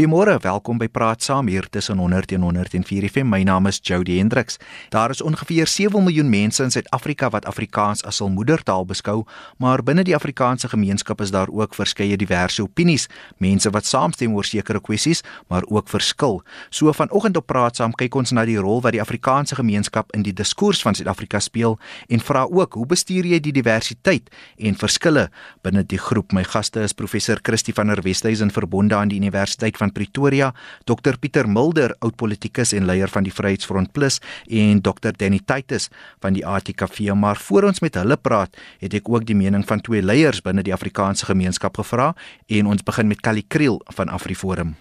Goeiemôre, 0.00 0.38
welkom 0.40 0.78
by 0.80 0.86
Praat 0.88 1.20
Saam 1.20 1.50
hier 1.52 1.66
tussen 1.68 1.98
100 2.00 2.32
en 2.32 2.40
104 2.40 3.04
FM. 3.04 3.28
My 3.28 3.42
naam 3.44 3.66
is 3.68 3.76
Jody 3.84 4.14
Hendriks. 4.16 4.56
Daar 4.88 5.10
is 5.12 5.20
ongeveer 5.20 5.66
7 5.68 6.00
miljoen 6.00 6.30
mense 6.32 6.62
in 6.64 6.70
Suid-Afrika 6.72 7.28
wat 7.30 7.44
Afrikaans 7.44 8.00
as 8.08 8.22
hul 8.24 8.30
moedertaal 8.32 8.86
beskou, 8.88 9.26
maar 9.60 9.82
binne 9.84 10.00
die 10.08 10.14
Afrikaanse 10.16 10.70
gemeenskap 10.72 11.20
is 11.20 11.34
daar 11.36 11.52
ook 11.52 11.76
verskeie 11.76 12.16
diverse 12.16 12.62
opinies, 12.62 13.10
mense 13.44 13.68
wat 13.70 13.84
saamstem 13.84 14.32
oor 14.32 14.48
sekere 14.48 14.80
kwessies, 14.80 15.20
maar 15.52 15.68
ook 15.68 15.92
verskil. 15.92 16.40
So 16.70 16.88
vanoggend 16.96 17.36
op 17.36 17.46
Praat 17.52 17.76
Saam 17.76 17.92
kyk 17.92 18.16
ons 18.16 18.32
na 18.32 18.46
die 18.48 18.56
rol 18.56 18.80
wat 18.80 18.96
die 18.96 19.04
Afrikaanse 19.04 19.60
gemeenskap 19.60 20.16
in 20.16 20.24
die 20.24 20.32
diskurs 20.32 20.80
van 20.80 20.96
Suid-Afrika 20.96 21.44
speel 21.44 21.76
en 22.08 22.24
vra 22.24 22.46
ook 22.48 22.80
hoe 22.80 22.88
bestuur 22.88 23.28
jy 23.34 23.42
die 23.44 23.52
diversiteit 23.52 24.32
en 24.56 24.80
verskille 24.80 25.28
binne 25.60 25.84
die 25.84 26.00
groep. 26.00 26.32
My 26.32 26.48
gaste 26.48 26.88
is 26.88 26.96
professor 26.96 27.36
Christie 27.44 27.76
van 27.76 27.92
der 27.92 28.00
Westhuizen 28.00 28.48
verbonde 28.48 28.96
aan 28.96 29.12
die 29.12 29.20
Universiteit 29.20 29.76
van 29.76 29.89
Pretoria, 29.92 30.52
Dr 30.84 31.18
Pieter 31.20 31.48
Mulder, 31.48 31.94
oud 32.00 32.16
politikus 32.16 32.72
en 32.72 32.86
leier 32.86 33.08
van 33.08 33.26
die 33.26 33.34
Vryheidsfront 33.34 33.92
Plus 33.92 34.20
en 34.48 34.80
Dr 34.80 35.12
Danny 35.16 35.40
Titus 35.44 35.90
van 36.20 36.36
die 36.36 36.46
ATKV. 36.46 37.12
Maar 37.14 37.36
voor 37.36 37.70
ons 37.70 37.80
met 37.80 37.94
hulle 37.94 38.16
praat, 38.16 38.56
het 38.80 38.94
ek 38.94 39.08
ook 39.08 39.26
die 39.26 39.36
mening 39.36 39.64
van 39.66 39.80
twee 39.80 40.02
leiers 40.02 40.42
binne 40.42 40.62
die 40.62 40.74
Afrikaanse 40.74 41.26
gemeenskap 41.26 41.76
gevra 41.76 42.12
en 42.48 42.66
ons 42.66 42.82
begin 42.82 43.08
met 43.08 43.20
Kali 43.20 43.42
Kriel 43.48 43.80
van 43.96 44.08
AfriForum. 44.08 44.74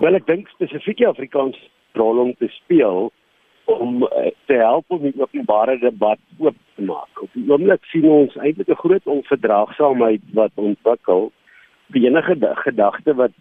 Wel 0.00 0.18
ek 0.18 0.26
dink 0.26 0.48
spesifiek 0.56 0.98
die 0.98 1.08
Afrikaans 1.08 1.58
rol 1.94 2.18
om 2.18 2.32
te 2.38 2.48
speel 2.50 3.12
om 3.64 4.02
uh, 4.02 4.30
te 4.46 4.58
help 4.60 4.84
om 4.92 5.02
die 5.06 5.14
openbare 5.16 5.78
debat 5.80 6.20
oop 6.38 6.56
te 6.76 6.84
maak. 6.84 7.22
Op 7.22 7.30
die 7.32 7.46
oomblik 7.48 7.84
sien 7.92 8.04
ons 8.10 8.36
eintlik 8.36 8.68
'n 8.68 8.82
groot 8.82 9.06
onverdraagsaamheid 9.06 10.20
wat 10.34 10.52
ontwikkel. 10.54 11.32
Die 11.94 12.06
enige 12.06 12.36
gedagte 12.66 13.14
wat 13.14 13.32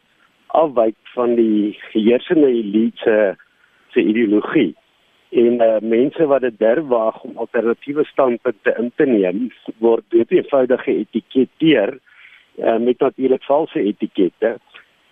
afwyk 0.53 0.95
van 1.15 1.35
die 1.35 1.73
heersende 1.91 2.47
elite 2.47 3.17
se 3.93 4.01
ideologie. 4.01 4.73
En 5.33 5.61
uh, 5.65 5.79
mense 5.81 6.25
wat 6.29 6.45
dit 6.45 6.59
durf 6.59 6.85
waag 6.87 7.21
om 7.25 7.37
alternatiewe 7.41 8.05
standpunte 8.05 8.75
in 8.77 8.91
te 8.95 9.05
neem 9.09 9.47
word 9.81 10.05
dit 10.13 10.31
eenvoudig 10.31 10.83
geetiketeer 10.85 11.97
uh, 11.97 12.77
met 12.77 12.99
natuurlik 12.99 13.43
valse 13.49 13.81
etikette. 13.81 14.57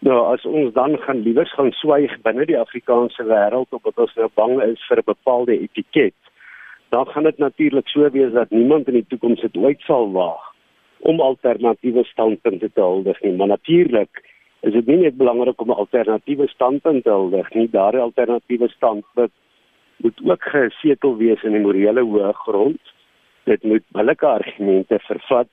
Nou 0.06 0.20
as 0.34 0.46
ons 0.46 0.74
dan 0.74 0.98
gaan 1.06 1.22
liewers 1.26 1.54
gaan 1.58 1.74
swyg 1.78 2.14
binne 2.26 2.46
die 2.46 2.60
Afrikaanse 2.60 3.26
wêreld 3.26 3.74
omdat 3.78 4.06
ons 4.06 4.14
nou 4.18 4.30
bang 4.34 4.62
is 4.66 4.90
vir 4.90 5.02
'n 5.02 5.10
bepaalde 5.14 5.58
etiket 5.58 6.18
dan 6.92 7.08
gaan 7.08 7.24
dit 7.24 7.38
natuurlik 7.38 7.88
so 7.88 8.10
wees 8.10 8.32
dat 8.32 8.50
niemand 8.50 8.88
in 8.88 8.94
die 8.94 9.06
toekoms 9.08 9.42
dit 9.42 9.58
ooit 9.58 9.80
sal 9.88 10.12
waag 10.12 10.50
om 11.00 11.22
alternatiewe 11.22 12.04
standpunte 12.04 12.70
te 12.74 12.82
huldig 12.82 13.22
nie. 13.22 13.32
Maar 13.34 13.48
natuurlik 13.48 14.24
is 14.62 14.74
dit 14.74 14.88
nie 14.88 14.98
net 15.04 15.18
belangrik 15.18 15.62
om 15.62 15.72
'n 15.72 15.82
alternatiewe 15.84 16.48
standpunt 16.48 17.04
te 17.04 17.10
hê 17.10 17.56
nie. 17.56 17.70
Daardie 17.70 18.02
alternatiewe 18.02 18.70
standpunt 18.70 19.32
moet 19.98 20.20
ook 20.24 20.44
gesetel 20.44 21.18
wees 21.18 21.44
in 21.44 21.52
die 21.52 21.62
morele 21.62 22.02
hoë 22.02 22.34
grond. 22.34 22.82
Dit 23.44 23.64
moet 23.64 23.84
billike 23.92 24.28
argumente 24.28 25.00
vervat, 25.00 25.50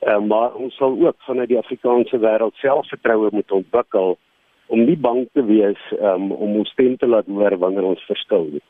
uh, 0.00 0.18
maar 0.18 0.54
ons 0.54 0.76
sal 0.76 0.96
ook 1.06 1.16
vanuit 1.18 1.48
die 1.48 1.58
Afrikaanse 1.58 2.18
wêreld 2.18 2.54
selfvertroue 2.54 3.28
moet 3.32 3.50
ontwikkel 3.50 4.18
om 4.66 4.84
nie 4.84 4.96
bang 4.96 5.28
te 5.32 5.44
wees 5.44 5.80
um, 6.00 6.32
om 6.32 6.56
ons 6.56 6.70
stem 6.70 6.96
te 6.96 7.06
laat 7.06 7.26
hoor 7.26 7.58
wanneer 7.58 7.84
ons 7.84 8.04
verskil 8.06 8.46
nie 8.50 8.62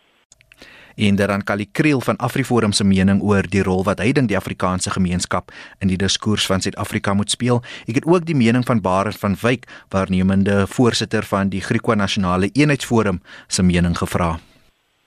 en 0.97 1.17
dan 1.17 1.43
Kali 1.45 1.67
Kriel 1.73 2.01
van 2.01 2.17
AfriForum 2.17 2.73
se 2.73 2.85
mening 2.85 3.23
oor 3.23 3.47
die 3.49 3.63
rol 3.63 3.85
wat 3.85 4.01
hy 4.03 4.13
dink 4.13 4.29
die 4.29 4.37
Afrikaanse 4.37 4.91
gemeenskap 4.91 5.53
in 5.81 5.89
die 5.89 5.97
diskurs 5.97 6.47
van 6.47 6.61
Suid-Afrika 6.61 7.15
moet 7.15 7.31
speel. 7.31 7.63
Ek 7.89 8.01
het 8.01 8.07
ook 8.07 8.27
die 8.29 8.37
mening 8.37 8.67
van 8.69 8.83
Barend 8.85 9.17
van 9.19 9.37
Wyk, 9.41 9.65
waarnemende 9.89 10.67
voorsitter 10.67 11.25
van 11.25 11.49
die 11.49 11.63
Griekwa 11.65 11.95
Nasionale 11.95 12.51
Eenheidsforum 12.53 13.23
se 13.49 13.63
mening 13.63 13.97
gevra. 13.97 14.37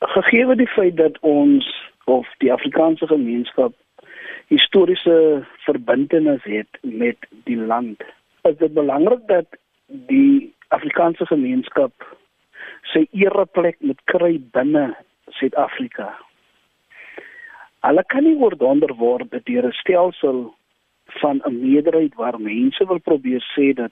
Gegee 0.02 0.56
die 0.56 0.68
feit 0.68 0.98
dat 0.98 1.20
ons 1.22 1.68
of 2.06 2.28
die 2.38 2.52
Afrikaanse 2.52 3.08
gemeenskap 3.08 3.74
historiese 4.52 5.46
verbintenis 5.66 6.44
het 6.44 6.78
met 6.82 7.18
die 7.48 7.58
land, 7.58 8.02
is 8.44 8.58
dit 8.58 8.74
belangrik 8.74 9.24
dat 9.28 9.48
die 10.10 10.54
Afrikaanse 10.68 11.26
gemeenskap 11.26 11.94
sy 12.92 13.06
ereplek 13.14 13.78
moet 13.80 14.02
kry 14.12 14.36
binne 14.52 14.92
Suid-Afrika. 15.30 16.14
Hulle 17.84 18.04
kan 18.08 18.24
nie 18.24 18.38
word 18.38 18.60
deur 19.46 19.66
'n 19.68 19.72
stelsel 19.72 20.54
van 21.06 21.42
'n 21.44 21.60
meerderheid 21.60 22.16
waar 22.16 22.40
mense 22.40 22.88
wil 22.88 23.00
probeer 23.00 23.44
sê 23.56 23.74
dat 23.74 23.92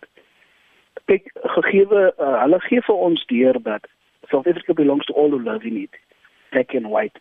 kyk 1.06 1.32
gegeewe 1.34 2.14
uh, 2.18 2.42
hulle 2.42 2.60
gee 2.60 2.82
vir 2.82 2.96
ons 2.96 3.26
deur 3.26 3.62
dat 3.64 3.88
South 4.30 4.48
Africa 4.48 4.74
belongs 4.74 5.06
to 5.06 5.14
all 5.14 5.30
who 5.30 5.40
live 5.40 5.68
in 5.68 5.78
it 5.78 5.96
black 6.50 6.74
and 6.74 6.88
white 6.88 7.20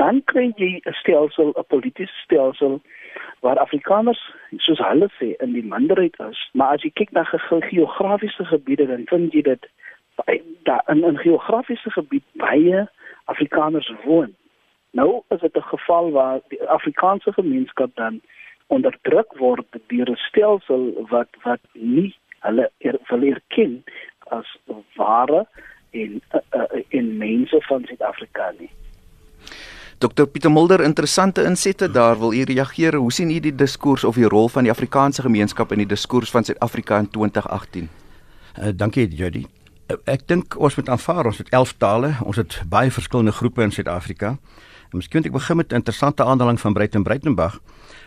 dan 0.00 0.22
kry 0.24 0.52
jy 0.56 0.80
'n 0.80 0.96
stelsel 1.00 1.52
'n 1.52 1.68
politieke 1.68 2.12
stelsel 2.24 2.80
waar 3.40 3.58
afrikaners 3.58 4.22
soos 4.56 4.78
hulle 4.78 5.08
sê 5.20 5.34
in 5.44 5.52
die 5.52 5.66
minderheid 5.74 6.16
is 6.30 6.40
maar 6.52 6.74
as 6.74 6.82
jy 6.82 6.90
kyk 6.90 7.12
na 7.12 7.24
geografiese 7.70 8.44
gebiede 8.44 8.86
dan 8.86 9.06
vind 9.06 9.32
jy 9.32 9.42
dit 9.42 9.70
daar 10.62 10.84
in 10.88 11.04
'n 11.04 11.18
geografiese 11.18 11.90
gebied 11.90 12.24
baie 12.32 12.88
Afrikaners 13.24 13.92
woon. 14.04 14.34
Nou 14.90 15.22
is 15.28 15.40
dit 15.40 15.56
'n 15.56 15.68
geval 15.74 16.10
waar 16.10 16.40
die 16.48 16.62
Afrikaanse 16.68 17.32
gemeenskap 17.32 17.90
dan 17.94 18.20
onderdruk 18.66 19.32
word 19.38 19.66
deur 19.86 20.10
'n 20.10 20.16
stelsel 20.16 21.06
wat 21.08 21.28
wat 21.42 21.60
nie 21.72 22.14
hulle 22.40 22.70
er, 22.78 22.98
erken 23.08 23.84
as 24.18 24.58
ware 24.96 25.46
en 25.90 26.22
in 26.88 27.06
uh, 27.06 27.18
mense 27.18 27.60
van 27.60 27.84
Suid-Afrika 27.84 28.52
nie. 28.58 28.70
Dr 29.98 30.26
Pieter 30.26 30.50
Mulder, 30.50 30.80
interessante 30.80 31.42
insette 31.42 31.90
daar. 31.90 32.18
Wil 32.18 32.32
u 32.32 32.42
reageer? 32.42 32.94
Hoe 32.94 33.12
sien 33.12 33.30
u 33.30 33.40
die 33.40 33.54
diskurs 33.54 34.04
of 34.04 34.14
die 34.14 34.28
rol 34.28 34.48
van 34.48 34.62
die 34.62 34.72
Afrikaanse 34.72 35.22
gemeenskap 35.22 35.72
in 35.72 35.78
die 35.78 35.86
diskurs 35.86 36.30
van 36.30 36.44
Suid-Afrika 36.44 36.98
in 36.98 37.10
2018? 37.10 37.88
Uh, 38.58 38.68
dankie, 38.76 39.08
Jody 39.08 39.46
ek 39.86 40.26
dink 40.30 40.56
ons 40.56 40.76
moet 40.78 40.88
aanvaar 40.88 41.26
ons 41.26 41.38
het 41.38 41.48
11 41.52 41.74
tale, 41.78 42.14
ons 42.24 42.36
het 42.36 42.60
baie 42.68 42.90
verskillende 42.90 43.32
groepe 43.32 43.62
in 43.62 43.72
Suid-Afrika. 43.72 44.36
En 44.90 45.00
miskien 45.00 45.20
moet 45.20 45.26
ek 45.26 45.36
begin 45.36 45.56
met 45.56 45.72
'n 45.72 45.74
interessante 45.74 46.24
aanhaling 46.24 46.60
van 46.60 46.72
Breiten 46.72 47.02
Breitenberg. 47.02 47.60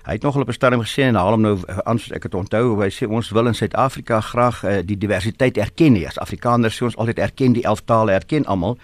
Hy 0.05 0.13
het 0.13 0.23
nogal 0.23 0.41
op 0.41 0.47
'n 0.47 0.53
stadium 0.53 0.81
gesê 0.81 1.03
en 1.03 1.15
haal 1.15 1.31
hom 1.31 1.41
nou 1.41 1.59
aan 1.83 1.99
soos 1.99 2.11
ek 2.11 2.23
het 2.23 2.33
onthou, 2.33 2.81
hy 2.81 2.89
sê 2.89 3.07
ons 3.09 3.29
wil 3.29 3.47
in 3.47 3.53
Suid-Afrika 3.53 4.21
graag 4.21 4.63
uh, 4.63 4.79
die 4.85 4.97
diversiteit 4.97 5.57
erken 5.57 5.93
nie. 5.93 6.07
As 6.07 6.17
Afrikaners 6.17 6.77
sê 6.77 6.83
ons 6.83 6.97
altyd 6.97 7.19
erken 7.19 7.53
die 7.53 7.63
11 7.63 7.81
tale, 7.85 8.11
erken 8.11 8.45
almal 8.45 8.77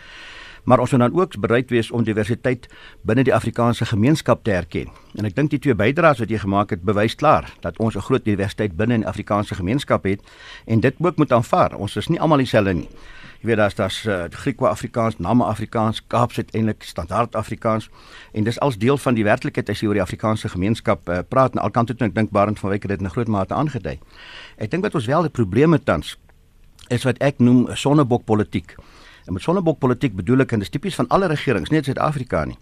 maar 0.64 0.80
ons 0.80 0.92
moet 0.92 1.00
dan 1.00 1.20
ook 1.20 1.40
bereid 1.40 1.70
wees 1.70 1.92
om 1.92 2.04
diversiteit 2.04 2.68
binne 3.02 3.24
die 3.24 3.34
Afrikaanse 3.36 3.86
gemeenskap 3.86 4.44
te 4.44 4.52
erken. 4.52 4.92
En 5.16 5.26
ek 5.26 5.36
dink 5.36 5.50
die 5.50 5.60
twee 5.60 5.76
bydraes 5.76 6.20
wat 6.20 6.30
jy 6.30 6.40
gemaak 6.40 6.70
het 6.70 6.84
bewys 6.84 7.16
klaar 7.16 7.50
dat 7.62 7.78
ons 7.78 7.96
'n 7.96 8.06
groot 8.08 8.26
diversiteit 8.26 8.76
binne 8.76 8.94
in 8.94 9.02
die 9.02 9.10
Afrikaanse 9.10 9.56
gemeenskap 9.56 10.04
het 10.04 10.22
en 10.66 10.80
dit 10.80 10.96
ook 11.00 11.18
moet 11.18 11.32
aanvaar. 11.32 11.76
Ons 11.76 11.96
is 11.96 12.08
nie 12.08 12.20
almal 12.20 12.38
dieselfde 12.38 12.74
nie. 12.74 12.90
Jy 13.44 13.50
weet 13.50 13.58
daar's 13.58 13.76
daar's 13.76 14.06
uh, 14.06 14.24
Griekwa-Afrikaans, 14.30 15.18
Nama-Afrikaans, 15.20 16.02
Kaaps 16.08 16.38
uiteindelik 16.38 16.84
standaard 16.84 17.36
Afrikaans 17.36 17.90
en 18.32 18.44
dis 18.44 18.60
als 18.60 18.78
deel 18.78 18.98
van 18.98 19.14
die 19.14 19.24
werklikheid 19.24 19.70
as 19.70 19.80
jy 19.80 19.88
oor 19.88 19.94
die 19.94 20.02
Afrikaanse 20.02 20.50
gemeenskap 20.50 21.10
uh, 21.10 21.20
praat 21.28 21.52
en 21.52 21.60
alkant 21.60 21.88
toe 21.88 22.08
ek 22.08 22.16
dink 22.16 22.32
Barend 22.32 22.60
van 22.60 22.70
Wyk 22.70 22.82
het 22.88 22.92
dit 22.92 23.00
in 23.00 23.06
'n 23.06 23.12
groot 23.12 23.28
mate 23.28 23.54
aangedui. 23.54 24.00
Ek 24.58 24.72
dink 24.72 24.84
wat 24.84 24.96
ons 24.96 25.06
wel 25.06 25.24
'n 25.24 25.32
probleem 25.32 25.72
het 25.74 25.86
tans 25.86 26.18
is 26.88 27.04
wat 27.04 27.18
ek 27.18 27.40
noem 27.40 27.68
sonnebok 27.76 28.26
politiek. 28.26 28.76
En 29.26 29.34
met 29.34 29.42
sonnebok 29.42 29.80
politiek 29.80 30.16
bedoel 30.16 30.44
ek 30.44 30.52
en 30.52 30.60
dis 30.60 30.70
tipies 30.70 30.96
van 30.96 31.08
alle 31.08 31.28
regerings, 31.32 31.70
nie 31.70 31.80
net 31.80 31.86
Suid-Afrika 31.86 32.46
nie. 32.46 32.58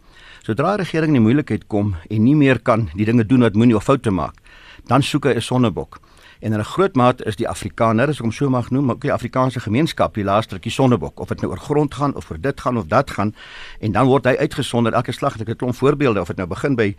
Sodra 0.45 0.73
'n 0.73 0.77
regering 0.77 1.16
in 1.16 1.23
die 1.23 1.27
moeilikheid 1.27 1.67
kom 1.67 1.95
en 2.09 2.23
nie 2.23 2.35
meer 2.35 2.59
kan 2.59 2.89
die 2.95 3.05
dinge 3.05 3.25
doen 3.25 3.41
wat 3.41 3.53
moenie 3.53 3.75
of 3.75 3.83
foute 3.83 4.11
maak, 4.11 4.35
dan 4.88 5.01
soek 5.01 5.25
hy 5.25 5.35
'n 5.35 5.41
sonnebok. 5.41 5.99
En 6.41 6.53
in 6.53 6.59
'n 6.59 6.63
groot 6.63 6.95
mate 6.95 7.23
is 7.23 7.35
die 7.35 7.47
Afrikaner, 7.47 8.07
as 8.07 8.17
ek 8.17 8.22
hom 8.22 8.31
so 8.31 8.49
mag 8.49 8.69
noem, 8.72 8.89
ook 8.91 9.01
die 9.01 9.13
Afrikaanse 9.13 9.59
gemeenskap, 9.59 10.13
die 10.13 10.23
laaste 10.23 10.55
rukkie 10.55 10.72
sonnebok, 10.72 11.19
of 11.19 11.28
dit 11.28 11.41
nou 11.41 11.52
oor 11.52 11.59
grond 11.59 11.93
gaan 11.93 12.16
of 12.16 12.31
oor 12.31 12.41
dit 12.41 12.61
gaan 12.61 12.78
of 12.78 12.85
dat 12.87 13.11
gaan, 13.11 13.35
en 13.79 13.91
dan 13.91 14.08
word 14.08 14.25
hy 14.25 14.35
uitgesonder 14.35 14.93
elke 14.93 15.11
slag. 15.11 15.34
Ek 15.34 15.40
het 15.40 15.49
'n 15.49 15.55
klomp 15.55 15.75
voorbeelde 15.75 16.22
of 16.22 16.28
dit 16.28 16.37
nou 16.37 16.47
begin 16.47 16.75
by 16.75 16.96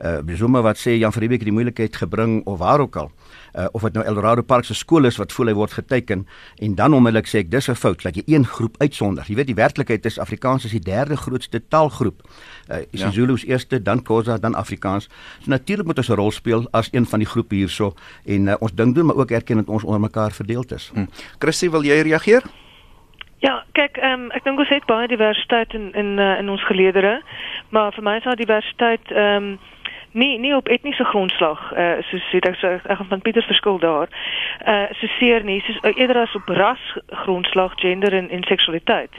uh 0.00 0.22
besome 0.22 0.62
wat 0.62 0.78
sê 0.78 0.98
Jan 0.98 1.12
Verbeek 1.12 1.40
het 1.40 1.48
die 1.48 1.52
moeilikheid 1.52 1.96
gebring 1.96 2.46
of 2.46 2.58
waar 2.58 2.80
ook 2.80 2.96
al 2.96 3.10
uh, 3.56 3.66
of 3.72 3.82
dit 3.82 3.92
nou 3.92 4.04
Eldorado 4.04 4.42
Park 4.42 4.64
se 4.64 4.74
skool 4.74 5.04
is 5.04 5.16
wat 5.16 5.32
voel 5.32 5.46
hy 5.46 5.54
word 5.56 5.72
geteken 5.72 6.26
en 6.62 6.74
dan 6.74 6.94
onmiddellik 6.94 7.28
sê 7.30 7.42
ek 7.44 7.50
dis 7.50 7.68
'n 7.68 7.74
fout 7.74 8.02
dat 8.02 8.16
jy 8.16 8.22
een 8.26 8.44
groep 8.44 8.76
uitsonder. 8.78 9.24
Jy 9.28 9.34
weet 9.34 9.46
die 9.46 9.54
werklikheid 9.54 10.06
is 10.06 10.18
Afrikaans 10.18 10.64
is 10.64 10.70
die 10.70 10.80
derde 10.80 11.16
grootste 11.16 11.62
taalgroep. 11.68 12.22
Uh, 12.70 12.76
is 12.90 13.00
ja. 13.00 13.10
Zulu's 13.10 13.44
eerste, 13.44 13.82
dan 13.82 14.02
Khoza, 14.02 14.38
dan 14.38 14.54
Afrikaans. 14.54 15.08
So 15.40 15.50
natuurlik 15.50 15.86
moet 15.86 15.98
ons 15.98 16.08
'n 16.08 16.14
rol 16.14 16.30
speel 16.30 16.68
as 16.70 16.88
een 16.92 17.06
van 17.06 17.18
die 17.18 17.28
groepe 17.28 17.54
hierso 17.54 17.94
en 18.24 18.46
uh, 18.46 18.54
ons 18.58 18.74
ding 18.74 18.94
doen 18.94 19.06
maar 19.06 19.16
ook 19.16 19.30
erken 19.30 19.56
dat 19.56 19.68
ons 19.68 19.84
onder 19.84 20.00
mekaar 20.00 20.32
verdeeld 20.32 20.72
is. 20.72 20.90
Hm. 20.94 21.06
Chrissy, 21.38 21.70
wil 21.70 21.82
jy 21.82 22.00
reageer? 22.00 22.42
Ja, 23.38 23.64
kyk, 23.72 23.98
um, 24.00 24.30
ek 24.32 24.44
dink 24.44 24.58
ons 24.58 24.70
het 24.72 24.86
baie 24.88 25.08
diversiteit 25.08 25.74
in 25.76 25.92
in 25.92 26.18
uh, 26.18 26.38
in 26.40 26.48
ons 26.48 26.66
geleedere, 26.66 27.20
maar 27.68 27.92
vir 27.92 28.02
my 28.02 28.16
is 28.16 28.24
daar 28.24 28.36
diversiteit 28.36 29.12
ehm 29.12 29.50
um, 29.52 29.58
nie 30.16 30.38
nie 30.38 30.54
op 30.56 30.68
etniese 30.68 31.04
grondslag 31.04 31.60
uh 31.72 31.98
soos 32.08 32.24
sê 32.30 32.40
ek 32.40 32.56
so 32.60 32.68
ek 32.72 33.02
van 33.08 33.20
Pieter 33.20 33.44
verskil 33.44 33.78
daar. 33.78 34.08
Uh 34.66 34.86
so 35.00 35.10
seer 35.18 35.44
nie 35.44 35.60
soos 35.66 35.78
uh, 35.82 35.92
eerder 35.96 36.22
as 36.22 36.34
op 36.38 36.48
ras 36.48 36.84
grondslag 37.24 37.76
gender 37.82 38.12
en 38.16 38.30
en 38.30 38.44
seksualiteit. 38.48 39.12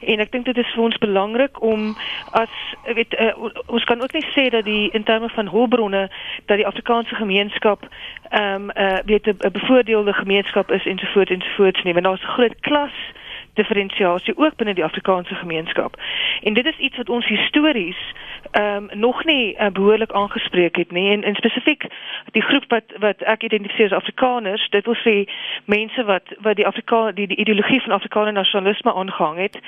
En 0.00 0.20
ek 0.20 0.32
dink 0.32 0.44
dit 0.50 0.58
is 0.58 0.72
vir 0.74 0.82
ons 0.88 0.98
belangrik 0.98 1.62
om 1.62 1.94
as 2.42 2.58
ek 2.84 2.98
weet 2.98 3.16
uh, 3.20 3.30
ons 3.66 3.84
kan 3.84 4.02
ook 4.02 4.16
nie 4.16 4.26
sê 4.34 4.48
dat 4.50 4.66
die 4.66 4.90
in 4.90 5.06
terme 5.06 5.30
van 5.36 5.52
hulpbronne 5.54 6.08
dat 6.46 6.58
die 6.58 6.66
Afrikaanse 6.66 7.14
gemeenskap 7.14 7.86
ehm 8.30 8.70
um, 8.70 8.70
uh 8.74 8.98
weet 9.06 9.26
'n 9.26 9.52
bevoordeelde 9.52 10.12
gemeenskap 10.12 10.70
is 10.70 10.86
ensovoorts 10.86 11.30
ensovoorts 11.30 11.82
nie. 11.82 11.92
Want 11.92 12.04
daar's 12.04 12.34
groot 12.34 12.60
klas 12.60 12.94
diferensiasie 13.54 14.36
ook 14.36 14.56
binne 14.56 14.74
die 14.74 14.84
Afrikaanse 14.84 15.34
gemeenskap. 15.34 15.96
En 16.42 16.54
dit 16.54 16.66
is 16.66 16.78
iets 16.78 16.96
wat 16.96 17.08
ons 17.08 17.26
histories 17.26 17.98
ehm 18.50 18.88
um, 18.90 18.98
nog 18.98 19.24
nie 19.24 19.54
uh, 19.54 19.66
behoorlik 19.72 20.12
aangespreek 20.12 20.76
het 20.76 20.90
nie 20.90 21.10
en, 21.10 21.22
en 21.22 21.34
spesifiek 21.34 21.84
die 22.30 22.42
groep 22.42 22.64
wat 22.68 22.84
wat 22.98 23.22
ek 23.22 23.42
identifiseer 23.42 23.90
as 23.90 23.98
Afrikaners, 24.02 24.68
dit 24.70 24.84
wil 24.84 24.96
sê 25.04 25.14
mense 25.64 26.04
wat 26.04 26.34
wat 26.38 26.56
die 26.56 26.66
Afrika 26.66 27.12
die 27.12 27.26
die 27.26 27.36
ideologie 27.36 27.80
van 27.82 27.92
Afrikaner 27.92 28.32
nasionalisme 28.32 28.94
aangehang 28.94 29.38
het. 29.38 29.58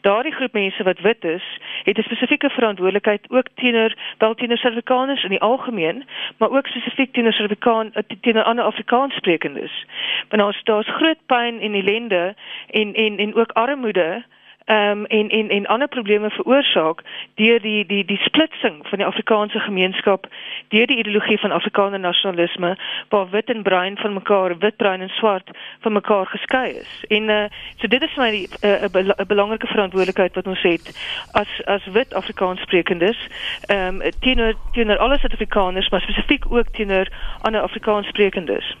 Daardie 0.00 0.34
groep 0.34 0.52
mense 0.52 0.82
wat 0.82 1.00
wit 1.00 1.24
is, 1.24 1.46
het 1.84 1.98
'n 1.98 2.02
spesifieke 2.02 2.50
verantwoordelikheid 2.50 3.26
ook 3.28 3.46
teenoor 3.54 3.94
wel 4.18 4.34
teenoor 4.34 4.58
Suid-Afrikaners 4.58 5.22
in 5.22 5.30
die 5.30 5.40
algemeen, 5.40 6.04
maar 6.36 6.50
ook 6.50 6.66
spesifiek 6.66 7.12
teenoor 7.12 7.32
Suid-Afrikaan 7.32 7.92
eh, 7.92 8.02
teenoor 8.20 8.42
ander 8.42 8.64
Afrikaanssprekendes. 8.64 9.86
Want 10.28 10.42
daar's 10.42 10.60
daar's 10.64 10.94
groot 10.94 11.20
pyn 11.26 11.60
en 11.60 11.74
ellende 11.74 12.34
en 12.70 12.94
en 12.94 13.18
en 13.18 13.34
ook 13.34 13.52
armoede 13.52 14.24
um, 14.70 15.04
en 15.06 15.28
en 15.28 15.48
en 15.48 15.66
ander 15.66 15.88
probleme 15.88 16.30
veroorsaak 16.30 17.02
deur 17.34 17.60
die 17.60 17.86
die 17.86 18.04
die 18.04 18.20
splitsing 18.22 18.86
van 18.88 18.98
die 18.98 19.06
Afrikaanse 19.06 19.58
gemeenskap 19.58 20.26
deur 20.68 20.86
die 20.86 20.98
ideologie 20.98 21.38
van 21.38 21.50
Afrikaner 21.50 22.00
nasionalisme 22.00 22.76
waar 23.08 23.30
wit 23.30 23.50
en 23.50 23.62
bruin 23.62 23.96
van 23.96 24.12
mekaar 24.12 24.58
wit 24.58 24.76
bruin 24.76 25.00
en 25.00 25.08
swart 25.08 25.50
van 25.80 25.92
mekaar 25.92 26.26
geskei 26.26 26.70
is. 26.70 27.04
En 27.08 27.28
uh 27.28 27.44
so 27.76 27.86
dit 27.86 28.02
is 28.02 28.16
my 28.16 28.30
'n 28.30 28.46
uh, 28.66 28.88
bel 28.92 29.14
belangrike 29.26 29.66
verantwoordelikheid 29.66 30.34
wat 30.34 30.46
ons 30.46 30.62
het 30.62 30.86
as 31.32 31.62
as 31.64 31.86
wit 31.86 32.14
Afrikaans 32.14 32.60
sprekendes 32.60 33.18
ehm 33.66 34.00
um, 34.00 34.10
teenoor 34.20 34.54
teenoor 34.72 34.98
alle 34.98 35.18
Suid-Afrikaners 35.18 35.88
maar 35.88 36.00
spesifiek 36.00 36.44
ook 36.52 36.68
teenoor 36.68 37.08
ander 37.40 37.60
Afrikaans 37.60 38.06
sprekendes. 38.06 38.76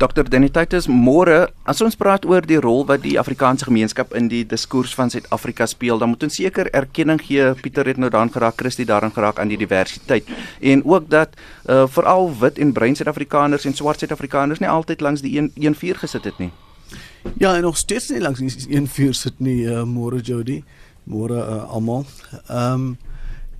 Dr. 0.00 0.24
Denititis, 0.24 0.86
môre, 0.88 1.50
as 1.68 1.82
ons 1.84 1.92
praat 2.00 2.24
oor 2.24 2.40
die 2.48 2.56
rol 2.56 2.86
wat 2.88 3.02
die 3.04 3.18
Afrikaanse 3.20 3.66
gemeenskap 3.68 4.14
in 4.16 4.30
die 4.32 4.46
diskurs 4.48 4.94
van 4.96 5.12
Suid-Afrika 5.12 5.66
speel, 5.68 6.00
dan 6.00 6.08
moet 6.08 6.24
ons 6.24 6.38
seker 6.40 6.70
erkenning 6.72 7.20
gee. 7.20 7.50
Pieter 7.60 7.84
het 7.84 8.00
nou 8.00 8.08
daaraan 8.08 8.32
geraak, 8.32 8.56
Christie 8.56 8.86
daaraan 8.88 9.12
geraak 9.12 9.36
aan 9.42 9.52
die 9.52 9.58
diversiteit 9.60 10.24
en 10.64 10.86
ook 10.88 11.10
dat 11.12 11.36
uh 11.68 11.84
veral 11.92 12.32
wit 12.40 12.58
en 12.58 12.72
bruin 12.72 12.96
Suid-Afrikaners 12.96 13.68
en 13.68 13.76
swart 13.76 14.00
Suid-Afrikaners 14.00 14.64
nie 14.64 14.72
altyd 14.72 15.04
langs 15.04 15.20
die 15.20 15.36
1 15.36 15.52
1-4 15.76 16.00
gesit 16.06 16.24
het 16.24 16.40
nie. 16.40 16.50
Ja, 17.36 17.52
en 17.54 17.62
nog 17.68 17.76
steeds 17.76 18.08
nie 18.08 18.24
langs 18.24 18.40
die 18.40 18.80
1-4 18.80 19.12
sit 19.12 19.36
nie, 19.36 19.66
uh, 19.68 19.84
môre 19.84 20.24
Jody. 20.24 20.62
Môre 21.04 21.44
uh, 21.44 21.62
almal. 21.68 22.08
Ehm 22.48 22.88
um, 22.88 22.98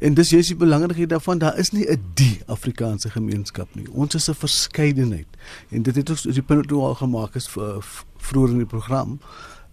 En 0.00 0.14
dis 0.16 0.30
jy's 0.32 0.48
die 0.48 0.56
belangrikheid 0.56 1.10
daarvan, 1.12 1.38
daar 1.38 1.58
is 1.60 1.70
nie 1.76 1.84
'n 1.84 2.00
die 2.14 2.40
Afrikaanse 2.46 3.10
gemeenskap 3.10 3.68
nie. 3.74 3.86
Ons 3.92 4.14
is 4.14 4.28
'n 4.28 4.34
verskeidenheid. 4.34 5.26
En 5.68 5.82
dit 5.82 5.96
het 5.96 6.10
ons 6.10 6.22
die 6.22 6.42
punt 6.42 6.68
toe 6.68 6.82
al 6.82 6.94
gemaak 6.94 7.34
is 7.34 7.48
vir 7.48 7.84
vroeër 8.16 8.50
in 8.50 8.58
die 8.58 8.66
program. 8.66 9.20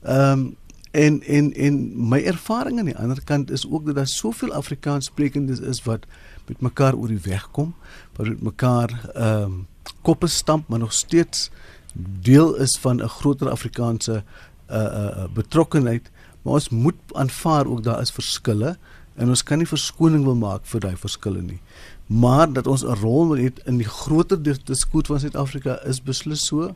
Ehm 0.03 0.31
um, 0.39 0.55
en 0.91 1.23
en 1.23 1.53
en 1.53 2.07
my 2.09 2.21
ervaring 2.23 2.79
aan 2.79 2.85
die 2.85 2.97
ander 2.97 3.23
kant 3.23 3.51
is 3.51 3.67
ook 3.69 3.85
dat 3.85 3.95
daar 3.95 4.07
soveel 4.07 4.53
Afrikaanssprekendes 4.53 5.59
is 5.59 5.83
wat 5.83 6.05
met 6.47 6.61
mekaar 6.61 6.95
oor 6.95 7.07
die 7.07 7.21
weg 7.23 7.51
kom, 7.51 7.75
wat 8.15 8.27
met 8.27 8.41
mekaar 8.41 9.09
ehm 9.13 9.43
um, 9.43 9.67
koppe 10.01 10.27
stamp, 10.27 10.67
maar 10.67 10.79
nog 10.79 10.93
steeds 10.93 11.51
deel 12.21 12.55
is 12.55 12.77
van 12.77 13.01
'n 13.03 13.07
groter 13.07 13.49
Afrikaanse 13.49 14.23
uh 14.69 14.75
uh 14.75 15.23
betrokkenheid. 15.33 16.11
Maar 16.41 16.53
ons 16.53 16.69
moet 16.69 16.95
aanvaar 17.11 17.65
ook 17.67 17.83
daar 17.83 18.01
is 18.01 18.11
verskille 18.11 18.77
en 19.17 19.29
ons 19.33 19.43
kan 19.43 19.57
nie 19.57 19.67
verskoning 19.69 20.23
wil 20.25 20.37
maak 20.37 20.65
vir 20.69 20.83
daai 20.85 20.95
verskille 20.95 21.41
nie. 21.41 21.59
Maar 22.07 22.47
dat 22.53 22.67
ons 22.67 22.83
'n 22.83 22.99
rol 23.01 23.27
wil 23.29 23.37
hê 23.37 23.51
in 23.65 23.77
die 23.77 23.89
groter 23.89 24.37
diskurs 24.41 25.07
van 25.07 25.19
Suid-Afrika 25.19 25.79
is 25.85 25.99
beslis 25.99 26.45
so. 26.45 26.75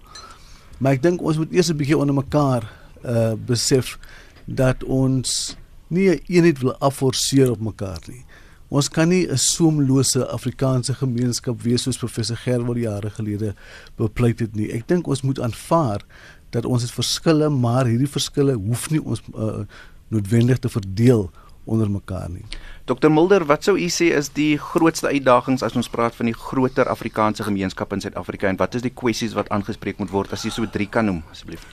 Maar 0.80 0.94
ek 0.94 1.02
dink 1.02 1.22
ons 1.22 1.38
moet 1.38 1.54
eers 1.54 1.70
'n 1.70 1.78
bietjie 1.78 1.98
onder 1.98 2.16
mekaar 2.16 2.64
uh 3.06 3.34
besef 3.34 3.98
dat 4.46 4.84
ons 4.84 5.56
nie 5.88 6.10
'n 6.10 6.22
eenheid 6.28 6.60
wil 6.60 6.76
afforceer 6.80 7.52
op 7.52 7.60
mekaar 7.60 8.00
nie. 8.08 8.26
Ons 8.70 8.90
kan 8.90 9.08
nie 9.10 9.28
'n 9.28 9.38
soemlose 9.38 10.28
Afrikaanse 10.28 10.94
gemeenskap 10.94 11.62
wees 11.62 11.84
soos 11.84 11.98
professor 11.98 12.38
Gerwel 12.38 12.78
jare 12.78 13.10
gelede 13.10 13.56
bepleit 13.98 14.40
het 14.40 14.56
nie. 14.56 14.72
Ek 14.72 14.88
dink 14.88 15.08
ons 15.08 15.22
moet 15.22 15.40
aanvaar 15.40 16.02
dat 16.50 16.66
ons 16.66 16.82
het 16.82 16.92
verskille, 16.92 17.50
maar 17.50 17.86
hierdie 17.86 18.08
verskille 18.08 18.54
hoef 18.54 18.90
nie 18.90 19.04
ons 19.04 19.22
uh, 19.36 19.64
noodwendig 20.08 20.60
te 20.60 20.70
verdeel 20.70 21.32
onder 21.64 21.90
mekaar 21.92 22.30
nie. 22.30 22.46
Dr 22.90 23.10
Mulder, 23.10 23.46
wat 23.46 23.64
sou 23.64 23.78
u 23.78 23.88
sê 23.94 24.10
is 24.18 24.32
die 24.34 24.58
grootste 24.58 25.08
uitdagings 25.08 25.64
as 25.64 25.76
ons 25.78 25.90
praat 25.90 26.16
van 26.18 26.32
die 26.32 26.36
groter 26.36 26.90
Afrikaanse 26.90 27.46
gemeenskap 27.46 27.94
in 27.94 28.02
Suid-Afrika 28.02 28.50
en 28.50 28.58
wat 28.60 28.76
is 28.76 28.82
die 28.82 28.94
kwessies 28.94 29.36
wat 29.38 29.52
aangespreek 29.54 30.02
moet 30.02 30.12
word 30.12 30.34
as 30.34 30.44
jy 30.46 30.52
so 30.52 30.66
drie 30.66 30.90
kan 30.90 31.06
noem 31.06 31.22
asseblief? 31.32 31.64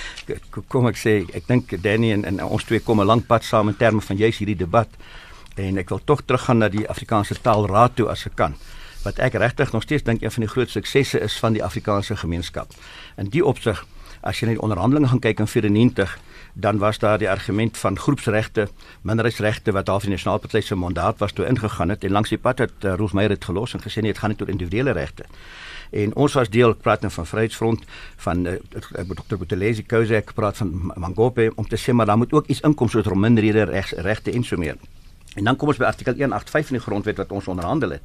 kom 0.72 0.90
ek 0.90 0.98
sê, 0.98 1.20
ek 1.36 1.46
dink 1.48 1.76
Danny 1.82 2.12
en, 2.16 2.26
en 2.26 2.42
ons 2.48 2.66
twee 2.66 2.82
kom 2.82 3.00
'n 3.00 3.06
lank 3.06 3.26
pad 3.30 3.46
saam 3.46 3.70
in 3.70 3.78
terme 3.78 4.02
van 4.02 4.16
juis 4.16 4.42
hierdie 4.42 4.58
debat 4.58 4.90
en 5.56 5.78
ek 5.78 5.88
wil 5.90 6.02
tog 6.04 6.26
teruggaan 6.26 6.58
na 6.58 6.68
die 6.68 6.88
Afrikaanse 6.88 7.38
Taalraad 7.42 7.96
toe 7.96 8.10
as 8.10 8.26
ek 8.26 8.36
kan 8.36 8.58
wat 9.04 9.18
ek 9.18 9.38
regtig 9.40 9.72
nog 9.72 9.82
steeds 9.82 10.04
dink 10.04 10.22
een 10.22 10.30
van 10.30 10.44
die 10.44 10.50
groot 10.50 10.70
suksesse 10.70 11.20
is 11.20 11.38
van 11.40 11.56
die 11.56 11.64
Afrikaanse 11.64 12.16
gemeenskap. 12.16 12.68
In 13.16 13.30
die 13.32 13.44
opsig 13.44 13.80
as 14.20 14.40
jy 14.40 14.50
net 14.50 14.60
onderhandelinge 14.60 15.08
gaan 15.08 15.22
kyk 15.24 15.40
in 15.40 15.48
94 15.48 16.18
dan 16.52 16.78
was 16.78 16.98
daar 16.98 17.18
die 17.18 17.30
argument 17.30 17.78
van 17.78 17.98
groepsregte, 17.98 18.68
minderheidsregte 19.02 19.72
wat 19.72 19.86
half 19.86 20.02
die 20.02 20.10
nasionale 20.10 20.40
party 20.40 20.60
se 20.60 20.74
mandaat 20.74 21.18
was 21.18 21.32
toe 21.32 21.46
ingegaan 21.46 21.88
het 21.88 22.04
en 22.04 22.10
langs 22.10 22.28
die 22.28 22.38
pad 22.38 22.58
het 22.58 22.84
uh, 22.84 22.94
Rolf 22.94 23.12
Meyer 23.12 23.28
dit 23.28 23.44
gelos 23.44 23.74
en 23.74 23.80
gesê 23.80 24.02
nee, 24.02 24.12
dit 24.12 24.18
gaan 24.18 24.30
nie 24.30 24.40
oor 24.40 24.48
individuele 24.48 24.90
regte. 24.90 25.24
En 25.90 26.14
ons 26.14 26.32
was 26.32 26.48
deel 26.48 26.74
praat 26.74 27.00
nou 27.00 27.12
van 27.12 27.26
Vryheidsfront 27.26 27.84
van 28.16 28.46
uh, 28.46 28.54
Dr. 28.70 29.36
Botelesi 29.36 29.86
Kozek 29.86 30.34
praat 30.34 30.56
van 30.56 30.92
Mangope 30.94 31.52
om 31.54 31.68
te 31.68 31.78
sê 31.78 31.92
maar 31.92 32.06
daar 32.06 32.18
moet 32.18 32.32
ook 32.32 32.46
iets 32.46 32.60
inkom 32.60 32.88
soos 32.88 33.06
minderhede 33.14 33.64
regte 33.96 34.32
en 34.32 34.44
so 34.44 34.56
meer. 34.56 34.76
En 35.34 35.44
dan 35.44 35.56
kom 35.56 35.68
ons 35.68 35.78
by 35.78 35.86
artikel 35.86 36.14
185 36.18 36.72
in 36.72 36.78
die 36.78 36.84
grondwet 36.84 37.16
wat 37.22 37.30
ons 37.30 37.46
onderhandel 37.48 37.90
het. 37.90 38.02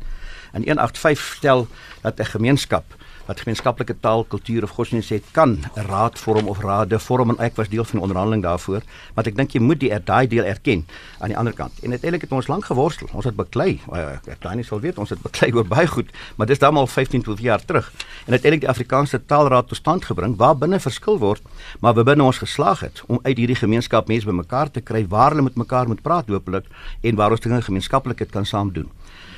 En 0.53 0.63
185 0.63 1.35
stel 1.37 1.67
dat 2.01 2.19
'n 2.19 2.25
gemeenskap 2.37 2.85
wat 3.25 3.41
gemeenskaplike 3.41 3.95
taal, 3.99 4.23
kultuur 4.29 4.63
of 4.63 4.73
godsdienst 4.77 5.09
het, 5.09 5.23
kan 5.31 5.57
'n 5.75 5.85
raad 5.87 6.19
vorm 6.19 6.47
of 6.47 6.59
rade 6.59 6.99
vorm 6.99 7.29
en 7.29 7.39
ek 7.39 7.55
was 7.55 7.69
deel 7.69 7.83
van 7.83 7.99
die 7.99 8.01
onderhandeling 8.01 8.43
daarvoor, 8.43 8.81
maar 9.13 9.27
ek 9.27 9.35
dink 9.35 9.51
jy 9.51 9.61
moet 9.61 9.79
die 9.79 9.91
er, 9.91 10.03
daai 10.03 10.27
deel 10.27 10.43
erken 10.43 10.85
aan 11.19 11.27
die 11.27 11.37
ander 11.37 11.53
kant. 11.53 11.73
En 11.83 11.89
uiteindelik 11.89 12.21
het 12.21 12.31
ons 12.31 12.47
lank 12.47 12.65
geworstel. 12.65 13.07
Ons 13.11 13.25
het 13.25 13.35
beklei. 13.35 13.79
Ek 14.25 14.41
daai 14.41 14.55
nie 14.55 14.63
sou 14.63 14.79
weet 14.79 14.97
ons 14.97 15.09
het 15.09 15.21
beklei 15.21 15.53
oor 15.53 15.65
baie 15.65 15.87
goed, 15.87 16.09
maar 16.35 16.47
dis 16.47 16.59
dan 16.59 16.77
al 16.77 16.87
15 16.87 17.21
tot 17.21 17.39
jaar 17.39 17.65
terug. 17.65 17.91
En 18.25 18.31
uiteindelik 18.31 18.61
die 18.61 18.69
Afrikaanse 18.69 19.25
Taalraad 19.25 19.67
tot 19.67 19.77
stand 19.77 20.05
gebring 20.05 20.35
waar 20.37 20.57
binne 20.57 20.79
verskil 20.79 21.19
word, 21.19 21.41
maar 21.79 21.93
we 21.93 22.03
binne 22.03 22.23
ons 22.23 22.37
geslaag 22.37 22.79
het 22.79 23.03
om 23.07 23.19
uit 23.23 23.37
hierdie 23.37 23.55
gemeenskap 23.55 24.07
mense 24.07 24.25
bymekaar 24.25 24.71
te 24.71 24.81
kry 24.81 25.07
waar 25.07 25.29
hulle 25.29 25.41
met 25.41 25.55
mekaar 25.55 25.87
moet 25.87 26.01
praat 26.01 26.27
hopelik 26.27 26.65
en 27.01 27.15
waar 27.15 27.31
ons 27.31 27.39
dinge 27.39 27.61
gemeenskaplik 27.61 28.27
kan 28.31 28.45
saam 28.45 28.71
doen. 28.73 28.89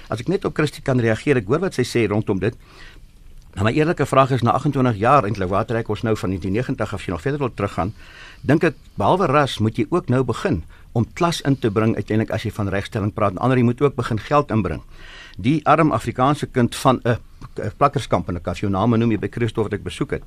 As 0.07 0.21
ek 0.23 0.29
net 0.31 0.45
op 0.47 0.55
Christie 0.55 0.83
kan 0.83 1.01
reageer, 1.03 1.41
ek 1.41 1.50
hoor 1.51 1.65
wat 1.65 1.75
sy 1.75 1.83
sê 1.83 2.05
rondom 2.07 2.39
dit. 2.39 2.55
Nou 3.57 3.65
my 3.65 3.71
eerlike 3.73 4.05
vraag 4.05 4.35
is 4.35 4.43
na 4.45 4.51
28 4.53 4.99
jaar 5.01 5.25
eintlik 5.25 5.49
waar 5.49 5.65
trek 5.65 5.87
ons 5.89 6.03
nou 6.05 6.11
van 6.13 6.29
1990 6.29 6.91
af 6.93 6.99
as 6.99 7.05
jy 7.07 7.13
nog 7.15 7.21
verder 7.23 7.41
wil 7.41 7.53
teruggaan? 7.57 7.93
Dink 8.45 8.67
ek 8.67 8.75
behalwe 9.01 9.25
ras 9.31 9.55
moet 9.65 9.79
jy 9.81 9.87
ook 9.89 10.11
nou 10.13 10.19
begin 10.29 10.59
om 10.93 11.07
klas 11.17 11.39
in 11.41 11.57
te 11.57 11.71
bring 11.73 11.95
uiteindelik 11.95 12.35
as 12.37 12.45
jy 12.45 12.51
van 12.53 12.69
regstelling 12.69 13.15
praat. 13.17 13.33
Ander 13.41 13.57
jy 13.57 13.65
moet 13.65 13.81
ook 13.81 13.97
begin 13.97 14.21
geld 14.21 14.53
inbring. 14.53 14.83
Die 15.41 15.55
arm 15.65 15.89
Afrikaanse 15.89 16.45
kind 16.45 16.75
van 16.75 17.01
'n 17.01 17.17
plakkerskamp 17.77 18.29
en 18.29 18.37
ek 18.37 18.43
kan 18.43 18.53
jou 18.53 18.69
name 18.69 18.97
noem 18.97 19.11
jy 19.11 19.19
by 19.25 19.29
Christof 19.31 19.63
wat 19.63 19.73
ek 19.73 19.83
besoek 19.83 20.11
het. 20.11 20.23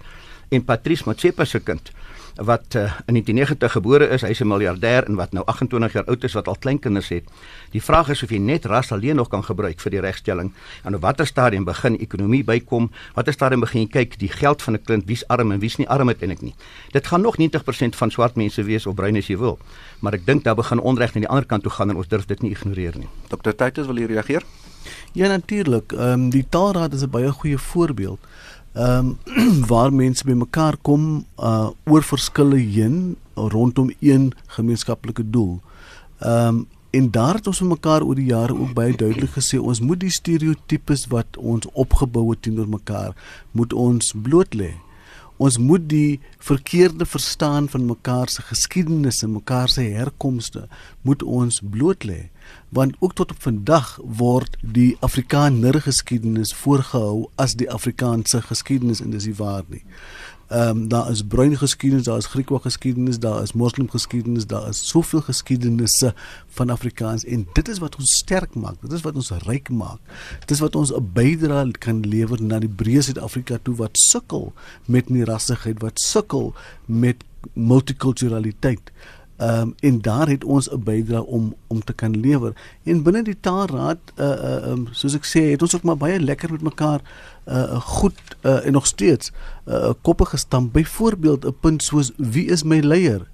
En 0.51 0.65
Patrice 0.65 1.05
Motsepe 1.07 1.45
se 1.45 1.61
kind 1.61 1.93
wat 2.35 2.75
uh, 2.75 2.83
in 3.07 3.15
1990 3.15 3.73
gebore 3.73 4.09
is, 4.09 4.23
hy's 4.23 4.41
'n 4.41 4.47
miljardêr 4.47 5.05
en 5.07 5.15
wat 5.15 5.33
nou 5.33 5.45
28 5.47 5.93
jaar 5.93 6.05
oud 6.05 6.25
is 6.25 6.33
wat 6.33 6.49
al 6.49 6.57
kleinkinders 6.59 7.09
het. 7.09 7.25
Die 7.71 7.83
vraag 7.83 8.09
is 8.09 8.23
of 8.23 8.31
jy 8.31 8.39
net 8.39 8.65
ras 8.65 8.93
alleen 8.93 9.17
nog 9.17 9.29
kan 9.29 9.45
gebruik 9.45 9.81
vir 9.81 9.91
die 9.91 10.01
regstelling 10.01 10.53
en 10.85 10.95
op 10.95 11.01
watter 11.01 11.27
stadium 11.27 11.65
begin 11.65 11.99
ekonomie 11.99 12.45
bykom? 12.45 12.91
Watter 13.15 13.33
stadium 13.33 13.61
begin 13.61 13.81
jy 13.81 13.89
kyk 13.89 14.19
die 14.19 14.29
geld 14.29 14.63
van 14.63 14.75
'n 14.75 14.85
kind 14.85 15.05
wie's 15.07 15.25
arm 15.29 15.53
en 15.53 15.59
wie's 15.59 15.77
nie 15.77 15.89
arm 15.89 16.09
eintlik 16.09 16.43
nie. 16.43 16.55
Dit 16.93 17.07
gaan 17.07 17.21
nog 17.21 17.39
90% 17.39 17.97
van 17.97 18.11
swart 18.11 18.37
mense 18.37 18.63
wees 18.63 18.87
of 18.87 18.95
bruin 18.95 19.17
as 19.17 19.27
jy 19.27 19.37
wil. 19.39 19.59
Maar 20.01 20.15
ek 20.15 20.27
dink 20.27 20.45
daar 20.45 20.55
begin 20.55 20.81
onreg 20.81 21.15
aan 21.15 21.21
die 21.21 21.29
ander 21.29 21.47
kant 21.47 21.63
toe 21.63 21.73
gaan 21.73 21.91
en 21.91 21.97
ons 21.97 22.09
durf 22.09 22.27
dit 22.27 22.43
nie 22.43 22.51
ignoreer 22.51 22.99
nie. 22.99 23.09
Dr. 23.29 23.51
Titus 23.51 23.87
wil 23.87 23.97
hier 23.97 24.09
reageer? 24.09 24.43
Ja 25.13 25.29
natuurlik. 25.29 25.93
Ehm 25.93 26.13
um, 26.13 26.31
die 26.31 26.47
taalraad 26.49 26.95
is 26.95 27.03
'n 27.03 27.11
baie 27.11 27.33
goeie 27.33 27.59
voorbeeld 27.59 28.19
ehm 28.73 29.15
um, 29.35 29.67
waar 29.71 29.93
mense 29.93 30.25
bymekaar 30.25 30.77
kom 30.83 31.25
uh 31.39 31.71
oor 31.85 32.03
verskille 32.03 32.57
heen 32.57 33.17
rondom 33.35 33.91
een 34.01 34.33
gemeenskaplike 34.47 35.31
doel. 35.31 35.61
Ehm 36.19 36.47
um, 36.47 36.67
en 36.91 37.11
daar 37.11 37.35
het 37.35 37.47
ons 37.47 37.61
mekaar 37.61 38.03
oor 38.03 38.15
die 38.15 38.31
jare 38.33 38.55
ook 38.59 38.73
baie 38.75 38.97
duidelik 38.97 39.31
gesê 39.31 39.59
ons 39.59 39.81
moet 39.81 40.01
die 40.01 40.11
stereotypes 40.11 41.07
wat 41.07 41.37
ons 41.37 41.67
opgebou 41.73 42.31
het 42.31 42.43
teenoor 42.43 42.69
mekaar 42.69 43.15
moet 43.51 43.73
ons 43.73 44.15
bloot 44.23 44.55
lê. 44.55 44.73
Ons 45.41 45.57
moet 45.57 45.87
die 45.89 46.21
verkeerde 46.45 47.07
verstaan 47.09 47.69
van 47.73 47.87
mekaar 47.89 48.29
se 48.29 48.43
geskiedenisse, 48.45 49.29
mekaar 49.29 49.73
se 49.73 49.81
herkomste 49.81 50.67
moet 51.01 51.23
ons 51.23 51.63
bloot 51.65 52.05
lê. 52.05 52.27
Want 52.69 52.99
ook 53.01 53.15
tot 53.17 53.33
op 53.33 53.41
vandag 53.41 53.95
word 54.21 54.59
die 54.61 54.99
Afrikaner 55.01 55.81
geskiedenis 55.81 56.53
voorgehou 56.53 57.31
as 57.41 57.57
die 57.57 57.71
Afrikaanse 57.73 58.43
geskiedenis 58.51 59.01
en 59.01 59.17
dis 59.17 59.31
nie 59.31 59.39
waar 59.41 59.65
nie. 59.73 59.81
Ehm 60.51 60.69
um, 60.69 60.89
daar 60.89 61.11
is 61.11 61.23
bruin 61.23 61.57
geskiedenis, 61.57 62.05
daar 62.05 62.17
is 62.17 62.27
Griekse 62.27 62.59
geskiedenis, 62.59 63.19
daar 63.19 63.43
is 63.43 63.53
moslim 63.53 63.91
geskiedenis, 63.91 64.47
daar 64.47 64.69
is 64.69 64.89
soveel 64.89 65.21
geskiedenisse 65.21 66.15
van 66.49 66.71
Afrikaans 66.71 67.25
en 67.25 67.47
dit 67.53 67.69
is 67.69 67.79
wat 67.79 67.97
ons 67.97 68.17
sterk 68.19 68.55
maak. 68.55 68.81
Dit 68.81 68.93
is 68.93 69.05
wat 69.07 69.15
ons 69.15 69.31
ryk 69.31 69.69
maak. 69.69 70.01
Dit 70.41 70.51
is 70.51 70.59
wat 70.59 70.77
ons 70.77 70.91
'n 70.93 71.11
bydrae 71.13 71.71
kan 71.71 72.01
lewer 72.01 72.43
na 72.43 72.59
die 72.59 72.75
breë 72.83 73.03
Suid-Afrika 73.03 73.59
toe 73.63 73.75
wat 73.75 73.99
sukkel 73.99 74.53
met 74.87 75.09
nierassigheid, 75.09 75.81
wat 75.81 76.01
sukkel 76.01 76.55
met 76.87 77.25
multikulturaliteit. 77.53 78.91
Ehm 79.41 79.61
um, 79.61 79.75
en 79.81 80.01
daar 80.01 80.29
het 80.29 80.45
ons 80.45 80.69
'n 80.71 80.83
bydrae 80.85 81.25
om 81.27 81.55
om 81.67 81.85
te 81.85 81.93
kan 81.93 82.21
lewer. 82.21 82.53
En 82.85 83.03
binne 83.03 83.23
die 83.23 83.41
taalraad 83.41 83.99
uh 84.17 84.27
uh 84.27 84.71
um, 84.71 84.89
soos 84.91 85.15
ek 85.15 85.25
sê, 85.25 85.41
het 85.51 85.63
ons 85.63 85.75
ook 85.75 85.83
maar 85.83 85.97
baie 85.97 86.21
lekker 86.21 86.53
met 86.53 86.63
mekaar 86.63 87.01
uh 87.47 87.81
goed 87.81 88.21
uh 88.43 88.67
en 88.67 88.73
nog 88.73 88.87
steeds 88.87 89.33
uh 89.67 89.93
koppe 90.03 90.25
gestamp. 90.25 90.73
Byvoorbeeld 90.73 91.45
'n 91.47 91.57
punt 91.61 91.83
soos 91.83 92.13
wie 92.17 92.47
is 92.47 92.63
my 92.63 92.81
leier? 92.81 93.31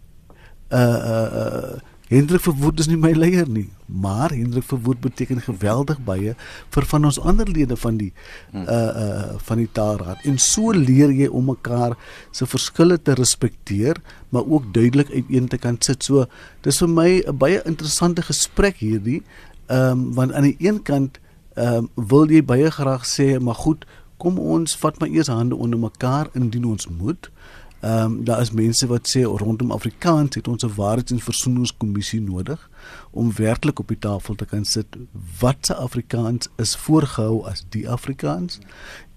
Uh 0.71 0.79
uh, 0.79 1.33
uh 1.35 1.79
Hendrik 2.07 2.45
Verwoerd 2.45 2.79
is 2.79 2.87
nie 2.87 2.99
my 3.03 3.11
leier 3.19 3.49
nie, 3.51 3.65
maar 3.91 4.31
Hendrik 4.31 4.63
Verwoerd 4.69 5.01
beteken 5.03 5.41
geweldig 5.43 5.99
baie 6.07 6.37
vir 6.75 6.87
van 6.93 7.09
ons 7.09 7.19
ander 7.19 7.49
lede 7.51 7.75
van 7.83 7.99
die 7.99 8.13
uh 8.55 8.77
uh 8.77 9.33
van 9.49 9.59
die 9.59 9.71
taalraad. 9.79 10.23
En 10.23 10.39
so 10.39 10.71
leer 10.71 11.11
jy 11.11 11.27
om 11.27 11.51
mekaar 11.51 11.97
se 12.31 12.47
verskille 12.47 13.01
te 13.03 13.17
respekteer, 13.19 13.99
maar 14.31 14.47
ook 14.47 14.71
duidelik 14.75 15.11
uiteen 15.11 15.49
te 15.49 15.59
kan 15.59 15.81
sit. 15.81 16.07
So 16.07 16.29
dis 16.63 16.79
vir 16.79 16.89
my 16.89 17.11
'n 17.27 17.39
baie 17.39 17.63
interessante 17.65 18.23
gesprek 18.23 18.79
hierdie. 18.79 19.23
Ehm 19.67 19.91
um, 19.91 20.15
want 20.15 20.33
aan 20.33 20.47
die 20.47 20.57
een 20.59 20.83
kant 20.83 21.19
ehm 21.55 21.91
um, 21.91 21.91
wil 22.09 22.31
jy 22.31 22.45
baie 22.45 22.71
graag 22.71 23.03
sê, 23.03 23.41
maar 23.41 23.59
goed, 23.59 23.85
kom 24.17 24.39
ons 24.39 24.77
vat 24.77 24.99
maar 25.01 25.09
eers 25.09 25.27
hande 25.27 25.57
onder 25.57 25.79
mekaar 25.79 26.29
indien 26.35 26.65
ons 26.65 26.87
moet. 26.89 27.31
Ehm 27.81 28.05
um, 28.05 28.25
daar 28.25 28.41
is 28.41 28.51
mense 28.51 28.87
wat 28.87 29.09
sê 29.09 29.23
rondom 29.23 29.71
Afrikaans 29.71 30.35
het 30.35 30.49
ons 30.49 30.65
'n 30.65 30.75
waarheids- 30.75 31.13
en 31.13 31.21
versoeningskommissie 31.21 32.21
nodig 32.21 32.71
om 33.11 33.33
werklik 33.33 33.79
op 33.79 33.89
die 33.89 33.99
tafel 33.99 34.35
te 34.35 34.45
kan 34.45 34.65
sit 34.65 34.87
wat 35.41 35.57
se 35.61 35.75
Afrikaans 35.75 36.49
is 36.57 36.77
voorgehou 36.77 37.45
as 37.45 37.65
die 37.69 37.91
Afrikaans 37.91 38.59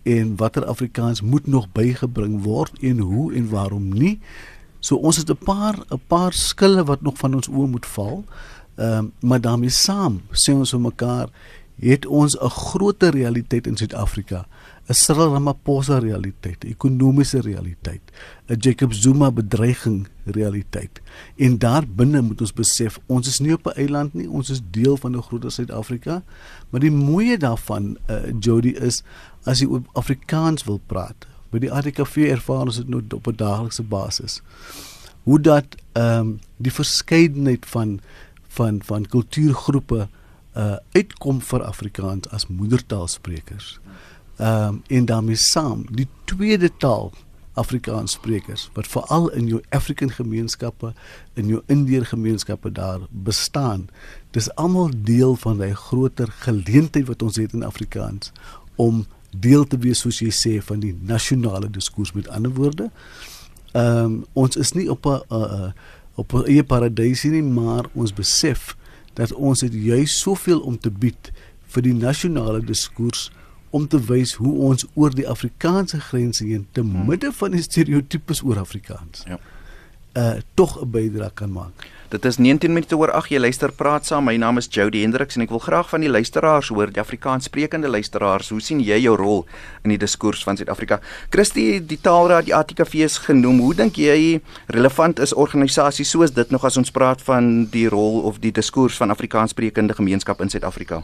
en 0.04 0.36
watter 0.36 0.66
Afrikaans 0.66 1.22
moet 1.22 1.48
nog 1.48 1.72
bygebring 1.72 2.44
word 2.44 2.80
en 2.80 3.00
hoe 3.00 3.34
en 3.34 3.50
waarom 3.50 3.94
nie. 3.94 4.20
So 4.80 4.96
ons 4.96 5.18
het 5.18 5.30
'n 5.30 5.44
paar 5.44 5.80
'n 5.90 6.02
paar 6.08 6.34
skille 6.34 6.84
wat 6.84 7.02
nog 7.02 7.18
van 7.18 7.34
ons 7.34 7.50
oë 7.50 7.68
moet 7.68 7.86
val. 7.86 8.24
Ehm 8.76 8.98
um, 8.98 9.12
maar 9.20 9.42
daarmee 9.42 9.70
saam 9.70 10.22
sê 10.32 10.54
ons 10.54 10.70
vir 10.70 10.80
mekaar 10.80 11.30
het 11.80 12.06
ons 12.06 12.36
'n 12.40 12.50
groter 12.50 13.12
realiteit 13.12 13.68
in 13.68 13.78
Suid-Afrika 13.78 14.48
'n 14.90 14.94
Cyril 14.98 15.34
Ramaphosa 15.34 16.00
realiteit, 16.02 16.64
'n 16.64 16.72
ekonomiese 16.74 17.40
realiteit, 17.42 18.02
'n 18.48 18.58
Jacob 18.58 18.94
Zuma 18.94 19.32
bedreiging 19.32 20.08
realiteit. 20.26 21.02
En 21.38 21.58
daar 21.58 21.88
binne 21.88 22.22
moet 22.22 22.42
ons 22.42 22.54
besef, 22.54 23.00
ons 23.06 23.28
is 23.28 23.40
nie 23.40 23.54
op 23.54 23.66
'n 23.68 23.78
eiland 23.78 24.14
nie, 24.14 24.30
ons 24.30 24.50
is 24.50 24.62
deel 24.72 24.98
van 24.98 25.16
'n 25.16 25.22
groter 25.22 25.52
Suid-Afrika. 25.52 26.24
Maar 26.70 26.80
die 26.80 26.92
mooie 26.92 27.38
daarvan, 27.38 27.98
uh, 28.10 28.16
Jody 28.40 28.70
is 28.70 29.04
as 29.44 29.60
jy 29.60 29.68
oor 29.68 29.82
Afrikaans 29.94 30.64
wil 30.64 30.82
praat, 30.86 31.28
by 31.52 31.60
die 31.60 31.72
ATKV 31.72 32.16
ervaar 32.18 32.66
ons 32.66 32.76
dit 32.76 32.90
nou 32.90 33.04
op 33.16 33.28
'n 33.28 33.36
daaglikse 33.36 33.84
basis. 33.84 34.42
Hoe 35.24 35.40
dat 35.40 35.76
ehm 35.94 36.20
um, 36.20 36.40
die 36.58 36.74
verskeidenheid 36.74 37.66
van 37.66 38.00
van 38.48 38.82
van 38.84 39.06
kultuurgroepe 39.06 40.08
uh 40.56 40.76
uitkom 40.92 41.42
vir 41.42 41.64
Afrikaans 41.64 42.30
as 42.30 42.48
moedertaalsprekers 42.48 43.80
ehm 44.40 44.68
um, 44.68 44.82
en 44.88 45.06
daarmee 45.06 45.36
saam 45.36 45.86
die 45.92 46.08
tweede 46.26 46.72
taal 46.78 47.12
Afrikaans 47.60 48.12
sprekers 48.12 48.70
wat 48.74 48.88
veral 48.88 49.30
in 49.36 49.48
jou 49.52 49.62
African 49.76 50.12
gemeenskappe 50.16 50.94
in 51.34 51.48
jou 51.52 51.62
Indiër 51.68 52.06
gemeenskappe 52.06 52.72
daar 52.72 53.00
bestaan. 53.10 53.90
Dis 54.32 54.48
almal 54.56 54.92
deel 54.96 55.36
van 55.36 55.58
daai 55.60 55.74
groter 55.76 56.32
geleentheid 56.46 57.08
wat 57.08 57.22
ons 57.22 57.36
het 57.42 57.54
in 57.54 57.68
Afrikaans 57.68 58.32
om 58.76 59.06
deel 59.30 59.68
te 59.68 59.78
wees 59.78 60.00
soos 60.06 60.22
jy 60.24 60.32
sê 60.34 60.56
van 60.64 60.80
die 60.80 60.96
nasionale 61.06 61.70
diskurs 61.70 62.14
met 62.16 62.28
ander 62.28 62.54
woorde. 62.56 62.90
Ehm 63.74 64.06
um, 64.06 64.20
ons 64.34 64.56
is 64.56 64.72
nie 64.74 64.90
op 64.90 65.06
'n 65.06 65.22
uh, 65.30 65.72
op 66.16 66.34
'n 66.34 66.46
eie 66.46 66.64
paradysie 66.64 67.32
nie, 67.32 67.44
maar 67.44 67.86
ons 67.94 68.14
besef 68.14 68.76
dat 69.14 69.34
ons 69.34 69.62
het 69.62 69.74
juis 69.74 70.20
soveel 70.20 70.60
om 70.60 70.80
te 70.80 70.92
bied 70.92 71.32
vir 71.68 71.82
die 71.82 71.94
nasionale 71.94 72.62
diskurs 72.64 73.32
om 73.70 73.88
te 73.88 74.00
wys 74.10 74.34
hoe 74.34 74.54
ons 74.72 74.86
oor 74.94 75.14
die 75.16 75.28
Afrikaanse 75.28 76.00
grense 76.00 76.46
heen 76.46 76.68
te 76.72 76.82
hmm. 76.82 77.06
midde 77.08 77.32
van 77.32 77.52
die 77.52 77.62
stereotypes 77.62 78.44
oor 78.44 78.60
Afrikaans. 78.60 79.24
Ja. 79.28 79.40
Uh 80.18 80.38
tog 80.54 80.82
'n 80.82 80.90
bydrae 80.92 81.32
kan 81.34 81.52
maak. 81.52 81.88
Dit 82.10 82.26
is 82.26 82.38
19 82.38 82.74
minute 82.74 82.98
oor 82.98 83.12
8 83.14 83.30
jy 83.30 83.38
luister 83.38 83.70
praat 83.72 84.08
saam. 84.10 84.24
My 84.26 84.34
naam 84.42 84.58
is 84.58 84.66
Jody 84.66 85.04
Hendriks 85.04 85.38
en 85.38 85.44
ek 85.44 85.52
wil 85.54 85.62
graag 85.62 85.92
van 85.92 86.02
die 86.02 86.10
luisteraars 86.10 86.72
hoor, 86.74 86.90
die 86.90 87.02
Afrikaanssprekende 87.04 87.88
luisteraars, 87.88 88.50
hoe 88.50 88.62
sien 88.66 88.82
jy 88.82 88.98
jou 89.04 89.14
rol 89.16 89.46
in 89.86 89.94
die 89.94 90.00
diskurs 90.02 90.42
van 90.44 90.58
Suid-Afrika? 90.58 90.98
Christie, 91.30 91.78
die 91.86 92.00
Taalraad, 92.02 92.48
die 92.50 92.56
ATKV 92.58 93.06
is 93.06 93.20
genoem. 93.28 93.62
Hoe 93.62 93.76
dink 93.78 94.02
jy 94.02 94.42
relevant 94.74 95.22
is 95.22 95.36
organisasies 95.38 96.10
soos 96.10 96.34
dit 96.34 96.50
nog 96.50 96.66
as 96.66 96.82
ons 96.82 96.90
praat 96.90 97.22
van 97.30 97.68
die 97.70 97.86
rol 97.94 98.24
of 98.26 98.42
die 98.42 98.52
diskurs 98.58 98.98
van 98.98 99.14
Afrikaanssprekende 99.14 99.94
gemeenskap 99.94 100.42
in 100.42 100.50
Suid-Afrika? 100.50 101.04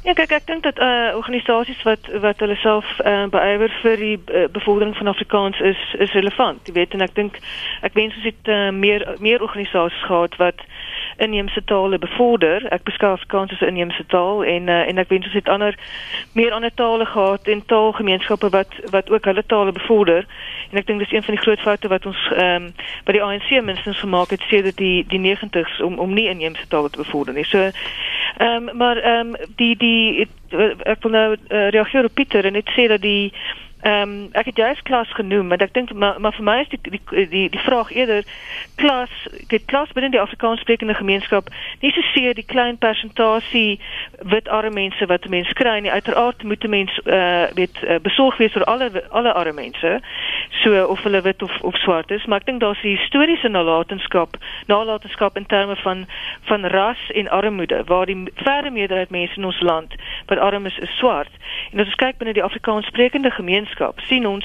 Ja, 0.00 0.14
kyk, 0.16 0.30
ek 0.32 0.46
dink 0.48 0.62
dat 0.64 0.78
eh 0.80 0.86
uh, 0.86 1.16
organisasies 1.16 1.82
wat 1.84 2.06
wat 2.22 2.38
hulle 2.40 2.56
self 2.56 2.86
eh 3.04 3.12
uh, 3.12 3.26
beywer 3.28 3.72
vir 3.82 3.96
die 3.96 4.20
uh, 4.32 4.46
bevordering 4.52 4.96
van 4.96 5.06
Afrikaans 5.12 5.60
is 5.60 5.80
is 5.98 6.12
relevant. 6.12 6.60
Jy 6.66 6.72
weet 6.72 6.94
en 6.96 7.04
ek 7.04 7.14
dink 7.14 7.36
ek 7.82 7.92
wens 7.92 8.16
ons 8.16 8.24
het 8.24 8.48
uh, 8.48 8.70
meer 8.70 9.04
meer 9.18 9.42
organisasies 9.42 10.06
gehad 10.08 10.36
wat 10.36 10.64
inheemse 11.20 11.64
tale 11.64 11.98
bevorder. 11.98 12.66
Ek 12.72 12.82
beskou 12.88 13.12
Afrikaans 13.12 13.52
as 13.52 13.60
'n 13.60 13.72
inheemse 13.72 14.04
taal 14.06 14.44
en 14.44 14.68
uh, 14.68 14.88
en 14.88 14.98
ek 14.98 15.08
wens 15.08 15.26
ons 15.26 15.34
het 15.34 15.48
ander 15.48 15.74
meer 16.32 16.52
ander 16.52 16.74
tale 16.74 17.06
gehad 17.06 17.48
en 17.48 17.66
taalgemeenskappe 17.66 18.48
wat 18.50 18.72
wat 18.90 19.10
ook 19.10 19.24
hulle 19.24 19.44
tale 19.46 19.72
bevorder. 19.72 20.26
En 20.70 20.78
ek 20.78 20.86
dink 20.86 20.98
dis 20.98 21.12
een 21.12 21.22
van 21.22 21.34
die 21.34 21.42
groot 21.42 21.60
foute 21.60 21.88
wat 21.88 22.06
ons 22.06 22.30
ehm 22.36 22.62
um, 22.62 22.72
by 23.04 23.12
die 23.12 23.22
ANC 23.22 23.50
minstens 23.62 24.00
gemaak 24.00 24.30
het 24.30 24.42
sedert 24.48 24.76
die 24.76 25.04
die 25.08 25.20
90s 25.20 25.80
om 25.82 25.98
om 25.98 26.14
nie 26.14 26.28
inheemse 26.28 26.68
tale 26.68 26.90
te 26.90 27.02
bevorder 27.04 27.34
nie. 27.34 27.44
So 27.44 27.58
ehm 27.58 28.68
um, 28.68 28.76
maar 28.76 28.96
ehm 28.96 29.34
um, 29.34 29.36
die 29.56 29.76
die 29.76 30.28
ek 30.82 31.02
wil 31.02 31.10
nou 31.10 31.36
uh, 31.36 31.68
reageer 31.68 32.04
op 32.04 32.14
Pieter 32.14 32.44
en 32.44 32.52
net 32.52 32.70
sê 32.76 32.88
dat 32.88 33.02
die 33.02 33.32
Ehm 33.82 34.02
um, 34.02 34.28
ek 34.32 34.44
het 34.44 34.56
juist 34.56 34.82
klas 34.82 35.12
genoem, 35.12 35.46
maar 35.46 35.58
ek 35.58 35.72
dink 35.72 35.92
maar, 35.92 36.20
maar 36.20 36.34
vir 36.36 36.44
my 36.44 36.56
is 36.60 36.68
die 36.68 36.80
die 36.82 37.26
die, 37.28 37.48
die 37.48 37.62
vraag 37.64 37.90
eerder 37.90 38.24
klas, 38.74 39.10
dit 39.48 39.64
klas 39.64 39.92
binne 39.96 40.10
die 40.10 40.20
Afrikaanssprekende 40.20 40.94
gemeenskap, 40.94 41.48
nie 41.80 41.92
so 41.96 42.04
seer 42.12 42.34
die 42.34 42.44
klein 42.44 42.76
persentasie 42.78 43.80
wit 44.32 44.48
arme 44.48 44.74
mense 44.76 45.06
wat 45.06 45.28
mense 45.28 45.56
kry 45.56 45.78
nie. 45.80 45.90
Uiteraard 45.90 46.42
moet 46.42 46.68
mense 46.68 47.00
uh, 47.06 47.48
weet 47.56 47.80
uh, 47.82 47.96
besorg 48.04 48.36
wees 48.36 48.52
vir 48.52 48.64
alle 48.68 48.90
alle 49.08 49.32
arme 49.32 49.56
mense, 49.62 50.00
so 50.62 50.84
of 50.86 51.02
hulle 51.02 51.22
wit 51.22 51.42
of 51.42 51.60
of 51.62 51.76
swart 51.76 52.10
is, 52.10 52.26
maar 52.26 52.40
ek 52.40 52.46
dink 52.46 52.60
daar's 52.60 52.82
'n 52.82 52.96
historiese 52.96 53.48
nalatenskap, 53.48 54.36
nalatenskap 54.66 55.36
in 55.36 55.46
terme 55.46 55.76
van 55.76 56.06
van 56.48 56.66
ras 56.66 57.10
en 57.14 57.28
armoede 57.28 57.84
waar 57.84 58.06
die 58.06 58.24
verre 58.34 58.70
meerderheid 58.70 59.10
mense 59.10 59.36
in 59.36 59.44
ons 59.44 59.60
land 59.60 59.94
wat 60.26 60.38
arm 60.38 60.66
is, 60.66 60.78
is 60.78 60.96
swart. 60.96 61.32
En 61.72 61.80
as 61.80 61.86
ons 61.86 61.94
kyk 61.94 62.18
binne 62.18 62.34
die 62.34 62.42
Afrikaanssprekende 62.42 63.30
gemeenskap 63.30 63.48
gemeenskap 63.50 64.00
sien 64.08 64.26
ons 64.26 64.44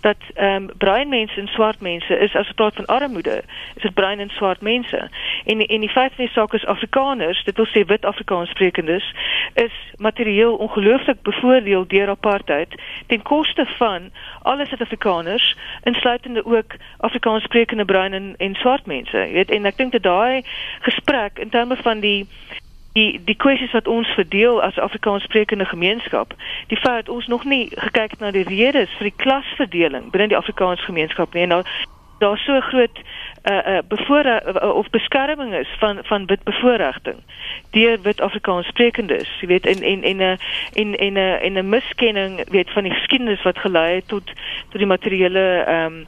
dat 0.00 0.16
ehm 0.34 0.62
um, 0.62 0.70
bruin 0.78 1.08
mense 1.08 1.40
en 1.40 1.48
swart 1.48 1.80
mense 1.80 2.18
is 2.18 2.34
as 2.34 2.46
gepraat 2.46 2.74
van 2.74 2.86
armoede, 2.86 3.42
is 3.74 3.82
dit 3.82 3.94
bruin 3.94 4.20
en 4.20 4.30
swart 4.30 4.60
mense. 4.60 5.08
En 5.44 5.60
en 5.66 5.80
die 5.80 5.90
feit 5.90 6.14
van 6.14 6.24
die 6.24 6.32
saak 6.32 6.54
is 6.54 6.66
Afrikaners, 6.66 7.44
dit 7.44 7.56
wil 7.56 7.66
sê 7.66 7.84
wit 7.86 8.04
Afrikaans 8.04 8.50
sprekendes, 8.50 9.14
is 9.54 9.72
materieel 9.98 10.54
ongelooflik 10.54 11.22
bevoordeel 11.22 11.86
deur 11.86 12.08
apartheid 12.08 12.74
ten 13.06 13.22
koste 13.22 13.66
van 13.78 14.10
alle 14.42 14.66
Suid-Afrikaners, 14.66 15.55
insluitende 15.82 16.44
ook 16.44 16.76
Afrikaans 16.96 17.44
sprekende 17.44 17.84
bruin 17.84 18.12
en 18.12 18.34
en 18.36 18.54
swart 18.54 18.86
mense. 18.86 19.16
Jy 19.16 19.32
weet 19.32 19.50
en 19.50 19.66
ek 19.66 19.76
dink 19.76 19.92
dat 19.92 20.02
daai 20.02 20.42
gesprek 20.80 21.38
in 21.38 21.50
terme 21.50 21.76
van 21.76 22.00
die 22.00 22.26
die 22.96 23.20
die 23.24 23.36
kwessies 23.36 23.74
wat 23.76 23.88
ons 23.88 24.08
verdeel 24.16 24.62
as 24.62 24.78
Afrikaanssprekende 24.80 25.64
gemeenskap, 25.64 26.32
die 26.72 26.80
feit 26.80 27.08
ons 27.08 27.26
nog 27.26 27.44
nie 27.44 27.68
gekyk 27.72 28.16
het 28.16 28.22
na 28.24 28.30
die 28.32 28.46
redes 28.48 28.92
vir 28.98 29.10
die 29.10 29.18
klasverdeling 29.24 30.10
binne 30.10 30.32
die 30.32 30.38
Afrikaans 30.38 30.84
gemeenskap 30.84 31.34
nie. 31.36 31.46
Nou 31.46 31.62
daar's 32.18 32.44
so 32.44 32.60
groot 32.60 32.98
uh, 33.50 33.76
uh 33.76 33.78
bevoorreg 33.88 34.62
uh, 34.62 34.74
of 34.74 34.90
beskerming 34.90 35.54
is 35.54 35.68
van 35.78 35.98
van 36.02 36.26
wit 36.26 36.42
bevoordiging 36.42 37.20
deur 37.70 37.98
wit 38.02 38.20
Afrikaans 38.20 38.66
sprekendes 38.66 39.28
jy 39.40 39.46
weet 39.46 39.66
in 39.66 39.82
in 39.82 40.02
in 40.02 40.22
'n 40.22 40.38
in 40.72 40.94
in 40.94 41.18
'n 41.18 41.38
in 41.42 41.58
'n 41.58 41.68
miskenning 41.68 42.48
weet 42.50 42.70
van 42.70 42.82
die 42.82 42.92
geskiedenis 42.92 43.42
wat 43.42 43.58
gelei 43.58 43.94
het 43.94 44.08
tot 44.08 44.26
tot 44.68 44.78
die 44.78 44.86
materiële 44.86 45.64
ehm 45.66 45.84
um, 45.86 46.06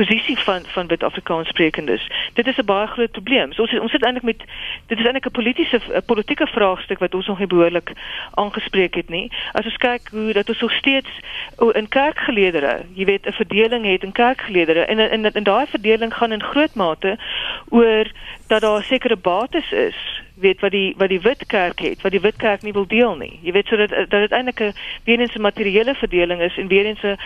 posisie 0.00 0.38
van 0.38 0.62
van 0.66 0.86
wit 0.86 1.02
Afrikaans 1.02 1.48
sprekendes. 1.48 2.10
Dit 2.32 2.46
is 2.46 2.56
'n 2.56 2.64
baie 2.64 2.86
groot 2.86 3.10
probleem. 3.10 3.52
So 3.52 3.62
ons 3.62 3.78
ons 3.78 3.90
sit 3.90 4.04
eintlik 4.04 4.22
met 4.22 4.40
dit 4.86 4.98
is 4.98 5.04
eintlik 5.04 5.26
'n 5.26 5.38
politieke 5.38 5.80
politieke 6.06 6.46
vraagstuk 6.46 6.98
wat 6.98 7.14
ons 7.14 7.26
nog 7.26 7.38
nie 7.38 7.46
behoorlik 7.46 7.92
aangespreek 8.34 8.94
het 8.94 9.08
nie. 9.08 9.30
As 9.52 9.64
ons 9.64 9.76
kyk 9.76 10.08
hoe 10.10 10.32
dat 10.32 10.48
ons 10.48 10.60
nog 10.60 10.72
steeds 10.72 11.10
in 11.72 11.88
kerkgeleedere, 11.88 12.84
jy 12.94 13.04
weet, 13.04 13.26
'n 13.26 13.32
verdeling 13.32 13.84
het 13.86 14.02
in 14.02 14.12
kerkgeleedere 14.12 14.84
en 14.84 14.98
in 14.98 15.10
in, 15.12 15.32
in 15.32 15.42
daai 15.42 15.66
verdeling 15.66 16.14
gaan 16.14 16.32
in 16.32 16.42
groot 16.42 16.74
mate 16.74 17.18
oor 17.68 18.06
dat 18.46 18.60
daar 18.60 18.82
sekere 18.82 19.16
bates 19.16 19.72
is 19.72 19.96
weet 20.40 20.60
wat 20.60 20.70
die 20.70 20.94
wat 20.98 21.08
die 21.08 21.20
wit 21.20 21.46
kerk 21.46 21.78
het 21.78 22.02
wat 22.02 22.12
die 22.12 22.20
wit 22.20 22.36
kerk 22.36 22.62
nie 22.62 22.72
wil 22.72 22.86
deel 22.86 23.16
nie. 23.16 23.38
Jy 23.42 23.52
weet 23.52 23.66
sodat 23.66 23.90
dat 23.90 24.10
dit 24.10 24.32
eintlik 24.32 24.60
'n 24.60 24.74
weer 25.04 25.20
eens 25.20 25.34
'n 25.34 25.40
materiële 25.40 25.94
verdeling 25.94 26.40
is 26.40 26.56
en 26.56 26.68
weer 26.68 26.86
eens 26.86 27.02
'n 27.02 27.06
'n 27.06 27.18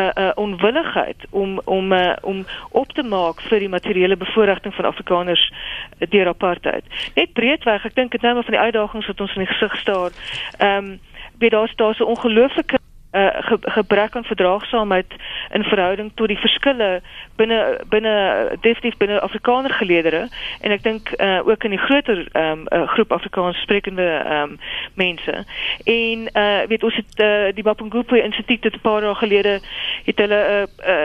uh, 0.00 0.10
uh, 0.14 0.30
onwilligheid 0.34 1.26
om 1.30 1.60
om 1.64 1.92
uh, 1.92 2.16
om 2.22 2.46
op 2.70 2.92
te 2.92 3.02
maak 3.02 3.40
vir 3.40 3.58
die 3.58 3.68
materiële 3.68 4.16
bevoordiging 4.16 4.74
van 4.74 4.84
Afrikaners 4.84 5.52
uh, 5.98 6.08
deur 6.10 6.26
apartheid. 6.26 6.84
Net 7.14 7.32
breedweg 7.32 7.84
ek 7.84 7.94
dink 7.94 8.10
dit 8.10 8.20
nou 8.20 8.34
maar 8.34 8.44
van 8.44 8.54
die 8.54 8.62
uitdagings 8.62 9.06
wat 9.06 9.20
ons 9.20 9.34
in 9.34 9.44
die 9.44 9.52
gesig 9.52 9.76
staar. 9.76 10.10
Ehm 10.58 10.84
um, 10.84 11.00
weet 11.38 11.50
daar's 11.50 11.74
daar's 11.76 11.98
'n 11.98 12.02
ongelooflike 12.14 12.78
uh, 13.12 13.28
ge, 13.40 13.58
gebrek 13.60 14.16
aan 14.16 14.24
verdraagsaamheid 14.24 15.14
in 15.50 15.62
verhouding 15.62 16.10
tot 16.14 16.28
die 16.28 16.38
verskille 16.38 17.00
binne 17.36 17.80
binne 17.88 18.14
definitief 18.60 18.96
binne 18.96 19.20
Afrikaner 19.20 19.70
geleedere 19.70 20.28
en 20.60 20.74
ek 20.74 20.82
dink 20.82 21.12
uh, 21.16 21.40
ook 21.46 21.64
in 21.64 21.70
die 21.76 21.80
groter 21.80 22.26
um, 22.32 22.66
uh, 22.68 22.84
groep 22.88 23.12
Afrikaans 23.12 23.60
sprekende 23.62 24.08
um, 24.26 24.58
mense. 24.94 25.44
En 25.84 26.28
uh, 26.32 26.60
weet 26.68 26.84
ons 26.84 26.94
het 26.94 27.22
uh, 27.24 27.48
die 27.54 27.64
Mapungubwe 27.64 28.22
Instituut 28.22 28.64
het 28.64 28.76
'n 28.76 28.84
paar 28.84 29.00
dae 29.00 29.14
gelede 29.14 29.60
het 30.04 30.18
hulle 30.18 30.42
'n 30.44 30.68
uh, 30.88 30.96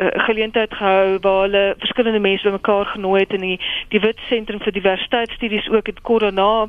uh, 0.00 0.24
geleentheid 0.26 0.74
gehou 0.74 1.18
waar 1.20 1.40
hulle 1.42 1.74
verskillende 1.78 2.18
mense 2.20 2.44
bymekaar 2.44 2.86
genooi 2.86 3.20
het 3.20 3.32
in 3.32 3.40
die 3.40 3.60
die 3.88 4.00
Wit 4.00 4.18
Sentrum 4.28 4.60
vir 4.60 4.72
Diversiteitsstudies 4.72 5.70
ook 5.70 5.86
het 5.86 6.00
kort 6.00 6.20
daarna 6.20 6.68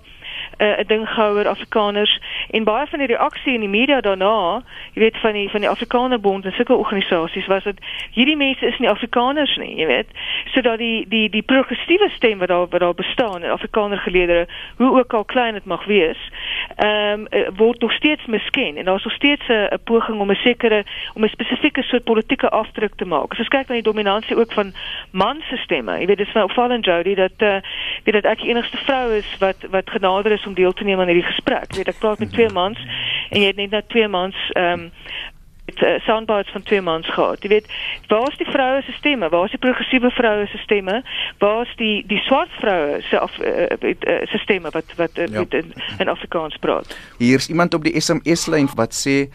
'n 0.57 0.63
uh, 0.63 0.87
ding 0.87 1.07
gehou 1.09 1.37
oor 1.37 1.47
Afrikaners 1.47 2.19
en 2.49 2.63
baie 2.63 2.87
van 2.87 2.99
die 2.99 3.07
reaksie 3.07 3.53
in 3.53 3.59
die 3.59 3.69
media 3.69 4.01
daarna, 4.01 4.61
jy 4.93 5.01
weet 5.01 5.17
van 5.17 5.33
die 5.33 5.49
van 5.49 5.59
die 5.59 5.69
Afrikanerbond 5.69 6.45
en 6.45 6.51
sulke 6.51 6.73
organisasies 6.73 7.47
was 7.47 7.63
dit 7.63 7.79
hierdie 8.11 8.37
mense 8.37 8.65
is 8.65 8.77
nie 8.79 8.89
Afrikaners 8.89 9.55
nie, 9.57 9.75
jy 9.75 9.85
weet. 9.85 10.07
Sodat 10.53 10.77
die 10.77 11.05
die 11.07 11.29
die 11.29 11.41
progressiewe 11.41 12.09
stem 12.09 12.39
wat 12.39 12.47
daar 12.47 12.67
wat 12.67 12.79
daar 12.79 12.93
bestaan 12.93 13.43
in 13.43 13.51
Afrikaner 13.51 13.97
geleedere, 13.97 14.47
hoe 14.77 14.97
ook 14.97 15.13
al 15.13 15.25
klein 15.25 15.53
dit 15.53 15.65
mag 15.65 15.85
wees, 15.85 16.19
ehm 16.75 17.27
um, 17.31 17.53
word 17.55 17.81
nog 17.81 17.91
steeds 17.93 18.25
misken 18.25 18.77
en 18.77 18.85
daar's 18.85 19.03
nog 19.03 19.13
steeds 19.13 19.47
'n 19.47 19.79
poging 19.83 20.19
om 20.19 20.31
'n 20.31 20.35
sekere 20.35 20.83
om 21.13 21.23
'n 21.23 21.29
spesifieke 21.29 21.83
soort 21.83 22.03
politieke 22.03 22.49
afdruk 22.49 22.95
te 22.95 23.05
maak. 23.05 23.31
As 23.31 23.39
ons 23.39 23.47
kyk 23.47 23.67
na 23.67 23.73
die 23.73 23.91
dominansie 23.91 24.37
ook 24.37 24.53
van 24.53 24.73
mansstemme, 25.11 25.99
jy 25.99 26.05
weet 26.05 26.17
dit 26.17 26.27
is 26.27 26.33
wel 26.33 26.43
opvallend 26.43 26.85
Jody 26.85 27.15
dat 27.15 27.31
eh 27.37 27.47
uh, 27.47 27.61
weet 28.03 28.13
dat 28.13 28.31
ek 28.31 28.39
die 28.41 28.49
enigste 28.49 28.77
vrou 28.77 29.13
is 29.13 29.37
wat 29.39 29.57
wat 29.69 29.89
genader 29.89 30.31
is 30.31 30.44
om 30.47 30.53
deel 30.53 30.73
te 30.73 30.83
neem 30.83 30.99
aan 30.99 31.11
hierdie 31.11 31.31
gesprek. 31.31 31.71
Jy 31.71 31.83
weet 31.83 31.93
ek 31.93 32.03
praat 32.03 32.19
met 32.19 32.33
twee 32.33 32.49
mans 32.53 32.79
en 33.29 33.41
jy 33.41 33.47
het 33.47 33.61
net 33.61 33.71
nou 33.71 33.83
twee 33.87 34.07
mans 34.07 34.35
ehm 34.53 34.87
um, 34.87 34.91
het 35.65 35.81
uh, 35.81 35.99
soundbites 36.05 36.51
van 36.51 36.63
twee 36.63 36.81
mans 36.81 37.13
gehad. 37.13 37.41
Jy 37.41 37.49
weet, 37.49 37.67
waar 38.07 38.27
is 38.29 38.37
die 38.37 38.49
vroue 38.49 38.81
se 38.81 38.91
stemme? 38.91 39.29
Waar 39.29 39.45
is 39.45 39.49
die 39.49 39.59
progressiewe 39.59 40.11
vroue 40.11 40.45
se 40.45 40.57
stemme? 40.57 41.03
Waar 41.37 41.61
is 41.61 41.73
die 41.75 42.03
die 42.07 42.19
swart 42.19 42.49
vroue 42.59 43.01
se 43.01 43.21
of 43.21 43.37
uh, 43.41 43.65
uh, 43.81 44.21
se 44.29 44.37
stemme 44.37 44.69
wat 44.69 44.93
wat 44.95 45.17
uh, 45.17 45.27
ja. 45.27 45.45
in, 45.49 45.73
in 45.97 46.09
Afrikaans 46.09 46.57
praat? 46.57 46.97
Hier 47.17 47.35
is 47.41 47.49
iemand 47.49 47.73
op 47.73 47.83
die 47.83 47.99
SMS 48.01 48.45
lyn 48.45 48.69
wat 48.75 48.93
sê 48.93 49.25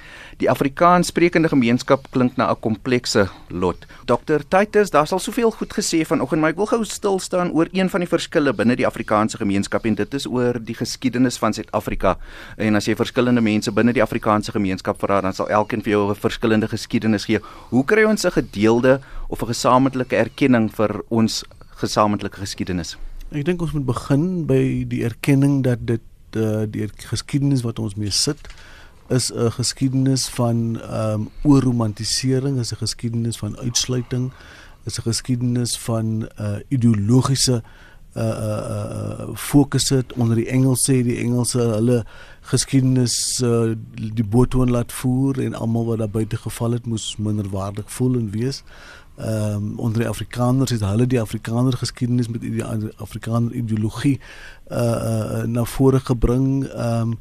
die 0.40 0.48
Afrikaans 0.48 1.10
sprekende 1.10 1.50
gemeenskap 1.52 2.06
klink 2.14 2.36
na 2.36 2.50
'n 2.50 2.60
komplekse 2.60 3.28
lot. 3.48 3.86
Dr. 4.06 4.40
Titus, 4.48 4.90
daar's 4.90 5.12
al 5.12 5.18
soveel 5.18 5.50
goed 5.50 5.72
gesê 5.72 6.04
vanoggend, 6.06 6.40
maar 6.40 6.50
ek 6.50 6.56
wil 6.56 6.66
gou 6.66 6.84
stil 6.84 7.18
staan 7.18 7.52
oor 7.52 7.68
een 7.72 7.90
van 7.90 8.00
die 8.00 8.08
verskille 8.08 8.52
binne 8.52 8.76
die 8.76 8.86
Afrikaanse 8.86 9.36
gemeenskap 9.36 9.84
en 9.84 9.94
dit 9.94 10.14
is 10.14 10.26
oor 10.26 10.58
die 10.64 10.74
geskiedenis 10.74 11.38
van 11.38 11.52
Suid-Afrika. 11.52 12.16
En 12.56 12.74
as 12.74 12.86
jy 12.86 12.96
verskillende 12.96 13.40
mense 13.40 13.72
binne 13.72 13.92
die 13.92 14.02
Afrikaanse 14.02 14.52
gemeenskap 14.52 14.98
vra, 14.98 15.20
dan 15.20 15.32
sal 15.32 15.48
elkeen 15.48 15.82
vir 15.82 15.90
jou 15.90 16.10
'n 16.10 16.14
verskillende 16.14 16.68
geskiedenis 16.68 17.24
gee. 17.24 17.40
Hoe 17.68 17.84
kry 17.84 18.04
ons 18.04 18.24
'n 18.24 18.30
gedeelde 18.30 19.00
of 19.28 19.42
'n 19.42 19.46
gesamentlike 19.46 20.16
erkenning 20.16 20.70
vir 20.70 21.02
ons 21.08 21.44
gesamentlike 21.76 22.36
geskiedenis? 22.36 22.96
Ek 23.32 23.44
dink 23.44 23.62
ons 23.62 23.72
moet 23.72 23.86
begin 23.86 24.46
by 24.46 24.84
die 24.88 25.04
erkenning 25.04 25.62
dat 25.62 25.86
dit 25.86 26.00
uh, 26.36 26.64
die 26.66 26.88
geskiedenis 26.96 27.62
wat 27.62 27.78
ons 27.78 27.94
mee 27.94 28.10
sit 28.10 28.48
is 29.10 29.32
'n 29.32 29.50
geskiedenis 29.50 30.28
van 30.28 30.80
ehm 30.80 31.20
um, 31.20 31.28
oorromantisering, 31.42 32.58
is 32.58 32.72
'n 32.72 32.76
geskiedenis 32.76 33.38
van 33.38 33.58
uitsluiting, 33.58 34.32
is 34.84 34.98
'n 34.98 35.02
geskiedenis 35.02 35.78
van 35.78 36.06
'n 36.18 36.28
uh, 36.40 36.56
ideologiese 36.68 37.62
uh 38.16 38.22
uh 38.22 39.20
uh 39.22 39.28
fokus 39.34 39.88
het 39.88 40.12
onder 40.12 40.36
die 40.36 40.46
Engelse 40.46 41.02
die 41.02 41.16
Engelse 41.16 41.58
hulle 41.58 42.04
geskiedenis 42.40 43.40
uh, 43.44 43.70
die 43.94 44.24
boottoon 44.24 44.70
laat 44.70 44.92
voer 44.92 45.38
en 45.44 45.54
almal 45.54 45.84
wat 45.84 45.98
daar 45.98 46.10
buite 46.10 46.36
geval 46.36 46.70
het 46.70 46.86
moes 46.86 47.16
minderwaardig 47.16 47.92
voel 47.92 48.14
en 48.14 48.30
wees. 48.30 48.64
Ehm 49.16 49.54
um, 49.54 49.78
onder 49.78 49.98
die 49.98 50.08
Afrikaners 50.08 50.70
het 50.70 50.80
hulle 50.80 51.06
die 51.06 51.20
Afrikaner 51.20 51.76
geskiedenis 51.76 52.28
met 52.28 52.40
die 52.40 52.64
Afrikaner 52.96 53.52
ideologie 53.52 54.20
uh 54.68 54.78
uh 54.78 55.42
na 55.44 55.64
vore 55.64 56.00
gebring. 56.00 56.64
Ehm 56.64 57.00
um, 57.00 57.18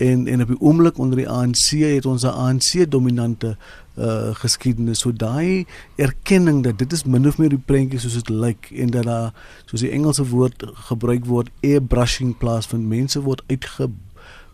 en 0.00 0.26
en 0.26 0.42
op 0.42 0.48
die 0.48 0.60
oomblik 0.60 0.98
onder 0.98 1.16
die 1.16 1.28
ANC 1.28 1.70
het 1.70 2.06
ons 2.06 2.22
'n 2.22 2.26
ANC 2.26 2.90
dominante 2.90 3.56
uh 3.98 4.34
geskiedenis. 4.34 4.98
So 4.98 5.12
daai 5.12 5.66
erkenning 5.96 6.62
dat 6.62 6.78
dit 6.78 6.92
is 6.92 7.04
min 7.04 7.26
of 7.26 7.38
meer 7.38 7.48
die 7.48 7.64
prentjie 7.64 7.98
soos 7.98 8.14
dit 8.14 8.28
lyk 8.28 8.70
en 8.70 8.90
dat 8.90 9.04
daar 9.04 9.32
soos 9.64 9.80
die 9.80 9.90
Engelse 9.90 10.26
woord 10.28 10.64
gebruik 10.88 11.24
word 11.24 11.50
airbrushing 11.60 12.38
plaas 12.38 12.66
van 12.66 12.88
mense 12.88 13.20
word 13.20 13.42
uitge 13.46 13.90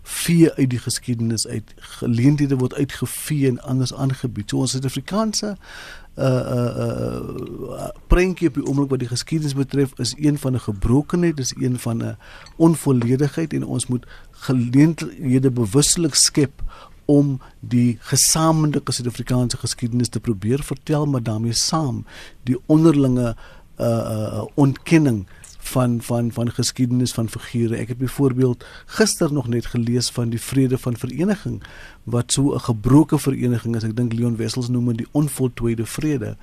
vee 0.03 0.53
uit 0.55 0.71
die 0.71 0.79
geskiedenis 0.79 1.47
uit 1.47 1.75
geleenthede 1.77 2.57
word 2.57 2.75
uitgevee 2.75 3.49
en 3.49 3.63
anders 3.63 3.95
aangebied. 3.95 4.51
So 4.51 4.59
ons 4.59 4.71
Suid-Afrikaanse 4.71 5.57
uh 6.17 6.25
uh 6.25 7.21
uh 7.77 7.89
prentjie 8.09 8.49
op 8.49 8.55
die 8.55 8.65
oomblik 8.65 8.91
wat 8.91 9.03
die 9.03 9.09
geskiedenis 9.09 9.55
betref 9.55 9.93
is 10.01 10.15
een 10.17 10.39
van 10.39 10.55
'n 10.55 10.61
gebrokenheid, 10.61 11.37
dis 11.37 11.55
een 11.57 11.79
van 11.79 12.03
'n 12.03 12.17
onvolledigheid 12.57 13.53
en 13.53 13.65
ons 13.65 13.87
moet 13.87 14.07
geleenthede 14.31 15.51
bewuslik 15.51 16.15
skep 16.15 16.63
om 17.05 17.41
die 17.61 17.99
gesamentlike 18.01 18.93
Suid-Afrikaanse 18.93 19.57
geskiedenis 19.57 20.09
te 20.09 20.21
probeer 20.21 20.63
vertel 20.63 21.07
maar 21.07 21.23
daarmee 21.23 21.53
saam 21.53 22.05
die 22.43 22.59
onderlinge 22.67 23.37
uh 23.81 23.87
uh 23.87 24.45
ontkenning 24.55 25.27
van 25.67 25.99
van 26.03 26.33
van 26.33 26.51
geskiedenis 26.51 27.13
van 27.13 27.29
figure. 27.29 27.77
Ek 27.77 27.89
het 27.89 27.99
byvoorbeeld 27.99 28.65
gister 28.87 29.33
nog 29.33 29.49
net 29.49 29.67
gelees 29.67 30.11
van 30.11 30.29
die 30.29 30.41
vrede 30.41 30.79
van 30.79 30.97
vereniging 30.97 31.63
wat 32.05 32.33
so 32.33 32.55
'n 32.55 32.61
gebroke 32.61 33.19
vereniging 33.19 33.77
is. 33.77 33.85
Ek 33.85 33.97
dink 33.97 34.13
Leon 34.13 34.37
Wessels 34.37 34.69
noem 34.69 34.87
dit 34.87 34.97
die 34.97 35.09
onvoltooide 35.13 35.87
vrede. 35.87 36.37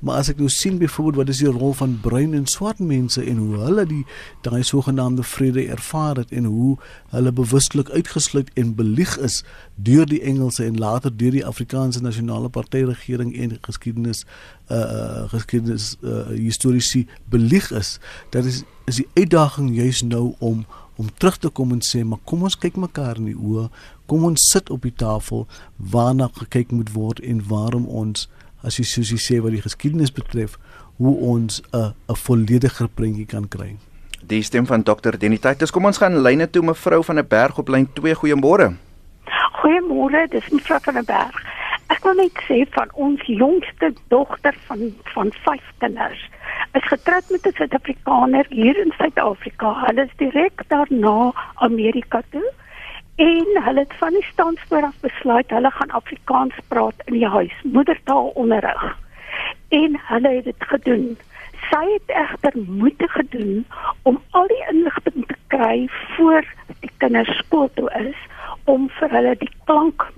Maar 0.00 0.20
as 0.20 0.28
ek 0.28 0.40
nou 0.42 0.48
sien 0.52 0.78
byvoorbeeld 0.78 1.16
wat 1.16 1.32
is 1.32 1.40
die 1.40 1.52
rol 1.52 1.72
van 1.72 1.98
bruin 2.00 2.34
en 2.34 2.46
swart 2.46 2.78
mense 2.78 3.22
en 3.24 3.36
hoe 3.36 3.56
hulle 3.64 3.86
die 3.86 4.04
daai 4.46 4.62
sogenaamde 4.62 5.22
vrede 5.22 5.66
ervaar 5.72 6.16
het 6.16 6.30
en 6.30 6.44
hoe 6.44 6.76
hulle 7.14 7.32
bewustelik 7.32 7.90
uitgesluit 7.90 8.50
en 8.54 8.74
belieg 8.74 9.16
is 9.18 9.42
deur 9.74 10.06
die 10.06 10.20
Engelse 10.20 10.64
en 10.64 10.78
later 10.78 11.16
deur 11.16 11.30
die 11.30 11.46
Afrikaanse 11.46 12.02
nasionale 12.02 12.48
party 12.48 12.84
regering 12.84 13.36
en 13.36 13.58
geskiedenis 13.60 14.24
uh 14.70 15.28
geskiedenis 15.32 15.96
uh 16.02 16.26
historiese 16.34 17.06
belieg 17.28 17.70
is. 17.70 17.98
Dat 18.30 18.44
is 18.44 18.62
is 18.86 18.96
die 18.96 19.08
uitdaging 19.14 19.74
juis 19.74 20.02
nou 20.02 20.34
om 20.38 20.66
om 20.96 21.08
terug 21.18 21.36
te 21.36 21.48
kom 21.48 21.72
en 21.72 21.82
sê 21.84 22.04
maar 22.04 22.22
kom 22.24 22.42
ons 22.42 22.56
kyk 22.56 22.78
mekaar 22.80 23.18
in 23.20 23.30
die 23.30 23.36
oë, 23.36 23.66
kom 24.08 24.24
ons 24.24 24.48
sit 24.52 24.70
op 24.72 24.86
die 24.86 24.94
tafel 24.96 25.44
waarna 25.76 26.30
gekyk 26.38 26.72
moet 26.72 26.92
word 26.94 27.20
en 27.20 27.42
waarom 27.48 27.84
ons 27.86 28.28
as 28.66 28.78
jy 28.78 28.84
soos 28.84 29.12
jy 29.14 29.18
sê 29.22 29.40
wat 29.42 29.54
die 29.54 29.62
geskiedenis 29.62 30.12
betref, 30.12 30.58
hoe 30.98 31.14
ons 31.32 31.62
'n 31.72 31.94
'n 32.08 32.16
vollediger 32.26 32.88
prentjie 32.88 33.26
kan 33.26 33.48
kry. 33.48 33.76
Die 34.26 34.42
stem 34.42 34.66
van 34.66 34.82
Dr. 34.82 35.18
Denitaitis. 35.18 35.70
Kom 35.70 35.84
ons 35.84 35.98
gaan 35.98 36.22
lyne 36.22 36.50
toe 36.50 36.62
mevrou 36.62 37.04
van 37.04 37.14
der 37.14 37.24
Berg 37.24 37.58
op 37.58 37.68
lyn 37.68 37.88
2. 37.92 38.14
Goeiemôre. 38.14 38.74
Goeiemôre, 39.62 40.28
dis 40.30 40.48
mevrou 40.50 40.78
van 40.82 40.94
der 40.94 41.04
Berg. 41.04 41.36
Ek 41.86 42.02
wil 42.02 42.14
net 42.14 42.34
sê 42.48 42.66
van 42.70 42.88
ons 42.94 43.22
jongste 43.26 43.92
dogter 44.08 44.54
van 44.66 44.92
van 45.14 45.30
5 45.44 45.62
kinders 45.78 46.22
is 46.76 46.88
getroud 46.92 47.24
met 47.30 47.46
'n 47.46 47.54
Suid-Afrikaner 47.54 48.46
hier 48.48 48.76
in 48.84 48.92
Suid-Afrika. 48.98 49.86
Hulle 49.86 50.02
is 50.02 50.16
direk 50.16 50.62
daarna 50.68 51.32
Amerika 51.54 52.22
toe 52.30 52.52
en 53.16 53.62
hulle 53.64 53.80
het 53.80 53.94
van 53.96 54.12
die 54.12 54.24
standspoor 54.32 54.82
af 54.82 54.96
besluit 55.00 55.50
hulle 55.50 55.70
gaan 55.70 55.90
Afrikaans 55.90 56.54
praat 56.68 57.00
in 57.04 57.12
die 57.12 57.28
huis, 57.28 57.54
moedertaal 57.62 58.26
onderrig. 58.26 58.84
En 59.68 60.00
hulle 60.08 60.28
het 60.28 60.44
dit 60.44 60.68
gedoen. 60.72 61.18
Sy 61.70 61.84
het 61.92 62.12
egter 62.12 62.52
moeite 62.66 63.08
gedoen 63.08 63.64
om 64.02 64.20
al 64.30 64.46
die 64.46 64.64
inligting 64.70 65.26
te 65.26 65.36
kry 65.46 65.88
voor 66.16 66.44
die 66.80 66.90
kinders 66.96 67.32
skool 67.38 67.70
toe 67.74 67.90
is 67.98 68.20
om 68.64 68.90
vir 68.98 69.10
hulle 69.10 69.34
die 69.40 69.52
klank 69.64 70.08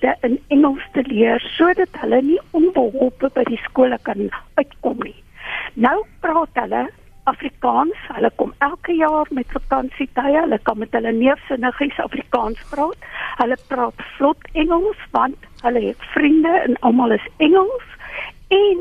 in 0.00 0.40
Engels 0.48 0.84
te 0.92 1.04
leer 1.06 1.40
sodat 1.56 2.00
hulle 2.00 2.22
nie 2.22 2.40
onbeholpe 2.50 3.30
by 3.34 3.44
die 3.48 3.60
skole 3.68 3.98
kan 4.02 4.30
uitkom 4.54 5.00
nie. 5.04 5.16
Nou 5.74 5.98
praat 6.24 6.62
hulle 6.64 6.86
Afrikaans. 7.30 7.98
Hulle 8.14 8.30
kom 8.40 8.52
elke 8.64 8.94
jaar 8.94 9.26
met 9.30 9.50
vakansietye. 9.54 10.40
Hulle 10.40 10.58
kan 10.68 10.78
met 10.78 10.94
hulle 10.96 11.12
neefsinnigies 11.12 11.98
Afrikaans 12.04 12.62
praat. 12.70 13.08
Hulle 13.40 13.58
praat 13.68 14.06
vlot 14.16 14.48
Engels 14.52 15.02
want 15.16 15.50
hulle 15.64 15.82
het 15.88 16.06
vriende 16.14 16.54
en 16.68 16.78
almal 16.86 17.16
is 17.18 17.26
Engels. 17.48 17.88
En 18.48 18.78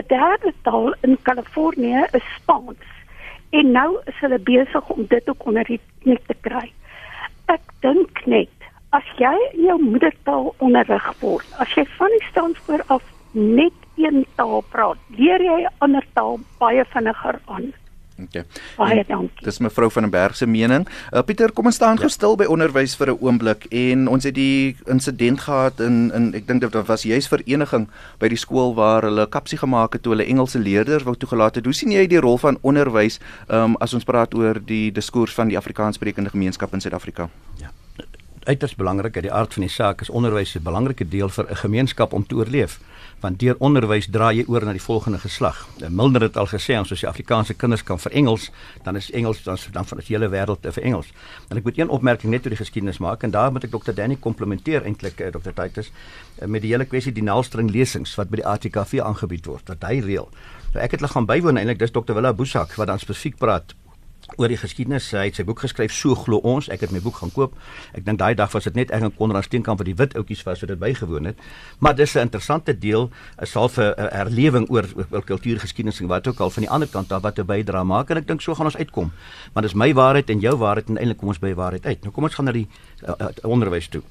'n 0.00 0.04
derde 0.06 0.52
taal 0.62 0.94
in 1.00 1.18
Kalifornië 1.22 2.06
is 2.12 2.34
Spaans. 2.36 2.88
En 3.50 3.70
nou 3.72 4.00
is 4.04 4.18
hulle 4.20 4.38
besig 4.38 4.90
om 4.90 5.04
dit 5.08 5.28
ook 5.28 5.46
onder 5.46 5.64
die 5.64 5.80
knie 6.02 6.20
te 6.26 6.36
kry. 6.40 6.72
Ek 7.46 7.60
dink 7.80 8.26
net 8.26 8.48
as 8.90 9.04
jy 9.16 9.36
jou 9.66 9.76
moedertaal 9.82 10.54
onderrig 10.58 11.08
word, 11.20 11.46
as 11.58 11.74
jy 11.76 11.84
van 11.98 12.12
die 12.16 12.26
standspoor 12.30 12.84
af 12.86 13.04
net 13.32 13.76
een 13.96 14.24
taal 14.36 14.64
praat, 14.72 14.98
leer 15.16 15.40
jy 15.40 15.60
'n 15.62 15.74
ander 15.78 16.06
taal 16.14 16.40
baie 16.58 16.84
vinniger 16.84 17.40
aan. 17.46 17.72
Okay. 18.20 18.44
Baie 18.76 19.04
dankie. 19.08 19.44
Dis 19.44 19.58
mevrou 19.58 19.90
van 19.90 20.02
den 20.02 20.10
Berg 20.10 20.36
se 20.36 20.46
mening. 20.46 20.86
Uh, 21.12 21.22
Pieter, 21.22 21.52
kom 21.52 21.66
ons 21.66 21.74
staan 21.74 21.96
ja. 21.96 22.04
gestil 22.04 22.36
by 22.36 22.44
onderwys 22.44 22.94
vir 22.96 23.12
'n 23.12 23.18
oomblik 23.20 23.66
en 23.70 24.08
ons 24.08 24.24
het 24.24 24.34
die 24.34 24.76
insident 24.86 25.40
gehad 25.40 25.80
in 25.80 26.12
in 26.14 26.34
ek 26.34 26.46
dink 26.46 26.60
dit 26.60 26.86
was 26.86 27.02
juis 27.02 27.28
vereniging 27.28 27.88
by 28.18 28.28
die 28.28 28.36
skool 28.36 28.74
waar 28.74 29.02
hulle 29.02 29.26
kapsie 29.26 29.58
gemaak 29.58 29.92
het 29.92 30.02
toe 30.02 30.12
hulle 30.12 30.26
Engelse 30.26 30.58
leerders 30.58 31.02
wou 31.02 31.16
toegelaat 31.16 31.54
het. 31.54 31.64
Hoe 31.64 31.74
sien 31.74 31.90
jy 31.90 32.06
die 32.06 32.20
rol 32.20 32.38
van 32.38 32.58
onderwys 32.62 33.18
um, 33.48 33.76
as 33.80 33.94
ons 33.94 34.04
praat 34.04 34.34
oor 34.34 34.60
die 34.60 34.92
diskurs 34.92 35.34
van 35.34 35.48
die 35.48 35.56
Afrikaanssprekende 35.56 36.30
gemeenskap 36.30 36.72
in 36.72 36.80
Suid-Afrika? 36.80 37.28
Ja 37.58 37.70
uiters 38.44 38.74
belangrik 38.74 39.14
uit 39.14 39.22
die 39.22 39.32
aard 39.32 39.54
van 39.54 39.62
die 39.62 39.70
saak 39.70 40.00
is 40.00 40.10
onderwys 40.10 40.54
'n 40.56 40.62
belangrike 40.62 41.08
deel 41.08 41.28
vir 41.28 41.46
'n 41.50 41.56
gemeenskap 41.56 42.12
om 42.12 42.26
te 42.26 42.34
oorleef 42.34 42.80
want 43.22 43.38
deur 43.38 43.56
onderwys 43.62 44.08
dra 44.10 44.32
jy 44.34 44.42
oor 44.50 44.64
na 44.66 44.74
die 44.74 44.82
volgende 44.82 45.20
geslag. 45.22 45.62
Eh, 45.80 45.88
Milner 45.88 46.26
het 46.26 46.36
al 46.36 46.48
gesê 46.50 46.76
ons 46.78 46.92
as 46.92 47.04
die 47.04 47.08
Afrikaanse 47.08 47.54
kinders 47.54 47.84
kan 47.86 48.00
vir 48.02 48.12
Engels, 48.18 48.50
dan 48.84 48.98
is 48.98 49.10
Engels 49.10 49.42
dan 49.46 49.58
dan 49.72 49.86
van 49.86 49.98
die 49.98 50.06
hele 50.08 50.28
wêreld 50.28 50.66
vir 50.74 50.82
Engels. 50.82 51.12
En 51.48 51.56
ek 51.56 51.64
moet 51.64 51.78
een 51.78 51.88
opmerking 51.88 52.32
net 52.32 52.44
oor 52.44 52.54
die 52.56 52.58
geskiedenis 52.58 52.98
maak 52.98 53.22
en 53.22 53.30
daar 53.30 53.52
moet 53.52 53.64
ek 53.64 53.70
Dr. 53.70 53.94
Danny 53.94 54.16
komplimenteer 54.16 54.82
eintlik 54.82 55.20
eh, 55.20 55.30
Dr. 55.30 55.54
Titus 55.54 55.92
eh, 56.38 56.48
met 56.48 56.62
die 56.62 56.72
hele 56.72 56.84
kwessie 56.84 57.12
die 57.12 57.22
naalstring 57.22 57.70
lesings 57.70 58.16
wat 58.18 58.30
by 58.30 58.42
die 58.42 58.46
ATKV 58.46 59.00
aangebied 59.06 59.46
word 59.46 59.68
wat 59.68 59.86
hy 59.86 60.00
reël. 60.00 60.28
Nou 60.72 60.82
ek 60.82 60.96
het 60.96 61.00
hulle 61.00 61.12
gaan 61.12 61.28
bywoon 61.30 61.60
eintlik 61.60 61.78
dis 61.78 61.94
Dr. 61.94 62.16
Willa 62.18 62.32
Boesak 62.34 62.74
wat 62.80 62.90
dan 62.90 62.98
spesifiek 62.98 63.38
praat 63.38 63.76
oor 64.36 64.48
die 64.48 64.56
geskiedenis. 64.56 65.10
Hy 65.10 65.26
het 65.28 65.38
sy 65.38 65.44
boek 65.44 65.62
geskryf 65.64 65.92
So 65.92 66.14
glo 66.14 66.40
ons. 66.46 66.68
Ek 66.72 66.80
het 66.80 66.92
my 66.94 67.00
boek 67.00 67.20
gaan 67.20 67.32
koop. 67.34 67.56
Ek 67.96 68.04
dink 68.04 68.18
daai 68.18 68.34
dag 68.38 68.52
was 68.52 68.64
dit 68.64 68.74
net 68.74 68.90
ek 68.90 69.02
en 69.02 69.14
Konrad 69.16 69.44
Steenkamp 69.44 69.78
wat 69.82 69.88
die 69.88 69.96
wit 69.98 70.16
ouetjies 70.18 70.44
was 70.46 70.62
wat 70.64 70.72
dit 70.72 70.80
bygewoon 70.80 71.30
het. 71.32 71.38
Maar 71.80 71.94
dis 71.96 72.14
'n 72.14 72.28
interessante 72.28 72.78
deel, 72.78 73.10
'n 73.40 73.46
half 73.54 73.78
'n 73.78 73.94
herlewing 73.96 74.70
oor 74.70 74.86
oor 75.10 75.24
kultuurgeskiedenis 75.24 76.00
en 76.00 76.06
wat 76.06 76.26
ook 76.26 76.40
al 76.40 76.50
van 76.50 76.62
die 76.62 76.70
ander 76.70 76.88
kant 76.88 77.12
af 77.12 77.22
wat 77.22 77.38
'n 77.38 77.46
bydra 77.46 77.84
maak 77.84 78.10
en 78.10 78.16
ek 78.16 78.26
dink 78.26 78.40
so 78.40 78.54
gaan 78.54 78.66
ons 78.66 78.76
uitkom. 78.76 79.12
Maar 79.52 79.62
dis 79.62 79.74
my 79.74 79.94
waarheid 79.94 80.30
en 80.30 80.40
jou 80.40 80.56
waarheid 80.56 80.88
en 80.88 80.98
eintlik 80.98 81.18
kom 81.18 81.28
ons 81.28 81.38
by 81.38 81.54
waarheid 81.54 81.86
uit. 81.86 82.02
Nou 82.02 82.12
kom 82.12 82.24
ons 82.24 82.34
gaan 82.34 82.44
na 82.44 82.52
die 82.52 82.68
uh, 83.06 83.14
uh, 83.20 83.28
onderwys 83.42 83.88
toe. 83.88 84.02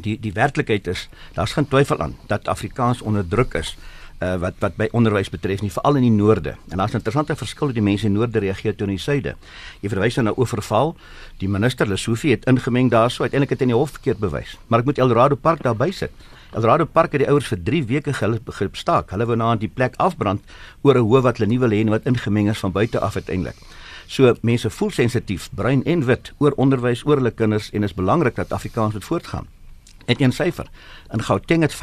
Die 0.00 0.20
die 0.20 0.32
werklikheid 0.32 0.86
is, 0.86 1.08
daar's 1.32 1.52
geen 1.52 1.68
twyfel 1.68 1.98
aan 1.98 2.16
dat 2.26 2.48
Afrikaans 2.48 3.02
onderdruk 3.02 3.54
is 3.54 3.76
uh, 4.20 4.36
wat 4.40 4.54
wat 4.60 4.76
by 4.76 4.88
onderwys 4.92 5.30
betref 5.30 5.62
nie 5.62 5.72
veral 5.72 5.98
in 6.00 6.06
die 6.06 6.14
noorde. 6.14 6.56
En 6.70 6.78
daar's 6.78 6.92
'n 6.92 6.96
interessante 7.02 7.36
verskil 7.36 7.66
hoe 7.66 7.74
die 7.74 7.82
mense 7.82 8.06
in 8.06 8.12
die 8.12 8.18
noorde 8.18 8.38
reageer 8.38 8.76
teenoor 8.76 8.96
die 8.96 9.02
suide. 9.02 9.36
Jy 9.80 9.88
verwys 9.88 10.16
nou 10.16 10.24
na 10.24 10.32
oorval. 10.36 10.96
Die 11.38 11.48
minister 11.48 11.86
Lesofie 11.86 12.30
het 12.30 12.46
ingemeng 12.46 12.90
daarso 12.90 13.22
uiteindelik 13.22 13.50
het 13.50 13.60
in 13.60 13.68
die 13.68 13.76
hof 13.76 13.90
verkeerd 13.90 14.18
bewys. 14.18 14.58
Maar 14.66 14.78
ek 14.78 14.84
moet 14.84 14.98
Eldorado 14.98 15.34
Park 15.34 15.62
daarby 15.62 15.90
sit. 15.90 16.10
Eldorado 16.52 16.84
Park 16.84 17.12
het 17.12 17.20
die 17.20 17.28
ouers 17.28 17.46
vir 17.46 17.62
3 17.62 17.84
weke 17.84 18.12
gestaak. 18.12 19.10
Hulle 19.10 19.26
wou 19.26 19.36
na 19.36 19.56
die 19.56 19.68
plek 19.68 19.94
afbrand 19.96 20.40
oor 20.82 20.94
'n 20.94 21.02
hoof 21.02 21.22
wat 21.22 21.38
hulle 21.38 21.48
nie 21.48 21.58
wil 21.58 21.70
hê 21.70 21.80
en 21.80 21.90
wat 21.90 22.06
ingemeng 22.06 22.48
is 22.48 22.58
van 22.58 22.72
buite 22.72 23.00
af 23.00 23.16
uiteindelik. 23.16 23.56
So 24.06 24.34
mense 24.42 24.70
voel 24.70 24.90
sensitief, 24.90 25.48
bruin 25.54 25.84
en 25.84 26.04
wit 26.04 26.32
oor 26.38 26.52
onderwys 26.56 27.04
oor 27.06 27.16
hulle 27.16 27.30
kinders 27.30 27.70
en 27.70 27.82
is 27.82 27.94
belangrik 27.94 28.34
dat 28.34 28.52
Afrikaans 28.52 28.92
moet 28.92 29.04
voortgaan. 29.04 29.55
Net 30.06 30.20
een 30.20 30.32
syfer. 30.32 30.66
In 31.12 31.22
Gauteng 31.22 31.62
het 31.62 31.74
50% 31.74 31.78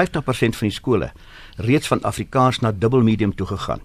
van 0.60 0.68
die 0.68 0.72
skole 0.72 1.12
reeds 1.56 1.88
van 1.88 2.02
Afrikaans 2.02 2.60
na 2.60 2.72
dubbelmedium 2.72 3.36
toe 3.36 3.48
gegaan. 3.48 3.82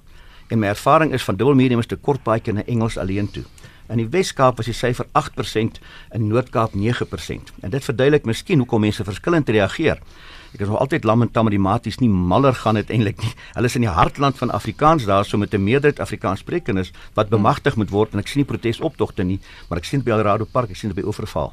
En 0.48 0.58
my 0.58 0.66
ervaring 0.66 1.12
is 1.12 1.24
van 1.24 1.36
dubbelmedium 1.36 1.78
is 1.78 1.86
te 1.86 1.96
kort 1.96 2.22
baie 2.22 2.52
na 2.52 2.64
Engels 2.64 2.98
alleen 2.98 3.30
toe. 3.30 3.44
In 3.88 3.96
die 3.96 4.08
Wes-Kaap 4.12 4.58
was 4.60 4.68
die 4.68 4.76
syfer 4.76 5.06
8%, 5.16 5.78
in 6.12 6.26
Noord-Kaap 6.28 6.74
9%. 6.76 7.52
En 7.64 7.72
dit 7.72 7.84
verduidelik 7.84 8.26
miskien 8.28 8.60
hoekom 8.60 8.84
mense 8.84 9.04
verskillend 9.04 9.48
reageer. 9.48 10.02
Ek 10.52 10.60
is 10.60 10.68
nog 10.68 10.80
altyd 10.80 11.04
lamentam 11.08 11.48
met 11.48 11.54
die 11.56 11.60
maties 11.60 11.98
nie 12.00 12.08
maller 12.08 12.56
gaan 12.56 12.76
uiteindelik 12.76 13.20
nie. 13.24 13.32
Hulle 13.56 13.68
is 13.68 13.76
in 13.80 13.86
die 13.86 13.92
hartland 13.92 14.36
van 14.40 14.52
Afrikaans 14.52 15.08
daar 15.08 15.24
so 15.24 15.40
met 15.40 15.54
'n 15.54 15.64
meerderheid 15.64 16.00
Afrikaanssprekendes 16.00 16.92
wat 17.14 17.28
bemagtig 17.28 17.76
moet 17.76 17.90
word 17.90 18.12
en 18.12 18.18
ek 18.18 18.28
sien 18.28 18.44
nie 18.44 18.48
protesoptogte 18.48 19.24
nie, 19.24 19.40
maar 19.68 19.78
ek 19.78 19.84
sien 19.84 20.02
by 20.02 20.12
Alrado 20.12 20.44
Park, 20.44 20.70
ek 20.70 20.76
sien 20.76 20.92
dit 20.92 21.00
by 21.00 21.06
Oeverval. 21.06 21.52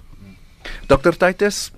Dr 0.88 1.12
Titus, 1.12 1.71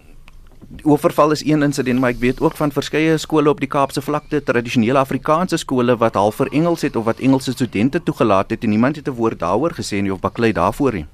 oorval 0.83 1.31
is 1.31 1.45
een 1.45 1.63
insident 1.63 1.99
maar 1.99 2.09
ek 2.09 2.19
weet 2.19 2.41
ook 2.41 2.55
van 2.59 2.71
verskeie 2.71 3.17
skole 3.17 3.49
op 3.49 3.59
die 3.59 3.69
Kaapse 3.71 4.01
vlakte 4.01 4.43
tradisionele 4.43 4.99
Afrikaanse 4.99 5.57
skole 5.57 5.97
wat 5.97 6.19
half 6.19 6.35
vir 6.35 6.51
Engels 6.51 6.81
het 6.81 6.95
of 6.95 7.05
wat 7.05 7.19
Engelse 7.19 7.51
studente 7.51 8.03
toegelaat 8.03 8.49
het 8.49 8.63
en 8.63 8.69
niemand 8.69 8.95
het 8.95 9.07
'n 9.07 9.19
woord 9.19 9.39
daaroor 9.39 9.73
gesê 9.79 10.01
nie 10.01 10.13
of 10.13 10.19
baklei 10.19 10.51
daarvoor 10.51 10.93
nie. 10.93 11.07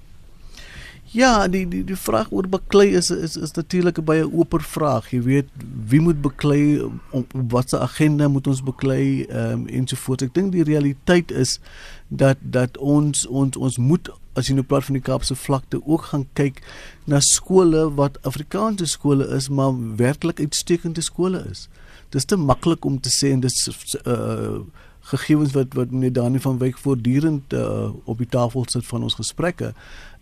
Ja, 1.13 1.47
die 1.47 1.67
die 1.69 1.83
die 1.85 1.97
vraag 1.99 2.31
oor 2.33 2.47
baklei 2.49 2.87
is 2.97 3.11
is 3.13 3.35
is 3.37 3.51
natuurlik 3.53 3.99
'n 3.99 4.03
baie 4.03 4.25
oop 4.33 4.55
vraag. 4.59 5.11
Jy 5.11 5.21
weet, 5.21 5.47
wie 5.85 6.01
moet 6.01 6.21
baklei 6.21 6.81
om 6.81 7.01
op 7.11 7.33
watter 7.33 7.79
agenda 7.79 8.27
moet 8.27 8.47
ons 8.47 8.63
baklei 8.63 9.23
ehm 9.23 9.51
um, 9.51 9.67
ensovoorts. 9.67 10.23
Ek 10.23 10.33
dink 10.33 10.51
die 10.51 10.63
realiteit 10.63 11.31
is 11.31 11.59
dat 12.07 12.37
dat 12.41 12.77
ons 12.77 13.27
ons 13.27 13.57
ons 13.57 13.77
moet 13.77 14.09
as 14.39 14.49
jy 14.49 14.55
nou 14.57 14.65
praat 14.67 14.87
van 14.87 14.97
die 14.97 15.05
Kaapse 15.05 15.35
vlakte 15.37 15.79
ook 15.83 16.09
gaan 16.11 16.25
kyk 16.37 16.61
na 17.09 17.19
skole 17.23 17.85
wat 17.97 18.19
Afrikaanse 18.27 18.87
skole 18.89 19.27
is 19.35 19.49
maar 19.49 19.73
werklik 19.99 20.39
uitstekende 20.39 21.01
skole 21.01 21.43
is. 21.51 21.67
Dis 22.13 22.25
te 22.25 22.37
maklik 22.37 22.85
om 22.85 22.99
te 23.01 23.13
sê 23.13 23.33
en 23.33 23.45
dis 23.45 23.67
uh 24.05 24.63
gegevens 25.03 25.51
wat 25.51 25.73
wat 25.75 25.91
meneer 25.91 26.13
Dani 26.15 26.39
van 26.39 26.61
Wyk 26.61 26.77
voortdurend 26.79 27.53
uh, 27.53 27.89
op 28.07 28.21
die 28.23 28.27
tafel 28.31 28.63
sit 28.71 28.85
van 28.87 29.03
ons 29.03 29.17
gesprekke 29.19 29.73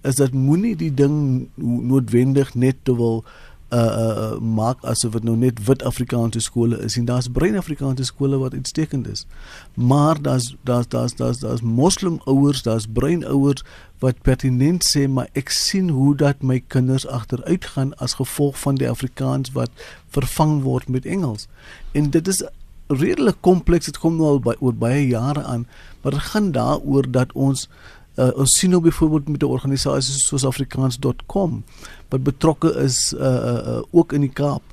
is 0.02 0.18
dat 0.18 0.34
moenie 0.34 0.72
die 0.74 0.90
ding 0.90 1.52
noodwendig 1.62 2.56
net 2.58 2.80
te 2.90 2.96
wil 2.98 3.22
uh 3.22 3.51
uh 3.72 4.38
maak 4.40 4.84
asof 4.84 5.14
dit 5.16 5.24
nou 5.24 5.36
net 5.40 5.60
wit 5.68 5.84
Afrikaanse 5.88 6.40
skole 6.44 6.80
is 6.84 6.98
en 7.00 7.06
daar's 7.06 7.30
bruin 7.32 7.56
Afrikaanse 7.56 8.04
skole 8.04 8.38
wat 8.38 8.54
uitstekend 8.54 9.08
is. 9.08 9.26
Maar 9.74 10.22
daar's 10.22 10.56
daar's 10.64 10.88
daar's 10.88 11.16
daar's 11.16 11.40
daar's 11.40 11.62
moslim 11.62 12.20
ouers, 12.26 12.62
daar's 12.62 12.88
bruin 12.88 13.26
ouers 13.26 13.64
wat 14.00 14.22
pertinent 14.22 14.84
sê 14.84 15.08
maar 15.08 15.30
ek 15.34 15.50
sien 15.50 15.90
hoe 15.90 16.16
dat 16.16 16.42
my 16.44 16.60
kinders 16.68 17.08
agteruit 17.08 17.66
gaan 17.66 17.94
as 17.98 18.18
gevolg 18.20 18.60
van 18.60 18.76
die 18.76 18.90
Afrikaans 18.90 19.54
wat 19.56 19.72
vervang 20.10 20.62
word 20.62 20.90
met 20.90 21.06
Engels. 21.06 21.48
En 21.92 22.10
dit 22.10 22.28
is 22.28 22.44
redelik 22.88 23.38
kompleks, 23.40 23.86
dit 23.86 23.98
kom 23.98 24.18
nou 24.20 24.36
al 24.36 24.44
by 24.44 24.56
oor 24.60 24.76
baie 24.76 25.08
jare 25.08 25.44
aan, 25.48 25.68
maar 26.02 26.18
dit 26.18 26.30
gaan 26.34 26.52
daaroor 26.52 27.08
dat 27.12 27.32
ons 27.34 27.70
uh, 28.16 28.32
ons 28.36 28.58
sien 28.58 28.70
nou 28.70 28.82
byvoorbeeld 28.82 29.28
met 29.28 29.44
'n 29.44 29.46
organisasie 29.46 30.20
soos 30.20 30.46
afrikaans.com 30.46 31.64
wat 32.10 32.24
betrokke 32.24 32.74
is 32.74 33.14
uh, 33.14 33.22
uh, 33.22 33.68
uh, 33.68 33.82
ook 33.92 34.14
in 34.14 34.22
die 34.22 34.34
Kaap 34.34 34.64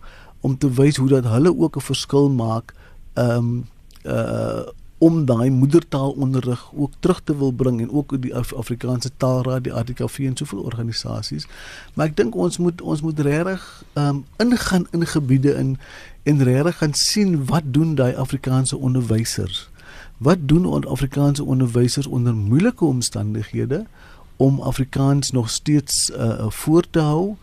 om 0.41 0.59
te 0.59 0.71
wys 0.71 0.97
hoe 0.97 1.09
dat 1.09 1.25
hulle 1.25 1.59
ook 1.59 1.77
'n 1.77 1.81
verskil 1.81 2.31
maak 2.31 2.75
um, 3.15 3.67
uh, 4.05 4.67
om 4.99 5.25
daai 5.25 5.51
moedertaalonderrig 5.51 6.71
ook 6.75 6.93
terug 6.99 7.21
te 7.25 7.37
wil 7.37 7.53
bring 7.53 7.81
en 7.81 7.91
ook 7.91 8.23
die 8.23 8.35
Af 8.35 8.55
Afrikaanse 8.55 9.11
Taalraad, 9.17 9.65
die 9.65 9.73
ATKV 9.73 10.19
en 10.19 10.37
soveel 10.37 10.59
organisasies. 10.59 11.47
Maar 11.95 12.07
ek 12.07 12.17
dink 12.17 12.35
ons 12.35 12.59
moet 12.59 12.83
ons 12.83 13.03
moet 13.03 13.21
regtig 13.21 13.85
um, 13.95 14.25
ingaan 14.37 14.87
in 14.91 15.07
gebiede 15.07 15.55
in 15.55 15.79
en 16.23 16.43
regtig 16.43 16.77
gaan 16.77 16.95
sien 16.95 17.45
wat 17.47 17.63
doen 17.65 17.95
daai 17.95 18.15
Afrikaanse 18.15 18.77
onderwysers 18.77 19.69
Wat 20.19 20.39
doen 20.41 20.67
ons 20.67 20.87
Afrikaanse 20.87 21.45
onderwysers 21.45 22.07
onder 22.07 22.35
moeilike 22.35 22.85
omstandighede 22.85 23.87
om 24.37 24.61
Afrikaans 24.61 25.31
nog 25.31 25.51
steeds 25.51 26.11
uh, 26.11 26.47
voor 26.49 26.91
te 26.91 26.99
hou? 26.99 27.35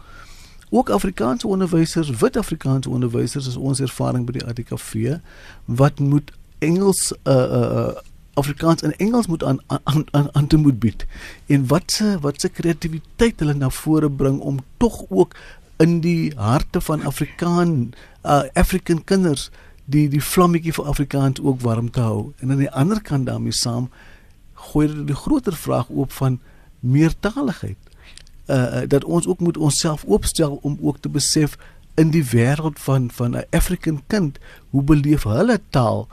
Ook 0.69 0.89
Afrikaanse 0.89 1.47
onderwysers, 1.47 2.09
wit 2.09 2.37
Afrikaanse 2.37 2.89
onderwysers 2.89 3.47
is 3.47 3.55
ons 3.55 3.79
ervaring 3.79 4.25
by 4.25 4.35
die 4.35 4.45
ATKV 4.45 5.19
wat 5.65 5.99
moet 5.99 6.33
Engels 6.59 7.13
uh 7.23 7.33
uh 7.33 7.95
Afrikaans 8.35 8.81
en 8.83 8.91
Engels 8.99 9.27
moet 9.27 9.43
aan 9.43 9.59
aan 9.67 10.03
aan, 10.11 10.27
aan 10.35 10.47
te 10.47 10.57
moet 10.57 10.79
bied. 10.79 11.05
En 11.45 11.67
wat 11.67 11.91
se 11.91 12.17
wat 12.21 12.41
se 12.41 12.49
kreatiwiteit 12.49 13.39
hulle 13.39 13.53
na 13.53 13.69
vore 13.69 14.11
bring 14.11 14.39
om 14.39 14.59
tog 14.77 15.05
ook 15.09 15.35
in 15.77 15.99
die 15.99 16.33
harte 16.35 16.81
van 16.81 17.05
Afrikaan 17.07 17.93
uh 18.25 18.43
African 18.53 19.03
kinders 19.03 19.49
die 19.85 20.07
die 20.09 20.23
vlammetjie 20.23 20.73
vir 20.73 20.87
Afrikaans 20.89 21.41
ook 21.41 21.61
warm 21.61 21.91
te 21.91 22.01
hou. 22.01 22.33
En 22.39 22.51
aan 22.51 22.63
die 22.63 22.71
ander 22.71 23.01
kant 23.01 23.25
daarmee 23.25 23.53
saam 23.53 23.89
gooi 24.53 24.87
dit 24.87 25.07
die 25.07 25.15
groter 25.15 25.55
vraag 25.55 25.89
oop 25.89 26.11
van 26.11 26.39
meertaligheid. 26.79 27.77
Uh 28.45 28.85
dat 28.87 29.03
ons 29.03 29.27
ook 29.27 29.39
moet 29.39 29.57
onsself 29.57 30.03
oopstel 30.07 30.59
om 30.61 30.77
ook 30.81 30.97
te 30.99 31.09
besef 31.09 31.57
in 31.95 32.09
die 32.11 32.25
wêreld 32.33 32.79
van 32.79 33.11
van 33.11 33.35
'n 33.37 33.45
African 33.49 34.01
kind, 34.07 34.39
hoe 34.69 34.83
beleef 34.83 35.23
hulle 35.23 35.59
taal? 35.69 36.07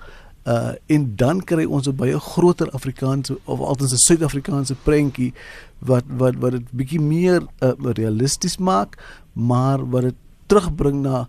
Uh 0.46 0.72
en 0.86 1.16
dan 1.16 1.44
kry 1.44 1.64
ons 1.64 1.88
'n 1.88 1.96
baie 1.96 2.18
groter 2.18 2.70
Afrikaanse 2.70 3.38
of 3.44 3.60
altens 3.60 3.92
'n 3.92 3.96
Suid-Afrikaanse 3.96 4.74
prentjie 4.74 5.32
wat 5.78 6.04
wat 6.06 6.34
wat 6.34 6.50
dit 6.50 6.70
bietjie 6.70 7.00
meer 7.00 7.46
uh, 7.60 7.72
realisties 7.78 8.56
maak, 8.56 8.98
maar 9.32 9.90
wat 9.90 10.02
dit 10.02 10.14
terugbring 10.46 11.02
na 11.02 11.28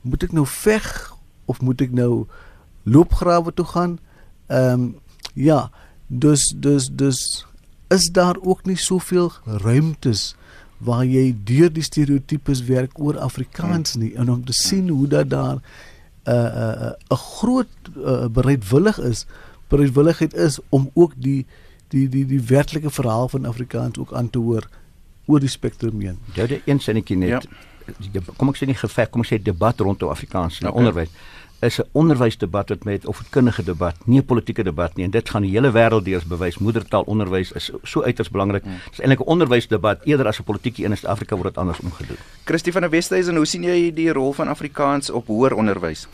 moet 0.00 0.22
ek 0.22 0.32
nou 0.32 0.46
veg 0.46 1.11
of 1.52 1.60
moet 1.60 1.84
ek 1.84 1.94
nou 1.96 2.26
loopgrawe 2.88 3.52
toe 3.54 3.68
gaan? 3.76 3.98
Ehm 4.48 4.88
um, 4.88 4.90
ja, 5.34 5.70
dus 6.06 6.52
dus 6.56 6.90
dus 6.92 7.46
is 7.92 8.10
daar 8.12 8.36
ook 8.40 8.64
nie 8.64 8.76
soveel 8.76 9.32
ruimtes 9.44 10.34
waar 10.82 11.04
jy 11.06 11.30
deur 11.46 11.70
die 11.72 11.84
stereotypes 11.84 12.64
werk 12.66 12.98
oor 12.98 13.18
Afrikaans 13.22 13.94
nie 14.00 14.12
en 14.18 14.30
om 14.32 14.44
te 14.44 14.54
sien 14.56 14.88
hoe 14.88 15.06
dat 15.08 15.30
daar 15.30 15.56
'n 15.56 15.62
uh, 16.28 16.34
'n 16.34 16.58
uh, 16.64 16.90
'n 16.90 16.94
uh, 17.12 17.18
groot 17.18 17.74
uh, 17.96 18.26
bereidwillig 18.26 18.98
is 18.98 19.26
bereidwilligheid 19.68 20.34
is 20.34 20.58
om 20.68 20.90
ook 20.94 21.12
die 21.16 21.46
die 21.88 22.08
die 22.08 22.26
die 22.26 22.40
werklike 22.40 22.90
verhaal 22.90 23.28
van 23.28 23.44
Afrikaans 23.44 23.98
ook 23.98 24.14
aan 24.14 24.30
te 24.30 24.38
hoor 24.38 24.68
oor 25.26 25.40
die 25.40 25.48
spektrum 25.48 26.00
heen. 26.00 26.18
Jy 26.34 26.46
het 26.46 26.66
een 26.66 26.80
sinnetjie 26.80 27.16
net 27.16 27.46
ja. 27.46 28.20
kom 28.36 28.48
ek 28.48 28.58
sê 28.60 28.66
nie 28.66 28.78
geveg 28.78 29.10
kom 29.10 29.24
ek 29.24 29.30
sê 29.32 29.42
debat 29.42 29.80
rondom 29.80 30.10
Afrikaans 30.10 30.60
in 30.60 30.68
okay. 30.68 30.78
onderwys 30.78 31.10
is 31.62 31.78
'n 31.78 31.88
onderwysdebat 31.92 32.68
wat 32.68 32.84
met 32.84 33.06
of 33.06 33.20
'n 33.20 33.26
kundige 33.30 33.62
debat, 33.62 33.96
nie 34.04 34.18
'n 34.18 34.24
politieke 34.24 34.62
debat 34.62 34.96
nie 34.96 35.04
en 35.04 35.10
dit 35.10 35.30
gaan 35.30 35.42
die 35.42 35.50
hele 35.50 35.70
wêreld 35.70 36.04
deurs 36.04 36.24
bewys. 36.24 36.58
Moedertaalonderwys 36.58 37.52
is 37.52 37.70
so 37.82 38.02
uiters 38.02 38.30
belangrik. 38.30 38.62
Hmm. 38.62 38.72
Dit 38.72 38.92
is 38.92 39.00
eintlik 39.00 39.20
'n 39.20 39.30
onderwysdebat 39.30 40.00
eerder 40.04 40.26
as 40.26 40.38
'n 40.38 40.44
politieke 40.44 40.84
een 40.84 40.90
in 40.90 40.96
Suid-Afrika 40.96 41.34
word 41.34 41.48
dit 41.48 41.58
anders 41.58 41.80
omgedoen. 41.80 42.16
Christie 42.44 42.72
van 42.72 42.80
der 42.80 42.90
Westhuizen, 42.90 43.36
hoe 43.36 43.46
sien 43.46 43.62
jy 43.62 43.92
die 43.94 44.12
rol 44.12 44.32
van 44.32 44.48
Afrikaans 44.48 45.10
op 45.10 45.26
hoër 45.26 45.54
onderwys? 45.54 46.06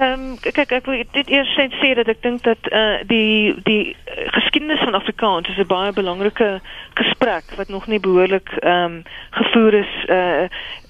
Ehm 0.00 0.12
um, 0.12 0.36
kyk 0.40 0.70
ek 0.72 0.86
wil 0.88 1.02
dit 1.12 1.28
eers 1.28 1.50
sê 1.76 1.88
dat 1.92 2.08
ek 2.08 2.22
dink 2.24 2.40
dat 2.46 2.68
eh 2.72 2.78
uh, 2.80 3.00
die 3.04 3.52
die 3.64 3.96
geskiedenis 4.32 4.80
van 4.80 4.94
Afrikaans 4.96 5.48
is 5.48 5.58
'n 5.60 5.66
baie 5.68 5.92
belangrike 5.92 6.60
gesprek 6.94 7.44
wat 7.56 7.68
nog 7.68 7.86
nie 7.86 8.00
behoorlik 8.00 8.48
ehm 8.48 8.84
um, 8.84 9.02
gevoer 9.30 9.74
is 9.74 9.92
eh 10.08 10.16
uh, 10.16 10.46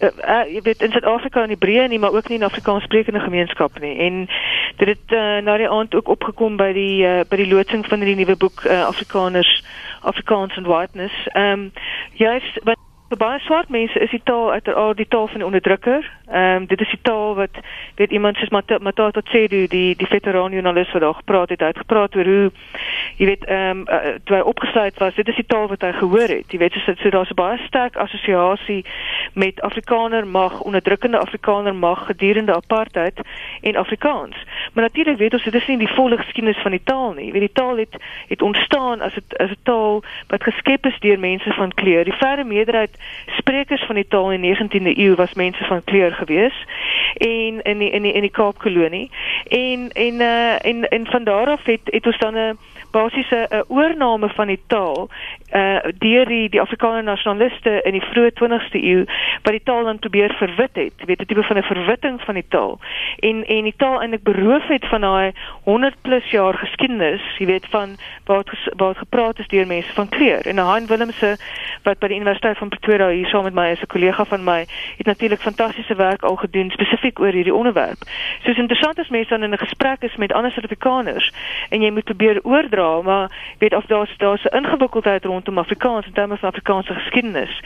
uh, 0.06 0.10
uh, 0.34 0.44
jy 0.54 0.60
weet 0.62 0.82
in 0.82 0.92
Suid-Afrika 0.92 1.42
in 1.42 1.56
Hebreë 1.56 1.88
nie 1.88 1.98
maar 1.98 2.14
ook 2.14 2.28
nie 2.28 2.38
in 2.38 2.44
Afrikaanssprekende 2.44 3.20
gemeenskappe 3.20 3.80
nie. 3.80 3.98
En 3.98 4.28
dit 4.76 4.88
het 4.88 5.10
uh, 5.10 5.42
na 5.42 5.56
die 5.56 5.70
aand 5.70 5.94
ook 5.94 6.08
opgekom 6.08 6.56
by 6.56 6.72
die 6.72 7.02
uh, 7.02 7.20
by 7.28 7.36
die 7.36 7.50
loodsing 7.54 7.86
van 7.86 8.00
die 8.00 8.14
nuwe 8.14 8.36
boek 8.36 8.62
uh, 8.64 8.86
Afrikaners 8.86 9.64
Afrikaans 10.00 10.56
and 10.56 10.66
Whiteness. 10.66 11.26
Ehm 11.32 11.52
um, 11.52 11.72
juist 12.12 12.62
wat 12.62 12.78
vir 13.10 13.18
baie 13.18 13.38
swart 13.42 13.70
mense 13.74 13.98
is 13.98 14.12
die 14.14 14.22
taal 14.22 14.52
uiteraard 14.54 14.98
die 15.00 15.08
taal 15.10 15.26
van 15.28 15.42
die 15.42 15.46
onderdrukker. 15.46 16.04
Ehm 16.30 16.62
um, 16.62 16.66
dit 16.70 16.80
is 16.80 16.90
die 16.94 17.00
taal 17.02 17.34
wat 17.34 17.56
weet 17.98 18.12
iemand 18.14 18.36
soos 18.38 18.52
Matata 18.54 19.20
Tsedu 19.20 19.64
die 19.66 19.96
die 19.98 20.06
veteran 20.06 20.52
joernalis 20.54 20.92
wat 20.92 21.02
daar 21.02 21.14
gepraat 21.18 21.48
het, 21.48 21.60
het 21.60 21.82
gepraat 21.82 22.14
oor 22.16 22.24
hoe 22.24 22.50
jy 23.18 23.26
weet 23.26 23.44
ehm 23.44 23.82
um, 23.82 24.20
toe 24.24 24.36
hy 24.36 24.42
opgesluit 24.52 24.98
was, 25.02 25.14
dit 25.14 25.28
is 25.28 25.40
die 25.42 25.46
taal 25.46 25.66
wat 25.72 25.82
hy 25.82 25.90
gehoor 25.98 26.34
het. 26.36 26.54
Jy 26.54 26.58
weet 26.62 26.78
so, 26.78 26.94
so 27.02 27.10
daar's 27.10 27.32
'n 27.34 27.40
baie 27.40 27.58
sterk 27.66 27.96
assosiasie 27.96 28.84
met 29.34 29.60
Afrikaner 29.60 30.26
mag, 30.26 30.60
onderdrukkende 30.60 31.18
Afrikaner 31.18 31.74
mag 31.74 32.06
gedurende 32.06 32.54
apartheid 32.54 33.18
en 33.60 33.76
Afrikaans. 33.76 34.36
Maar 34.72 34.84
natuurlik 34.84 35.18
weet 35.18 35.34
ons 35.34 35.44
dit 35.44 35.54
is 35.54 35.66
nie 35.66 35.78
die 35.78 35.94
volle 35.98 36.16
geskiedenis 36.16 36.62
van 36.62 36.70
die 36.70 36.84
taal 36.84 37.12
nie. 37.12 37.26
Jy 37.26 37.32
weet 37.32 37.48
die 37.48 37.62
taal 37.62 37.76
het 37.76 37.94
het 38.28 38.42
ontstaan 38.42 39.00
as 39.00 39.16
'n 39.16 39.42
as 39.42 39.50
'n 39.50 39.62
taal 39.62 40.02
wat 40.28 40.42
geskep 40.42 40.86
is 40.86 40.98
deur 41.00 41.18
mense 41.18 41.52
van 41.52 41.74
kleur. 41.74 42.04
Die 42.04 42.20
verre 42.22 42.44
meerderheid 42.44 42.99
sprekers 43.26 43.84
van 43.86 43.94
die 43.94 44.06
taal 44.08 44.32
in 44.32 44.40
die 44.40 44.56
19de 44.56 44.98
eeu 44.98 45.14
was 45.14 45.34
mense 45.34 45.64
van 45.64 45.84
kleur 45.84 46.12
gewees 46.12 46.64
en 47.14 47.62
in 47.62 47.78
die 47.78 47.90
in 47.90 48.02
die 48.02 48.12
in 48.12 48.20
die 48.20 48.30
Kaapkolonie. 48.30 49.10
En 49.48 49.90
en 49.92 50.14
uh, 50.14 50.64
en 50.64 50.88
en 50.88 51.06
van 51.06 51.24
daar 51.24 51.46
af 51.46 51.64
het 51.64 51.80
het 51.84 52.06
ons 52.06 52.18
dan 52.18 52.34
'n 52.34 52.58
basiese 52.90 53.46
'n 53.50 53.64
oorneem 53.68 54.28
van 54.28 54.46
die 54.46 54.60
taal 54.66 55.08
uh 55.52 55.78
deur 55.98 56.26
die 56.26 56.48
die 56.48 56.60
Afrikaner 56.60 57.02
nasionaliste 57.02 57.82
in 57.82 57.92
die 57.92 58.06
vroeë 58.10 58.30
20ste 58.40 58.78
eeu 58.82 59.04
wat 59.42 59.52
die 59.52 59.62
taal 59.64 59.84
dan 59.84 59.98
probeer 59.98 60.34
verwit 60.38 60.74
het, 60.74 61.04
weet 61.06 61.20
'n 61.20 61.26
tipe 61.26 61.42
van 61.42 61.56
'n 61.56 61.62
verwitting 61.62 62.20
van 62.22 62.34
die 62.34 62.48
taal 62.48 62.78
en 63.18 63.46
en 63.46 63.64
die 63.64 63.76
taal 63.76 64.00
eintlik 64.00 64.22
beroof 64.22 64.66
het 64.68 64.86
van 64.86 65.00
daai 65.00 65.32
100 65.64 65.94
plus 66.02 66.30
jaar 66.30 66.54
geskiedenis, 66.54 67.22
jy 67.38 67.46
weet 67.46 67.66
van 67.70 67.96
waar 68.24 68.38
het 68.38 68.74
waar 68.76 68.88
het 68.88 68.98
gepraat 68.98 69.38
is 69.38 69.48
deur 69.48 69.66
mense 69.66 69.92
van 69.92 70.08
kleur 70.08 70.46
en 70.46 70.58
Hein 70.58 70.86
Willemse 70.86 71.36
wat 71.82 71.98
by 71.98 72.08
die 72.08 72.16
Universiteit 72.16 72.58
van 72.58 72.68
Pretoria 72.68 73.08
hier 73.08 73.26
saam 73.26 73.44
met 73.44 73.54
my 73.54 73.70
is 73.70 73.82
'n 73.82 73.92
kollega 73.94 74.24
van 74.24 74.44
my 74.44 74.66
het 74.96 75.06
natuurlik 75.06 75.40
fantastiese 75.40 75.94
werk 75.94 76.22
al 76.22 76.36
gedoen 76.36 76.70
spesifiek 76.70 77.20
oor 77.20 77.32
hierdie 77.32 77.54
onderwerp. 77.54 77.98
So 78.42 78.50
is 78.50 78.56
interessant 78.64 78.98
as 78.98 79.08
mense 79.08 79.28
dan 79.28 79.42
in 79.42 79.52
'n 79.52 79.66
gesprek 79.66 80.02
is 80.02 80.16
met 80.16 80.32
ander 80.32 80.50
Suid-Afrikaners 80.50 81.32
en 81.68 81.82
jy 81.82 81.90
moet 81.90 82.04
probeer 82.04 82.40
oordra, 82.42 82.79
maar 83.02 83.54
weet 83.58 83.74
of 83.74 83.84
daar's 83.84 84.14
daar's 84.16 84.44
'n 84.44 84.56
ingewikkeldheid 84.56 85.24
rondom 85.24 85.58
Afrikaans 85.58 86.06
in 86.06 86.12
terme 86.12 86.36
van 86.36 86.48
Afrikaanse 86.48 86.94
geskiedenis. 86.94 87.60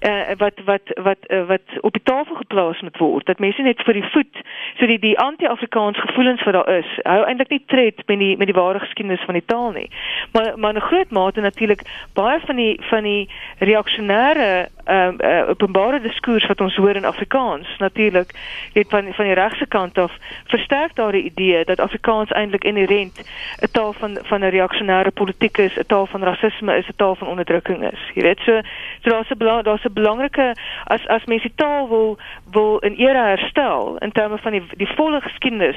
Uh, 0.00 0.36
wat 0.36 0.52
wat 0.64 0.80
wat 1.02 1.18
uh, 1.26 1.46
wat 1.46 1.60
op 1.80 1.92
die 1.92 2.02
tafel 2.02 2.34
geplaas 2.34 2.80
moet 2.80 2.96
word 2.96 3.26
dat 3.26 3.38
mense 3.38 3.62
net 3.62 3.80
vir 3.82 3.96
die 3.96 4.08
voet 4.12 4.40
so 4.78 4.86
die 4.86 4.98
die 4.98 5.18
anti-Afrikaans 5.18 6.00
gevoelens 6.00 6.42
wat 6.44 6.54
daar 6.54 6.68
is 6.74 6.90
hou 7.02 7.22
eintlik 7.24 7.48
nie 7.48 7.62
tred 7.66 8.02
met 8.06 8.18
die 8.18 8.36
met 8.36 8.50
die 8.50 8.56
ware 8.56 8.78
geskiedenis 8.78 9.24
van 9.24 9.38
die 9.38 9.44
taal 9.46 9.70
nie 9.72 9.90
maar 10.32 10.52
maar 10.58 10.74
'n 10.74 10.88
groot 10.88 11.10
mate 11.10 11.40
natuurlik 11.40 11.82
baie 12.14 12.40
van 12.44 12.56
die 12.56 12.80
van 12.90 13.02
die 13.02 13.30
reaksionêre 13.58 14.68
ehm 14.84 15.14
uh, 15.18 15.30
uh, 15.30 15.48
openbare 15.48 16.00
diskurs 16.00 16.46
wat 16.46 16.60
ons 16.60 16.76
hoor 16.76 16.96
in 16.96 17.04
Afrikaans 17.04 17.68
natuurlik 17.78 18.30
weet 18.72 18.88
van 18.88 19.12
van 19.12 19.24
die 19.24 19.34
regse 19.34 19.66
kant 19.66 19.98
af 19.98 20.12
versterk 20.46 20.94
daar 20.94 21.12
die 21.12 21.30
idee 21.32 21.64
dat 21.64 21.80
Afrikaans 21.80 22.30
eintlik 22.30 22.64
inherent 22.64 23.24
'n 23.62 23.70
taal 23.72 23.92
van 23.92 24.18
van 24.22 24.40
'n 24.46 24.54
reaksionêre 24.56 25.10
politiek 25.10 25.58
is, 25.58 25.76
'n 25.76 25.86
taal 25.86 26.06
van 26.06 26.22
rasisme 26.22 26.76
is, 26.76 26.88
'n 26.88 26.96
taal 26.96 27.14
van 27.14 27.28
onderdrukking 27.28 27.82
is. 27.92 28.00
Jy 28.14 28.22
weet 28.22 28.40
so 28.44 28.60
so 29.02 29.10
daar's 29.10 29.30
'n 29.30 29.62
daar's 29.62 29.84
'n 29.84 29.92
belangrike 29.92 30.54
as 30.84 31.06
as 31.06 31.24
mense 31.24 31.50
taal 31.54 31.88
wil 31.88 32.18
wil 32.52 32.78
in 32.78 32.94
ere 32.96 33.18
herstel 33.18 33.96
in 33.98 34.12
terme 34.12 34.38
van 34.38 34.52
die 34.52 34.62
die 34.76 34.94
volle 34.94 35.20
geskiedenis 35.20 35.76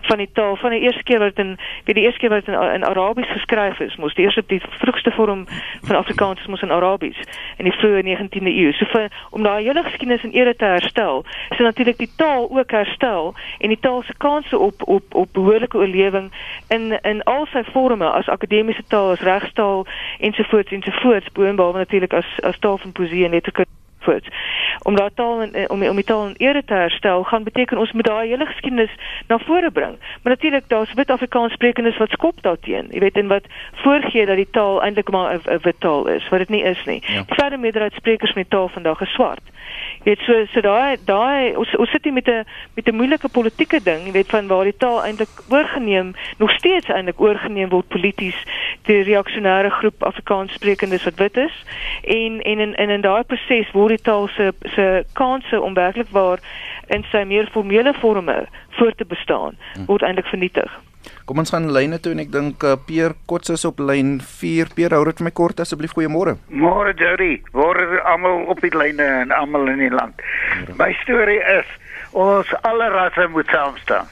van 0.00 0.18
die 0.18 0.30
taal 0.32 0.56
van 0.56 0.70
die 0.70 0.80
eerste 0.80 1.02
keer 1.02 1.18
wat 1.18 1.38
in 1.38 1.56
weet 1.84 1.94
die 1.94 2.04
eerste 2.04 2.20
keer 2.20 2.30
wat 2.30 2.48
in, 2.48 2.54
in 2.54 2.84
Arabies 2.84 3.30
geskryf 3.30 3.80
is, 3.80 3.96
moes 3.96 4.14
die 4.14 4.24
eerste 4.24 4.42
die 4.46 4.62
vroegste 4.80 5.10
vorm 5.10 5.46
van 5.82 5.96
Afrikaans 5.96 6.46
moes 6.46 6.62
in 6.62 6.70
Arabies 6.70 7.18
in 7.56 7.64
die 7.64 7.76
vroeë 7.78 8.02
19de 8.02 8.52
eeu. 8.52 8.72
So 8.72 8.86
vir 8.92 9.08
om 9.30 9.42
daai 9.42 9.64
hele 9.64 9.82
geskiedenis 9.82 10.24
in 10.24 10.32
ere 10.32 10.54
te 10.56 10.64
herstel, 10.64 11.24
is 11.50 11.58
natuurlik 11.58 11.98
die 11.98 12.10
taal 12.16 12.48
ook 12.50 12.70
herstel 12.70 13.34
en 13.58 13.68
die 13.68 13.80
taal 13.80 14.02
se 14.02 14.14
kanse 14.18 14.58
op 14.58 14.82
op 14.88 15.14
op 15.14 15.32
behoorlike 15.32 15.78
oorlewing 15.78 16.32
in 16.68 16.98
in 17.02 17.22
al 17.22 17.46
sy 17.52 17.64
forme 18.04 18.18
as 18.18 18.28
akademiese 18.28 18.82
taal, 18.88 19.10
as 19.10 19.20
regstaal 19.20 19.86
ensovoorts 20.18 20.72
ensovoorts, 20.72 21.32
boonbehalwe 21.32 21.78
natuurlik 21.78 22.12
as 22.12 22.26
as 22.42 22.58
taal 22.58 22.78
van 22.78 22.92
poesie 22.92 23.24
en 23.24 23.30
letterkunde 23.30 23.83
voort. 24.04 24.28
Om 24.82 24.96
daardie 24.96 25.16
taal 25.16 25.42
en 25.42 25.70
om 25.70 25.82
om 25.82 26.00
die 26.00 26.04
taal 26.04 26.26
in 26.26 26.34
ere 26.36 26.64
te 26.64 26.74
herstel, 26.74 27.24
gaan 27.24 27.44
beteken 27.44 27.78
ons 27.78 27.92
moet 27.92 28.06
daai 28.06 28.28
hele 28.28 28.46
geskiedenis 28.46 28.94
na 29.28 29.38
vore 29.38 29.70
bring. 29.70 29.96
Maar 30.22 30.32
natuurlik 30.36 30.68
daar's 30.68 30.94
wit 30.94 31.10
Afrikaans 31.10 31.52
sprekendes 31.52 31.96
wat 31.96 32.10
skop 32.10 32.42
daarteen. 32.42 32.88
Jy 32.90 33.00
weet 33.00 33.16
en 33.16 33.32
wat 33.32 33.46
voorgee 33.84 34.26
dat 34.26 34.36
die 34.36 34.50
taal 34.50 34.82
eintlik 34.82 35.10
maar 35.10 35.34
'n 35.34 35.58
wit 35.62 35.80
taal 35.80 36.06
is, 36.06 36.28
wat 36.28 36.38
dit 36.38 36.48
nie 36.48 36.62
is 36.62 36.84
nie. 36.84 37.02
Ja. 37.06 37.22
Die 37.26 37.34
verder 37.34 37.58
meerderheid 37.58 37.94
sprekers 37.94 38.34
met 38.34 38.50
taal 38.50 38.68
vandag 38.68 39.00
is 39.00 39.12
swart. 39.12 39.52
Jy 40.04 40.04
weet 40.04 40.20
so 40.26 40.44
so 40.52 40.60
daai 40.60 40.96
daai 41.04 41.56
ons 41.56 41.76
ons 41.76 41.90
sit 41.90 42.04
hier 42.04 42.12
met 42.12 42.28
'n 42.28 42.44
met 42.74 42.88
'n 42.88 42.94
moeilike 42.94 43.28
politieke 43.28 43.82
ding, 43.82 44.04
jy 44.06 44.12
weet 44.12 44.30
van 44.30 44.46
waar 44.46 44.64
die 44.64 44.76
taal 44.76 45.04
eintlik 45.04 45.28
oorgeneem, 45.48 46.14
nog 46.38 46.50
steeds 46.50 46.88
eintlik 46.88 47.20
oorgeneem 47.20 47.68
word 47.68 47.88
polities 47.88 48.36
die 48.82 49.02
reaksionêre 49.02 49.70
groep 49.70 50.02
Afrikaans 50.02 50.52
sprekendes 50.52 51.04
wat 51.04 51.14
wit 51.14 51.36
is 51.36 51.64
en 52.02 52.40
en 52.42 52.58
in 52.58 52.74
in 52.74 52.90
in 52.90 53.00
daai 53.00 53.22
proses 53.24 53.70
word 53.72 53.93
die 53.94 54.02
taal 54.02 54.28
se 54.36 54.50
se 54.74 54.88
kanse 55.18 55.60
om 55.60 55.76
werklik 55.78 56.10
waar 56.14 56.42
in 56.94 57.06
sy 57.12 57.24
meer 57.28 57.48
formele 57.54 57.94
vorme 58.00 58.44
voort 58.78 58.98
te 58.98 59.06
bestaan 59.08 59.56
hm. 59.74 59.86
word 59.86 60.02
eintlik 60.02 60.28
vernietig. 60.32 60.72
Kom 61.24 61.40
ons 61.40 61.52
gaan 61.52 61.70
lyne 61.72 61.98
toe 62.04 62.12
en 62.12 62.20
ek 62.20 62.32
dink 62.32 62.64
uh, 62.64 62.74
Peer 62.88 63.14
Kots 63.28 63.52
is 63.52 63.64
op 63.68 63.80
lyn 63.80 64.18
4. 64.24 64.72
Peer, 64.76 64.92
hou 64.96 65.04
dit 65.08 65.20
vir 65.20 65.28
my 65.28 65.32
kort 65.36 65.60
asseblief. 65.60 65.94
Goeiemôre. 65.96 66.36
Môre 66.48 66.92
Jerry. 67.00 67.38
Word 67.56 67.96
almal 68.08 68.44
op 68.52 68.60
die 68.64 68.72
lyne 68.74 69.06
en 69.22 69.32
almal 69.32 69.70
in 69.72 69.80
die 69.84 69.92
land. 69.92 70.20
My 70.80 70.90
storie 71.04 71.40
is 71.58 71.68
ons 72.12 72.52
alle 72.68 72.90
rasse 72.92 73.28
moet 73.32 73.48
saam 73.52 73.76
staan. 73.82 74.10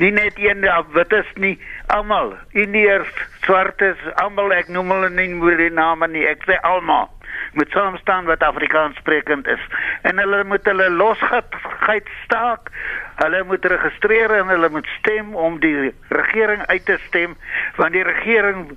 Nie 0.00 0.12
net 0.16 0.38
een 0.40 0.64
wit 0.94 1.12
is 1.12 1.32
nie, 1.36 1.56
almal. 1.92 2.34
Indiërs, 2.56 3.12
swartes, 3.50 3.98
almal 4.22 4.52
ek 4.54 4.68
noem 4.70 4.92
hulle 4.94 5.10
nie 5.10 5.32
met 5.34 5.58
die 5.58 5.72
name 5.74 6.06
nie. 6.10 6.22
Ek 6.30 6.46
sê 6.46 6.60
almal 6.62 7.10
moet 7.58 7.70
saam 7.74 7.96
staan 7.98 8.28
wat 8.30 8.42
Afrikaans 8.46 8.98
sprekend 9.02 9.48
is. 9.50 9.62
En 10.06 10.18
hulle 10.22 10.44
moet 10.46 10.64
hulle 10.70 10.86
losgeit 10.90 12.10
staak. 12.24 12.70
Hulle 13.18 13.42
moet 13.44 13.64
registreer 13.64 14.30
en 14.38 14.52
hulle 14.52 14.70
moet 14.70 14.86
stem 14.98 15.34
om 15.34 15.58
die 15.60 15.90
regering 16.08 16.62
uit 16.66 16.84
te 16.86 16.98
stem 17.08 17.36
want 17.76 17.92
die 17.92 18.04
regering 18.06 18.70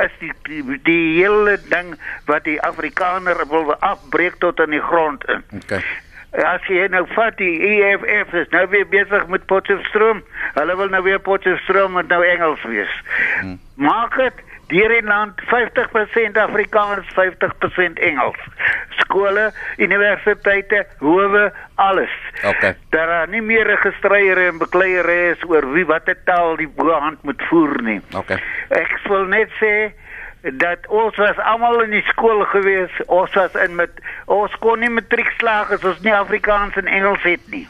is 0.00 0.14
die 0.20 0.32
die, 0.46 0.62
die 0.86 1.18
hele 1.18 1.58
ding 1.68 1.96
wat 2.30 2.46
die 2.46 2.60
Afrikaner 2.62 3.42
wil 3.50 3.74
afbreek 3.74 4.38
tot 4.38 4.62
in 4.62 4.78
die 4.78 4.84
grond 4.84 5.26
in. 5.28 5.42
Okay. 5.62 5.82
As 6.30 6.62
jy 6.70 6.84
nou 6.92 7.02
vat 7.16 7.34
die 7.40 7.56
EFF 7.66 8.34
is 8.38 8.52
nou 8.54 8.62
weer 8.70 8.86
besig 8.86 9.26
met 9.32 9.46
Potchefstroom. 9.50 10.22
Hulle 10.54 10.76
wil 10.78 10.92
nou 10.92 11.02
weer 11.02 11.18
Potchefstroom 11.18 11.98
met 11.98 12.08
nou 12.08 12.22
Engels 12.26 12.62
wees. 12.70 12.92
Hmm. 13.40 13.58
Maak 13.82 14.14
dit 14.20 14.44
deur 14.70 14.92
in 14.94 15.08
land 15.10 15.40
50% 15.50 16.38
Afrikaans, 16.38 17.06
50% 17.16 17.98
Engels. 18.06 18.38
Skole, 19.00 19.50
universiteite, 19.76 20.84
howe, 20.98 21.52
alles. 21.74 22.14
Okay. 22.44 22.76
Daar 22.94 23.14
is 23.22 23.32
nie 23.34 23.42
meer 23.42 23.66
registreer 23.66 24.38
en 24.46 24.60
bekleier 24.62 25.08
is 25.32 25.42
oor 25.48 25.66
wie 25.74 25.86
watter 25.86 26.18
taal 26.24 26.54
die 26.60 26.70
boehand 26.76 27.22
moet 27.26 27.42
voer 27.50 27.74
nie. 27.82 27.98
Okay. 28.14 28.38
Ek 28.78 28.94
wil 29.08 29.26
net 29.34 29.50
sê 29.58 29.90
dat 30.42 30.86
ons 30.88 31.16
was 31.16 31.36
almal 31.36 31.82
in 31.84 31.90
die 31.90 32.04
skool 32.12 32.44
gewees. 32.52 32.92
Ons 33.06 33.34
was 33.34 33.56
in 33.64 33.74
met 33.76 34.00
ons 34.26 34.54
kon 34.62 34.80
nie 34.80 34.90
matriek 34.92 35.28
slaag 35.38 35.72
as 35.76 35.84
ons 35.84 36.00
nie 36.04 36.14
Afrikaans 36.14 36.78
en 36.80 36.88
Engels 36.88 37.22
het 37.26 37.44
nie. 37.52 37.66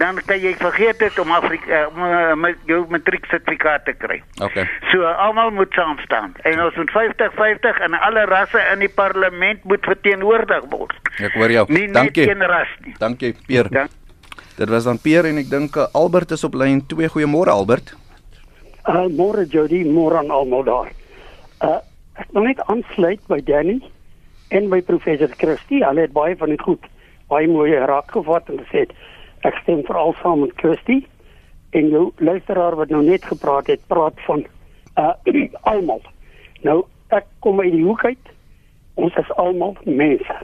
Dan 0.00 0.18
kan 0.26 0.40
jy 0.40 0.54
vergeet 0.58 0.98
dit 0.98 1.18
om 1.20 1.32
Afrika 1.34 1.86
om 1.90 2.02
uh, 2.02 2.34
met 2.38 2.60
jou 2.66 2.80
matriek 2.90 3.26
sertifikaat 3.30 3.84
te 3.84 3.94
kry. 3.98 4.22
Okay. 4.40 4.64
So 4.90 5.04
almal 5.04 5.50
moet 5.50 5.72
saam 5.76 5.98
staan. 6.04 6.34
En 6.48 6.62
ons 6.64 6.76
moet 6.80 6.92
50-50 6.94 7.82
en 7.88 7.98
alle 8.00 8.24
rasse 8.30 8.62
in 8.72 8.84
die 8.84 8.92
parlement 8.92 9.64
moet 9.68 9.84
verteenwoordig 9.84 10.68
word. 10.72 10.96
Ek 11.20 11.36
hoor 11.36 11.52
jou. 11.52 11.66
Nie 11.68 11.86
net 11.88 11.98
Dankie. 11.98 12.28
een 12.30 12.46
ras 12.48 12.72
nie. 12.86 12.94
Dankie, 12.98 13.34
Pier. 13.46 13.68
Dank. 13.70 13.90
Dit 14.56 14.68
was 14.68 14.84
dan 14.84 14.98
Pier 15.00 15.28
en 15.28 15.40
ek 15.40 15.50
dink 15.50 15.76
uh, 15.76 15.88
Albert 15.96 16.34
is 16.36 16.44
op 16.44 16.56
lyn 16.56 16.82
2. 16.86 17.12
Goeiemôre 17.16 17.52
Albert. 17.52 17.94
Uh 18.82 19.06
môre 19.14 19.46
Jody, 19.46 19.84
môre 19.86 20.18
aan 20.18 20.30
almal 20.34 20.64
daar. 20.66 20.90
Uh 21.62 21.78
ek 22.20 22.28
wil 22.36 22.44
net 22.44 22.58
aansluit 22.68 23.22
by 23.30 23.38
Danny 23.40 23.78
en 24.52 24.66
by 24.68 24.82
professor 24.84 25.30
Christie. 25.40 25.80
Hulle 25.80 26.04
het 26.04 26.12
baie 26.12 26.34
van 26.36 26.50
dit 26.52 26.60
goed, 26.60 26.84
baie 27.32 27.48
mooi 27.48 27.72
raak 27.88 28.10
gevat 28.12 28.50
en 28.52 28.58
gesê 28.66 28.84
ek 29.48 29.56
stem 29.62 29.80
veral 29.86 30.12
saam 30.20 30.42
met 30.44 30.52
Christie 30.60 31.00
en 31.72 31.88
jou 31.88 32.02
luisteraar 32.20 32.76
wat 32.76 32.92
nou 32.92 33.00
net 33.06 33.24
gepraat 33.24 33.70
het, 33.72 33.80
praat 33.88 34.18
van 34.26 34.44
uh 35.00 35.14
almal. 35.72 36.02
Nou 36.66 36.82
ek 37.14 37.30
kom 37.44 37.62
uit 37.62 37.72
die 37.72 37.86
hoek 37.86 38.04
uit. 38.04 38.34
Ons 39.00 39.16
is 39.16 39.32
almal 39.40 39.78
mense. 39.86 40.36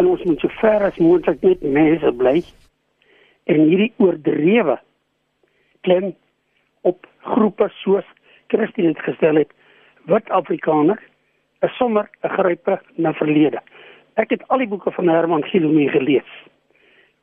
En 0.00 0.06
ons 0.06 0.24
moet 0.24 0.40
so 0.40 0.60
ver 0.62 0.86
as 0.88 1.02
moontlik 1.02 1.42
net 1.42 1.62
mense 1.62 2.12
bly. 2.22 2.38
En 3.50 3.66
hierdie 3.66 3.92
oordrewe 3.98 4.78
klem 5.82 6.12
op 6.88 7.06
groepe 7.34 7.68
soos 7.82 8.06
Christie 8.48 8.86
dit 8.86 9.00
gestel 9.04 9.42
het, 9.42 9.52
wit 10.08 10.30
Afrikaner 10.30 10.98
is 11.62 11.76
sommer 11.76 12.08
'n 12.24 12.28
grype 12.28 12.80
na 12.96 13.12
verlede. 13.12 13.60
Ek 14.14 14.30
het 14.30 14.42
al 14.48 14.58
die 14.58 14.68
boeke 14.68 14.90
van 14.90 15.08
Herman 15.08 15.44
Gilomee 15.44 15.88
gelees. 15.88 16.30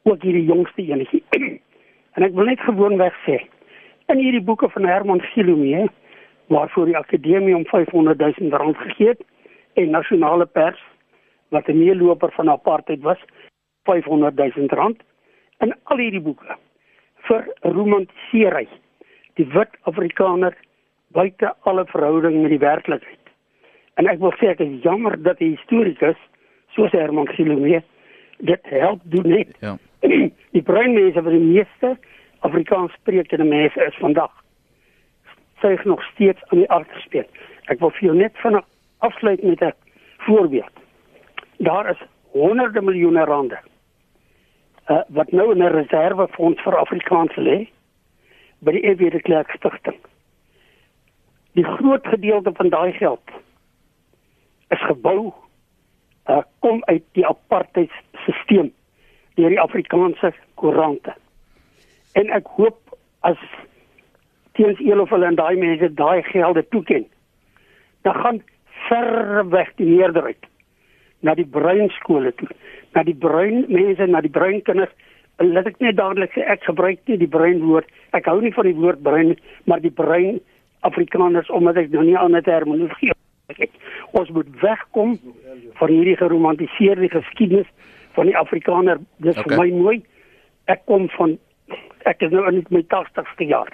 Ook 0.03 0.21
hierdie 0.21 0.45
jongste 0.45 0.81
enetjie. 0.81 1.23
en 2.15 2.23
ek 2.23 2.33
wil 2.33 2.45
net 2.45 2.59
gewoonweg 2.59 3.15
sê, 3.25 3.41
in 4.07 4.17
hierdie 4.17 4.43
boeke 4.43 4.69
van 4.69 4.85
Herman 4.85 5.21
Gilomee 5.21 5.87
waarvoor 6.47 6.85
die 6.85 6.97
akademie 6.97 7.55
om 7.55 7.65
500 7.65 8.19
000 8.19 8.49
rand 8.49 8.77
gegee 8.77 9.07
het 9.07 9.23
en 9.73 9.89
nasionale 9.89 10.45
pers 10.45 10.81
wat 11.49 11.67
'n 11.67 11.77
meeloper 11.77 12.31
van 12.31 12.49
apartheid 12.49 13.01
was 13.01 13.17
500 13.83 14.35
000 14.37 14.67
rand 14.67 15.01
in 15.59 15.73
al 15.83 15.97
hierdie 15.97 16.21
boeke 16.21 16.57
vir 17.27 17.47
romantiseer 17.61 18.53
hy 18.53 18.67
die 19.33 19.47
wit 19.57 19.69
Afrikaner 19.81 20.57
buite 21.15 21.53
alle 21.69 21.85
verhouding 21.91 22.41
met 22.41 22.53
die 22.53 22.61
werklikheid. 22.61 23.31
En 23.95 24.09
ek 24.11 24.19
wil 24.19 24.33
sê 24.39 24.51
ek 24.51 24.63
is 24.65 24.81
jammer 24.83 25.15
dat 25.23 25.39
'n 25.39 25.55
historikus 25.55 26.19
soos 26.75 26.91
Herman 26.91 27.27
Gilomee 27.27 27.81
dit 28.37 28.63
help 28.63 29.01
doen 29.03 29.27
net. 29.27 29.55
Ja. 29.59 29.77
die 30.55 30.61
bruin 30.61 30.93
mense 30.93 31.21
wat 31.21 31.33
die 31.33 31.47
meeste 31.53 31.97
Afrikaans 32.39 32.93
sprekende 32.93 33.47
mense 33.47 33.85
is 33.85 33.95
vandag 34.03 34.31
suig 35.61 35.83
nog 35.85 36.03
steeds 36.03 36.41
aan 36.47 36.57
die 36.57 36.69
agterspeen. 36.69 37.25
Ek 37.71 37.79
wil 37.79 37.89
vir 37.89 38.07
jou 38.09 38.15
net 38.15 38.35
vinnig 38.43 38.65
afsluit 38.99 39.43
met 39.43 39.61
'n 39.61 39.73
voorbeeld. 40.17 40.75
Daar 41.57 41.89
is 41.89 42.01
honderde 42.31 42.81
miljoene 42.81 43.23
rande 43.23 43.59
uh, 44.89 45.01
wat 45.07 45.31
nou 45.31 45.51
in 45.51 45.63
'n 45.63 45.75
reservefonds 45.75 46.61
vir 46.61 46.77
Afrikaans 46.77 47.35
lê 47.35 47.67
by 48.59 48.71
die 48.71 48.85
EW 48.89 49.11
de 49.11 49.21
Klerk 49.21 49.49
Stichting. 49.49 49.99
Die 51.55 51.63
groot 51.63 52.07
gedeelte 52.07 52.51
van 52.53 52.69
daai 52.69 52.91
geld 52.91 53.35
is 54.73 54.81
gebou 54.85 55.33
uh, 56.29 56.41
kom 56.59 56.81
uit 56.85 57.03
die 57.15 57.25
apartheidstelsel 57.27 58.71
deur 59.35 59.51
die 59.51 59.59
Afrikaanse 59.61 60.31
koerante. 60.59 61.13
En 62.15 62.31
ek 62.31 62.47
hoop 62.57 62.95
as 63.27 63.39
teens 64.55 64.79
Elof 64.83 65.11
hulle 65.11 65.27
en 65.27 65.39
daai 65.39 65.55
mense 65.59 65.91
daai 65.99 66.23
gelde 66.27 66.63
toeken, 66.71 67.05
dan 68.07 68.19
gaan 68.23 68.41
verweg 68.87 69.71
die 69.79 69.89
meerderheid 69.89 70.47
na 71.25 71.33
die 71.35 71.47
bruin 71.47 71.89
skole 71.97 72.31
toe, 72.39 72.47
na 72.95 73.03
die 73.03 73.15
bruin 73.17 73.65
mense, 73.67 74.07
na 74.07 74.21
die 74.21 74.31
bruin 74.31 74.61
kinders. 74.63 74.91
Laat 75.41 75.67
ek 75.67 75.81
net 75.83 75.97
dadelik 75.97 76.35
sê 76.35 76.45
ek 76.47 76.63
gebruik 76.67 77.01
nie 77.09 77.17
die 77.19 77.31
bruin 77.31 77.63
woord. 77.65 77.89
Ek 78.15 78.29
hou 78.31 78.37
nie 78.43 78.53
van 78.55 78.69
die 78.69 78.77
woord 78.77 79.01
bruin, 79.03 79.33
maar 79.67 79.81
die 79.83 79.91
bruin 79.91 80.39
Afrikaners 80.87 81.49
omdat 81.49 81.79
ek 81.81 81.91
nou 81.93 82.03
nie 82.05 82.17
ander 82.17 82.43
terminologie 82.45 83.11
het. 83.53 83.71
Ons 84.17 84.29
moet 84.35 84.49
wegkom 84.61 85.17
van 85.79 85.91
hierdie 85.93 86.17
geromantiseerde 86.17 87.09
geskiedenis 87.09 87.69
van 88.17 88.29
die 88.29 88.37
Afrikaner. 88.37 89.01
Dis 89.17 89.37
Okay. 89.37 89.43
vir 89.43 89.57
my 89.65 89.81
mooi. 89.83 89.97
Ek 90.71 90.85
kom 90.85 91.09
van 91.17 91.37
ek 92.05 92.21
is 92.21 92.31
nou 92.31 92.45
in 92.47 92.65
my 92.69 92.83
80ste 92.93 93.47
jaar. 93.49 93.71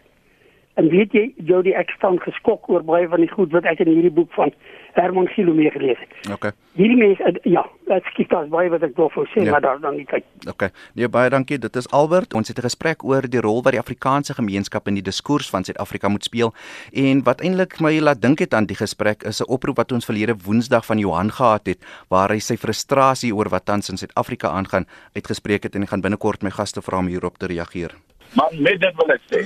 En 0.80 0.88
weet 0.90 1.12
jy, 1.12 1.34
Jody, 1.36 1.74
ek 1.76 1.90
staan 1.98 2.20
geskok 2.24 2.70
oor 2.72 2.84
baie 2.84 3.08
van 3.12 3.20
die 3.20 3.30
goed 3.32 3.52
wat 3.52 3.66
ek 3.68 3.80
in 3.84 3.90
hierdie 3.92 4.14
boek 4.14 4.32
van 4.38 4.54
Herman 4.96 5.28
Gilomee 5.28 5.72
gelees 5.72 6.00
het. 6.00 6.32
Okay. 6.32 6.52
Hierdie 6.76 6.98
mense, 7.00 7.24
eh, 7.24 7.52
ja, 7.52 7.64
ek 7.92 8.08
skiet 8.12 8.30
daar's 8.32 8.50
baie 8.52 8.70
wat 8.72 8.84
ek 8.84 8.96
wil 8.96 9.10
sê, 9.12 9.44
Ja. 9.44 9.52
maar 9.52 9.62
daar 9.62 9.80
dan 9.80 9.96
nie 9.96 10.06
tyd. 10.06 10.24
Okay. 10.48 10.70
Nee, 10.96 11.08
baie 11.08 11.30
dankie. 11.30 11.58
Dit 11.60 11.76
is 11.76 11.90
Albert. 11.92 12.34
Ons 12.34 12.48
het 12.48 12.58
'n 12.58 12.62
gesprek 12.62 13.04
oor 13.04 13.22
die 13.22 13.40
rol 13.42 13.62
wat 13.64 13.74
die 13.74 13.80
Afrikaanse 13.80 14.34
gemeenskap 14.34 14.88
in 14.88 14.94
die 14.96 15.04
diskurs 15.04 15.50
van 15.50 15.64
Suid-Afrika 15.64 16.08
moet 16.10 16.24
speel 16.24 16.54
en 16.94 17.24
wat 17.24 17.42
eintlik 17.42 17.80
my 17.82 18.00
laat 18.00 18.22
dink 18.22 18.40
het 18.40 18.54
aan 18.54 18.66
die 18.66 18.76
gesprek 18.76 19.24
is 19.24 19.42
'n 19.42 19.52
oproep 19.52 19.78
wat 19.78 19.92
ons 19.92 20.06
verlede 20.06 20.36
Woensdag 20.46 20.86
van 20.86 20.98
Johan 20.98 21.32
gehad 21.32 21.66
het 21.66 21.80
waar 22.10 22.30
hy 22.30 22.40
sy 22.40 22.56
frustrasie 22.58 23.36
oor 23.36 23.50
wat 23.50 23.66
tans 23.66 23.90
in 23.90 23.98
Suid-Afrika 23.98 24.48
aangaan 24.50 24.86
uitgespreek 25.16 25.64
het 25.64 25.76
en 25.76 25.84
ek 25.84 25.90
gaan 25.90 26.02
binnekort 26.02 26.44
my 26.44 26.50
gaste 26.50 26.82
vra 26.82 26.98
om 26.98 27.08
hierop 27.08 27.38
te 27.38 27.48
reageer. 27.48 27.92
Maar 28.36 28.50
met 28.60 28.80
dit 28.80 28.96
wil 28.96 29.10
ek 29.12 29.22
sê, 29.30 29.46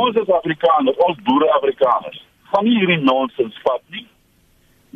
ons 0.00 0.18
is 0.22 0.32
Afrikaners, 0.38 0.98
ons 1.06 1.22
boere 1.28 1.48
Afrikaners. 1.58 2.20
Gaan 2.52 2.64
nie 2.68 2.76
hierdie 2.78 3.02
nonsens 3.02 3.56
vat 3.64 3.82
nie. 3.94 4.06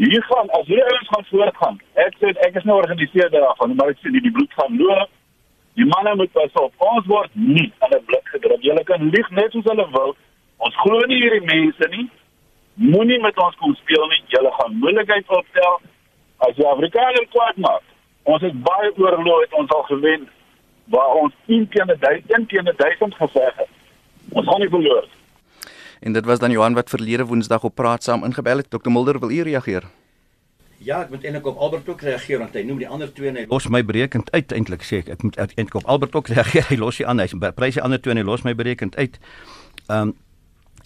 Hier 0.00 0.22
gaan 0.30 0.48
as 0.58 0.66
hierdie 0.68 0.86
ouens 0.86 1.10
gaan 1.12 1.26
voortgaan. 1.30 1.80
Ek 2.06 2.14
sê 2.20 2.32
ek 2.46 2.58
is 2.60 2.66
nou 2.68 2.78
organiseer 2.80 3.30
daarvan, 3.34 3.74
maar 3.76 3.92
ek 3.92 4.00
sê 4.00 4.12
die, 4.14 4.22
die 4.24 4.34
bloed 4.36 4.54
gaan 4.58 4.78
loop. 4.80 5.10
Die 5.78 5.86
manne 5.86 6.14
moet 6.16 6.32
pas 6.32 6.56
op. 6.62 6.72
Ons 6.92 7.06
word 7.10 7.30
nie 7.34 7.68
aan 7.84 7.94
'n 7.98 8.04
blik 8.08 8.26
gedruk. 8.34 8.62
Julle 8.62 8.84
kan 8.84 9.10
lieg 9.14 9.30
net 9.30 9.52
soos 9.52 9.68
hulle 9.72 9.86
wil. 9.96 10.16
Ons 10.58 10.76
glo 10.82 10.98
nie 11.06 11.20
hierdie 11.22 11.46
mense 11.46 11.88
nie. 11.96 12.08
Moenie 12.74 13.20
met 13.20 13.38
ons 13.38 13.56
kom 13.56 13.74
speel 13.74 14.06
nie. 14.08 14.22
Julle 14.34 14.52
gaan 14.58 14.78
moeilikheid 14.82 15.28
opstel 15.28 15.80
as 16.38 16.56
jy 16.56 16.66
Afrikaner 16.66 17.26
kwaad 17.34 17.56
maak. 17.56 17.84
Ons 18.24 18.42
het 18.42 18.62
baie 18.62 18.92
oorloë 18.96 19.40
het 19.40 19.52
ons 19.52 19.70
al 19.70 19.82
gewen 19.82 20.28
waar 20.92 21.14
ons 21.22 21.34
10 21.46 21.68
teenoor 21.68 21.98
1000 21.98 22.48
teenoor 22.48 22.76
1000 22.76 23.14
geveg 23.14 23.56
het. 23.56 23.72
Ons 24.30 24.46
gaan 24.46 24.60
nie 24.60 24.70
verloor. 24.70 25.08
En 26.00 26.12
dit 26.12 26.24
was 26.24 26.38
dan 26.38 26.50
Johan 26.50 26.74
wat 26.74 26.90
verlede 26.90 27.26
Woensdag 27.26 27.64
op 27.64 27.74
praat 27.74 28.02
saam 28.02 28.24
ingebel 28.24 28.62
het. 28.62 28.70
Dr 28.70 28.90
Mulder, 28.90 29.18
wil 29.20 29.30
u 29.30 29.42
reageer? 29.42 29.84
Ja, 30.80 31.02
ek 31.02 31.10
moet 31.12 31.24
eintlik 31.28 31.46
op 31.46 31.58
Albert 31.60 31.88
ook 31.92 32.00
reageer 32.00 32.38
want 32.40 32.54
hy 32.56 32.62
noem 32.64 32.78
die 32.80 32.88
ander 32.88 33.10
twee 33.12 33.28
en 33.28 33.36
hy 33.36 33.42
los 33.50 33.66
my 33.68 33.82
berekend 33.84 34.30
uit 34.32 34.54
eintlik 34.56 34.86
sê 34.86 35.02
ek. 35.02 35.10
Ek 35.18 35.24
moet 35.26 35.36
eintlik 35.42 35.76
op 35.82 35.84
Albert 35.84 36.16
ook 36.16 36.30
reageer. 36.32 36.64
Hy 36.70 36.78
los 36.80 37.02
die 37.02 37.06
ander, 37.06 37.28
hy 37.28 37.50
prys 37.52 37.76
die 37.76 37.84
ander 37.84 38.00
twee 38.00 38.16
en 38.16 38.22
hy 38.22 38.24
los 38.24 38.46
my 38.48 38.54
berekend 38.56 38.96
uit. 38.96 39.20
Ehm 39.88 40.12
um, 40.12 40.16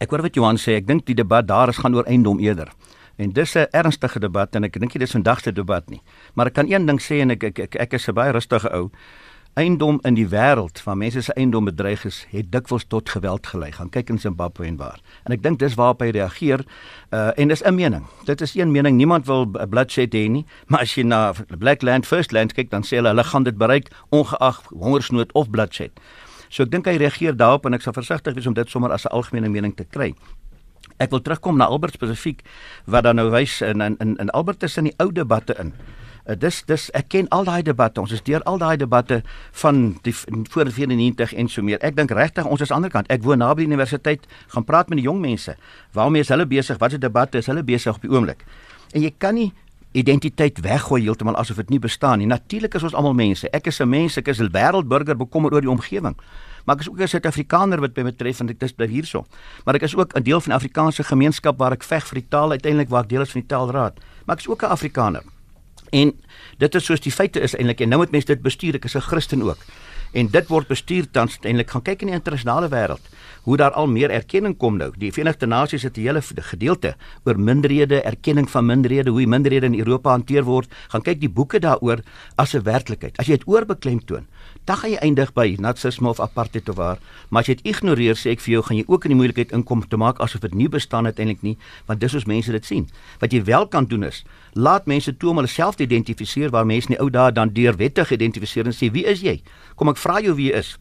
ek 0.02 0.10
hoor 0.10 0.24
wat 0.26 0.34
Johan 0.34 0.58
sê. 0.58 0.74
Ek 0.80 0.88
dink 0.88 1.04
die 1.06 1.14
debat 1.14 1.46
daar 1.46 1.70
is 1.70 1.78
gaan 1.78 1.94
oor 1.94 2.08
eiendom 2.10 2.40
eerder. 2.42 2.72
En 3.16 3.30
dis 3.30 3.54
'n 3.54 3.70
ernstige 3.70 4.18
debat 4.18 4.56
en 4.56 4.64
ek 4.64 4.80
dink 4.80 4.94
nie 4.94 5.04
dis 5.06 5.14
vandag 5.14 5.40
se 5.40 5.52
debat 5.52 5.88
nie. 5.90 6.02
Maar 6.34 6.46
ek 6.46 6.54
kan 6.54 6.66
een 6.66 6.86
ding 6.86 6.98
sê 6.98 7.22
en 7.22 7.30
ek 7.30 7.44
ek 7.44 7.58
ek, 7.58 7.74
ek 7.76 7.92
is 7.94 8.08
'n 8.08 8.14
baie 8.14 8.32
rustige 8.32 8.74
ou. 8.74 8.90
Eiendom 9.54 10.00
in 10.02 10.16
die 10.18 10.26
wêreld 10.28 10.80
waar 10.82 10.96
mense 10.98 11.22
se 11.22 11.32
eiendom 11.38 11.68
bedreig 11.68 12.04
is, 12.04 12.24
het 12.30 12.50
dikwels 12.52 12.84
tot 12.90 13.08
geweld 13.08 13.46
gelei. 13.46 13.70
Gaan 13.72 13.90
kyk 13.94 14.10
in 14.10 14.18
Zimbabwe 14.18 14.66
en 14.66 14.76
waar. 14.80 15.00
En 15.24 15.34
ek 15.36 15.42
dink 15.44 15.60
dis 15.62 15.76
waarop 15.78 16.02
hy 16.02 16.10
reageer. 16.16 16.64
Uh 17.14 17.30
en 17.38 17.48
dis 17.48 17.62
'n 17.62 17.74
mening. 17.74 18.06
Dit 18.26 18.40
is 18.40 18.54
een 18.54 18.72
mening. 18.72 18.96
Niemand 18.96 19.26
wil 19.26 19.46
bloodshed 19.46 20.14
hê 20.14 20.28
nie, 20.28 20.46
maar 20.66 20.80
as 20.80 20.94
jy 20.94 21.02
na 21.02 21.32
Black 21.58 21.82
Land 21.82 22.06
First 22.06 22.32
Land 22.32 22.52
kyk, 22.52 22.70
dan 22.70 22.82
sê 22.82 22.96
hulle 22.96 23.08
hulle 23.08 23.24
gaan 23.24 23.42
dit 23.42 23.56
bereik 23.56 23.90
ongeag 24.10 24.62
hongersnood 24.70 25.32
of 25.32 25.50
bloodshed. 25.50 25.90
So 26.48 26.62
ek 26.62 26.70
dink 26.70 26.86
hy 26.86 26.96
reageer 26.96 27.36
daarop 27.36 27.66
en 27.66 27.74
ek 27.74 27.82
sal 27.82 27.92
versigtig 27.92 28.34
wees 28.34 28.46
om 28.46 28.54
dit 28.54 28.70
sommer 28.70 28.92
as 28.92 29.04
'n 29.06 29.14
algemene 29.14 29.48
mening 29.48 29.74
te 29.76 29.84
kry. 29.84 30.14
Ek 30.98 31.10
wil 31.10 31.22
terugkom 31.22 31.56
na 31.56 31.66
Albert 31.66 31.94
spesifiek 31.94 32.42
wat 32.86 33.04
dan 33.04 33.16
nou 33.16 33.30
wys 33.30 33.60
in 33.60 33.80
in 33.80 34.16
in 34.18 34.30
Albert 34.30 34.62
is 34.62 34.76
in 34.76 34.84
die 34.84 34.94
ou 34.98 35.12
debatte 35.12 35.54
in. 35.58 35.72
Uh, 36.24 36.36
dis 36.40 36.62
dis 36.64 36.90
ek 36.96 37.08
ken 37.08 37.28
al 37.28 37.44
daai 37.44 37.62
debatte. 37.62 38.00
Ons 38.00 38.12
is 38.12 38.22
deur 38.22 38.42
al 38.48 38.58
daai 38.58 38.76
debatte 38.76 39.22
van 39.52 39.98
die 40.02 40.14
voor 40.50 40.70
94 40.72 41.34
en 41.34 41.48
so 41.48 41.62
meer. 41.62 41.78
Ek 41.84 41.96
dink 41.96 42.10
regtig 42.10 42.46
ons 42.46 42.60
is 42.60 42.70
aan 42.70 42.80
die 42.80 42.88
ander 42.88 42.94
kant. 42.94 43.10
Ek 43.12 43.22
woon 43.22 43.38
naby 43.38 43.64
die 43.64 43.72
universiteit, 43.72 44.24
gaan 44.48 44.64
praat 44.64 44.88
met 44.88 44.98
die 44.98 45.04
jong 45.04 45.20
mense. 45.20 45.56
Waarmee 45.92 46.24
is 46.24 46.32
hulle 46.32 46.46
besig? 46.46 46.78
Wat 46.80 46.94
is 46.94 46.98
die 46.98 47.06
debatte? 47.08 47.38
Is 47.38 47.46
hulle 47.46 47.62
besig 47.62 47.94
op 47.94 48.00
die 48.00 48.10
oomblik? 48.10 48.46
En 48.94 49.02
jy 49.04 49.12
kan 49.18 49.36
nie 49.36 49.52
identiteit 49.94 50.58
weggooi 50.64 51.02
heeltemal 51.04 51.36
asof 51.38 51.60
dit 51.62 51.76
nie 51.76 51.82
bestaan 51.82 52.18
nie. 52.18 52.26
Natuurlik 52.26 52.74
is 52.74 52.82
ons 52.82 52.96
almal 52.98 53.14
mense. 53.14 53.48
Ek 53.52 53.66
is 53.66 53.80
'n 53.80 53.88
mens, 53.88 54.16
ek 54.16 54.28
is 54.28 54.40
'n 54.40 54.50
wêreldburger 54.50 55.16
bekommer 55.16 55.52
oor 55.52 55.60
die 55.60 55.70
omgewing. 55.70 56.16
Maar 56.64 56.76
ek 56.76 56.80
is 56.80 56.88
ook 56.88 57.00
'n 57.00 57.08
Suid-Afrikaner 57.08 57.80
wat 57.80 57.94
by 57.94 58.02
betref 58.02 58.40
en 58.40 58.48
ek 58.48 58.58
dis 58.58 58.72
bly 58.72 58.86
hierso. 58.86 59.24
Maar 59.64 59.74
ek 59.74 59.82
is 59.82 59.96
ook 59.96 60.14
'n 60.16 60.22
deel 60.22 60.40
van 60.40 60.50
die 60.50 60.56
Afrikaanse 60.56 61.04
gemeenskap 61.04 61.58
waar 61.58 61.72
ek 61.72 61.82
veg 61.82 62.06
vir 62.06 62.20
die 62.20 62.28
taal 62.28 62.50
uiteindelik 62.50 62.88
waar 62.88 63.02
ek 63.02 63.08
deel 63.08 63.20
is 63.20 63.30
van 63.30 63.40
die 63.40 63.48
taalraad. 63.48 64.00
Maar 64.26 64.36
ek 64.36 64.40
is 64.40 64.48
ook 64.48 64.62
'n 64.62 64.70
Afrikaner. 64.70 65.33
En 65.94 66.12
dit 66.58 66.74
is 66.74 66.86
soos 66.88 67.02
die 67.04 67.12
feite 67.14 67.42
is 67.44 67.54
eintlik 67.54 67.84
en 67.84 67.92
nou 67.92 68.00
moet 68.02 68.14
mense 68.14 68.30
dit 68.30 68.42
bestuur. 68.42 68.78
Ek 68.80 68.88
is 68.90 68.96
'n 68.98 69.06
Christen 69.10 69.42
ook. 69.42 69.62
En 70.14 70.28
dit 70.30 70.46
word 70.46 70.68
bestuur 70.70 71.08
tans 71.10 71.40
eintlik 71.42 71.72
gaan 71.74 71.82
kyk 71.82 72.04
in 72.04 72.12
die 72.12 72.14
internasionale 72.14 72.68
wêreld 72.70 73.02
hoe 73.44 73.56
daar 73.60 73.74
al 73.76 73.86
meer 73.86 74.10
erkenning 74.10 74.56
kom 74.56 74.78
nou. 74.80 74.88
Die 74.96 75.10
Verenigde 75.12 75.46
Nasies 75.46 75.82
het 75.82 75.96
'n 75.98 76.00
hele 76.00 76.22
gedeelte 76.22 76.96
oor 77.24 77.38
minderhede, 77.38 78.02
erkenning 78.02 78.50
van 78.50 78.66
minderhede, 78.66 79.10
hoe 79.10 79.26
minderhede 79.26 79.66
in 79.66 79.78
Europa 79.78 80.10
hanteer 80.10 80.44
word. 80.44 80.72
Gaan 80.88 81.02
kyk 81.02 81.20
die 81.20 81.28
boeke 81.28 81.58
daaroor 81.58 82.00
as 82.36 82.54
'n 82.54 82.62
werklikheid. 82.62 83.18
As 83.18 83.26
jy 83.26 83.36
dit 83.36 83.46
oorbeklemtoon, 83.46 84.26
dan 84.64 84.76
gaan 84.76 84.90
jy 84.90 84.96
eindig 84.96 85.32
by 85.32 85.56
nazisme 85.58 86.08
of 86.08 86.20
apartheid 86.20 86.68
of 86.68 86.76
waar. 86.76 86.98
Maar 87.28 87.40
as 87.40 87.46
jy 87.46 87.54
dit 87.54 87.66
ignoreer, 87.66 88.14
sê 88.14 88.30
ek 88.30 88.40
vir 88.40 88.52
jou, 88.52 88.62
gaan 88.62 88.76
jy 88.76 88.84
ook 88.86 89.04
in 89.04 89.10
die 89.10 89.16
moeilikheid 89.16 89.52
inkom 89.52 89.88
te 89.88 89.96
maak 89.96 90.20
asof 90.20 90.40
dit 90.40 90.54
nie 90.54 90.68
bestaan 90.68 91.04
uiteindelik 91.04 91.42
nie, 91.42 91.56
want 91.86 92.00
dis 92.00 92.12
hoe 92.12 92.22
mense 92.26 92.50
dit 92.50 92.64
sien. 92.64 92.88
Wat 93.20 93.32
jy 93.32 93.44
wel 93.44 93.66
kan 93.68 93.84
doen 93.84 94.04
is, 94.04 94.24
laat 94.52 94.86
mense 94.86 95.16
toe 95.16 95.30
om 95.30 95.36
hulle 95.36 95.48
self 95.48 95.74
te 95.74 95.82
identifiseer 95.82 96.50
waar 96.50 96.66
mense 96.66 96.88
in 96.88 96.94
die 96.94 97.00
ou 97.00 97.10
dae 97.10 97.32
dan 97.32 97.52
deur 97.52 97.76
wette 97.76 98.04
geïdentifiseer 98.04 98.66
en 98.66 98.72
sê, 98.72 98.90
"Wie 98.92 99.04
is 99.04 99.20
jy?" 99.20 99.42
Kom 99.74 99.88
ek 99.88 99.96
vra 100.04 100.20
jou 100.20 100.36
wie 100.38 100.52
is 100.52 100.76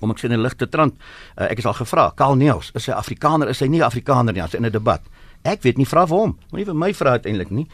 om 0.00 0.10
ek 0.10 0.18
sien 0.18 0.32
'n 0.32 0.42
ligte 0.42 0.68
trant. 0.68 0.94
Uh, 1.36 1.50
ek 1.50 1.58
is 1.58 1.66
al 1.66 1.76
gevra, 1.76 2.10
Karl 2.16 2.36
Neels, 2.36 2.70
is 2.74 2.86
hy 2.86 2.92
Afrikaner, 2.92 3.48
is 3.48 3.60
hy 3.60 3.68
nie 3.68 3.82
Afrikaner 3.84 4.32
nie, 4.32 4.42
as 4.42 4.54
in 4.54 4.64
'n 4.64 4.72
debat. 4.72 5.02
Ek 5.44 5.62
weet 5.62 5.76
nie 5.76 5.86
vra 5.86 6.06
vir 6.06 6.16
hom. 6.16 6.38
Moenie 6.52 6.66
vir 6.66 6.74
my 6.74 6.92
vra 6.92 7.16
uiteindelik 7.16 7.50
nie. 7.50 7.66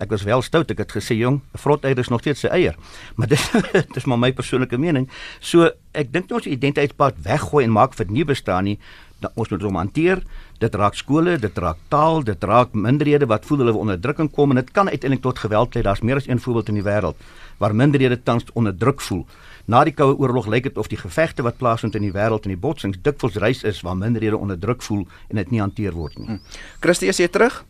Ek 0.00 0.10
was 0.10 0.24
wel 0.26 0.42
stout, 0.42 0.70
ek 0.70 0.78
het 0.78 0.92
gesê 0.92 1.14
jong, 1.18 1.40
'n 1.54 1.58
vrot 1.58 1.84
eier 1.84 1.98
is 1.98 2.08
nog 2.08 2.20
steeds 2.20 2.40
sy 2.40 2.48
eier. 2.48 2.74
Maar 3.16 3.28
dis 3.28 3.50
dis 3.94 4.04
maar 4.06 4.18
my 4.18 4.32
persoonlike 4.32 4.78
mening. 4.78 5.08
So 5.40 5.70
ek 5.94 6.12
dink 6.12 6.30
ons 6.32 6.46
identiteitspad 6.46 7.14
weggooi 7.22 7.64
en 7.64 7.72
maak 7.72 7.94
vir 7.94 8.06
nie 8.08 8.24
bestaan 8.24 8.64
nie. 8.64 8.78
Da, 9.20 9.30
ons 9.34 9.50
moet 9.50 9.62
hom 9.62 9.76
hanteer. 9.76 10.22
Dit 10.58 10.74
raak 10.74 10.94
skole, 10.94 11.38
dit 11.38 11.58
raak 11.58 11.78
taal, 11.88 12.22
dit 12.22 12.44
raak 12.44 12.74
minderhede 12.74 13.26
wat 13.26 13.46
voel 13.46 13.58
hulle 13.58 13.74
onderdrukking 13.74 14.30
kom 14.32 14.50
en 14.50 14.56
dit 14.56 14.70
kan 14.72 14.88
uiteindelik 14.88 15.22
tot 15.22 15.38
geweld 15.38 15.74
lei. 15.74 15.82
Daar's 15.82 16.02
meer 16.02 16.16
as 16.16 16.26
een 16.26 16.40
voorbeeld 16.40 16.68
in 16.68 16.74
die 16.74 16.86
wêreld 16.86 17.16
waar 17.58 17.74
minderhede 17.74 18.22
tans 18.22 18.44
onderdruk 18.58 19.00
voel. 19.00 19.26
Na 19.66 19.84
die 19.84 19.94
koue 19.94 20.16
oorlog 20.18 20.46
lyk 20.46 20.62
dit 20.62 20.78
of 20.78 20.88
die 20.88 20.98
gevegte 20.98 21.42
wat 21.42 21.58
plaasvind 21.58 21.94
in 21.94 22.02
die 22.02 22.12
wêreld 22.12 22.46
en 22.46 22.54
die 22.54 22.60
botsings 22.60 22.98
dikwels 23.02 23.36
reis 23.36 23.62
is 23.62 23.82
waar 23.82 23.96
minderhede 23.96 24.36
onderdruk 24.36 24.82
voel 24.82 25.06
en 25.28 25.36
dit 25.36 25.50
nie 25.50 25.60
hanteer 25.60 25.92
word 25.92 26.18
nie. 26.18 26.26
Hm. 26.26 26.40
Christie, 26.80 27.08
is 27.08 27.18
jy 27.22 27.28
terug? 27.28 27.64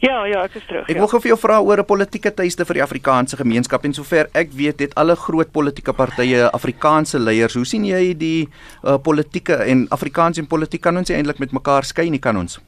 Ja, 0.00 0.22
ja, 0.30 0.44
ek 0.46 0.54
is 0.54 0.64
terug. 0.68 0.86
Ek 0.86 0.94
ja. 0.94 1.02
wil 1.02 1.10
gou 1.10 1.18
vir 1.20 1.32
jou 1.32 1.38
vra 1.42 1.58
oor 1.60 1.80
'n 1.82 1.84
politieke 1.84 2.30
tuiste 2.30 2.64
vir 2.64 2.78
die 2.78 2.82
Afrikaanse 2.82 3.36
gemeenskap 3.36 3.84
en 3.84 3.92
sover 3.92 4.30
ek 4.32 4.52
weet 4.54 4.80
het 4.80 4.94
alle 4.94 5.16
groot 5.16 5.50
politieke 5.52 5.92
partye 5.92 6.50
Afrikaanse 6.52 7.18
leiers. 7.18 7.54
Hoe 7.54 7.66
sien 7.66 7.84
jy 7.84 8.14
die 8.14 8.48
uh, 8.84 8.96
politieke 8.96 9.54
en 9.54 9.86
Afrikaans 9.90 10.38
en 10.38 10.46
politiek 10.46 10.80
kan 10.80 10.96
ons 10.96 11.10
eintlik 11.10 11.38
met 11.38 11.52
mekaar 11.52 11.84
skei 11.84 12.10
nie 12.10 12.22
kan 12.22 12.36
ons? 12.36 12.60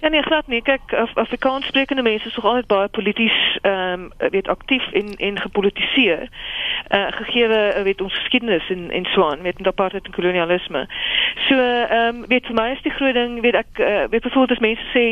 Ja 0.00 0.08
nee, 0.08 0.22
glad 0.22 0.46
nie. 0.46 0.62
Kyk, 0.62 0.92
Af 0.92 1.14
Afrikaans 1.14 1.66
sprekende 1.66 2.02
mense 2.02 2.26
is 2.26 2.34
nog 2.34 2.44
altyd 2.44 2.66
baie 2.66 2.88
polities 2.88 3.58
ehm 3.62 3.92
um, 3.92 4.30
weet 4.30 4.48
aktief 4.48 4.92
en 4.92 5.16
en 5.16 5.40
gepolitiseer. 5.40 6.28
Uh 6.88 7.06
gegee 7.10 7.48
weet 7.82 8.00
ons 8.00 8.14
geskiedenis 8.14 8.70
en 8.70 8.90
en 8.90 9.04
so 9.04 9.28
aan 9.28 9.42
met 9.42 9.56
die 9.56 9.66
apartheid 9.66 10.04
en 10.04 10.12
kolonialisme. 10.12 10.86
So 11.48 11.54
ehm 11.54 12.16
um, 12.16 12.26
weet 12.26 12.46
vir 12.46 12.54
my 12.54 12.70
is 12.70 12.82
die 12.82 12.92
groot 12.92 13.14
ding 13.14 13.40
weet 13.40 13.54
ek 13.54 13.66
uh, 13.76 14.04
weet 14.10 14.22
byvoorbeeld 14.22 14.50
as 14.50 14.64
mense 14.64 14.86
sê 14.94 15.04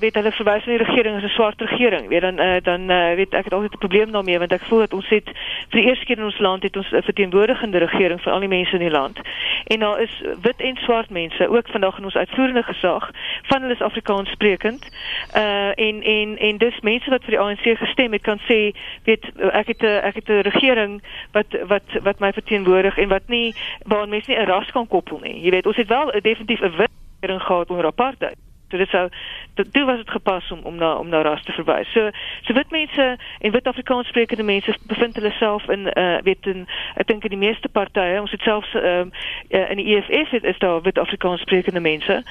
weet 0.00 0.14
hulle 0.14 0.32
verwys 0.32 0.64
na 0.64 0.76
die 0.76 0.84
regering 0.84 1.16
as 1.16 1.22
'n 1.22 1.28
swart 1.28 1.60
regering, 1.60 2.08
weet 2.08 2.20
dan 2.20 2.40
uh, 2.40 2.60
dan 2.62 2.90
uh, 2.90 3.14
weet 3.14 3.34
ek 3.34 3.44
het 3.44 3.52
altyd 3.54 3.74
'n 3.74 3.84
probleem 3.86 4.12
daarmee 4.12 4.38
want 4.38 4.52
ek 4.52 4.68
voel 4.68 4.78
dat 4.78 4.92
ons 4.92 5.08
het 5.08 5.28
vir 5.70 5.80
die 5.80 5.88
eerste 5.88 6.04
keer 6.04 6.18
in 6.18 6.24
ons 6.24 6.38
land 6.38 6.62
het 6.62 6.76
ons 6.76 6.90
'n 6.92 7.02
verteenwoordigende 7.02 7.78
regering 7.78 8.20
vir 8.20 8.32
al 8.32 8.40
die 8.40 8.48
mense 8.48 8.72
in 8.72 8.84
die 8.84 8.96
land. 8.98 9.18
En 9.66 9.78
daar 9.78 10.00
is 10.00 10.22
wit 10.42 10.60
en 10.60 10.76
swart 10.76 11.10
mense 11.10 11.48
ook 11.48 11.68
vandag 11.68 11.98
in 11.98 12.04
ons 12.04 12.16
uitvoerende 12.16 12.62
gesag 12.62 13.10
van 13.42 13.60
hulle 13.60 13.74
is 13.74 13.80
Afrikaans 13.80 14.00
sprekend. 14.26 14.88
Uh 15.36 15.72
en 15.74 16.02
en 16.02 16.38
en 16.38 16.56
dis 16.56 16.80
mense 16.80 17.10
wat 17.10 17.24
vir 17.24 17.30
die 17.30 17.40
ANC 17.40 17.78
gestem 17.78 18.12
het 18.12 18.22
kan 18.22 18.40
sê 18.48 18.72
weet 19.04 19.24
ek 19.52 19.66
het 19.66 19.82
'n 19.82 20.00
ek 20.02 20.14
het 20.14 20.28
'n 20.28 20.40
regering 20.50 21.02
wat 21.32 21.46
wat 21.66 21.82
wat 22.02 22.18
my 22.18 22.32
verteenwoordig 22.32 22.98
en 22.98 23.08
wat 23.08 23.26
nie 23.26 23.54
waar 23.86 24.08
mense 24.08 24.30
nie 24.30 24.38
'n 24.38 24.46
ras 24.46 24.70
kan 24.70 24.86
koppel 24.86 25.18
nie. 25.22 25.40
Jy 25.40 25.50
weet 25.50 25.66
ons 25.66 25.76
het 25.76 25.88
wel 25.88 26.10
definitief 26.20 26.60
'n 26.60 26.76
wit 26.76 26.90
regering 27.20 27.42
gehad 27.42 27.70
onder 27.70 27.86
apartheid. 27.86 28.51
So 28.72 28.78
dit 28.80 28.88
sou 28.88 29.08
dit 29.54 29.72
toe 29.72 29.84
was 29.84 29.96
dit 29.96 30.10
gepas 30.10 30.50
om 30.50 30.60
om 30.64 30.76
na 30.80 30.94
om 30.96 31.08
na 31.08 31.20
ras 31.22 31.42
te 31.44 31.52
verwys. 31.52 31.92
So 31.92 32.10
so 32.42 32.54
wit 32.56 32.70
mense 32.70 33.16
en 33.40 33.52
wit 33.52 33.66
Afrikaans 33.66 34.08
sprekende 34.08 34.42
mense 34.42 34.74
bevind 34.86 35.14
hulle 35.14 35.32
self 35.36 35.68
in 35.68 35.90
uh 35.92 36.18
weet 36.24 36.46
in 36.46 36.64
ek 36.96 37.06
dink 37.06 37.24
in 37.24 37.34
die 37.36 37.42
meeste 37.42 37.68
partye, 37.68 38.20
ons 38.20 38.30
het 38.30 38.40
selfs 38.40 38.72
ehm 38.74 39.12
uh, 39.50 39.70
in 39.70 39.76
die 39.76 39.96
EFF 39.96 40.30
het, 40.30 40.44
is 40.44 40.58
daar 40.58 40.80
wit 40.82 40.98
Afrikaans 40.98 41.40
sprekende 41.40 41.80
mense. 41.80 42.22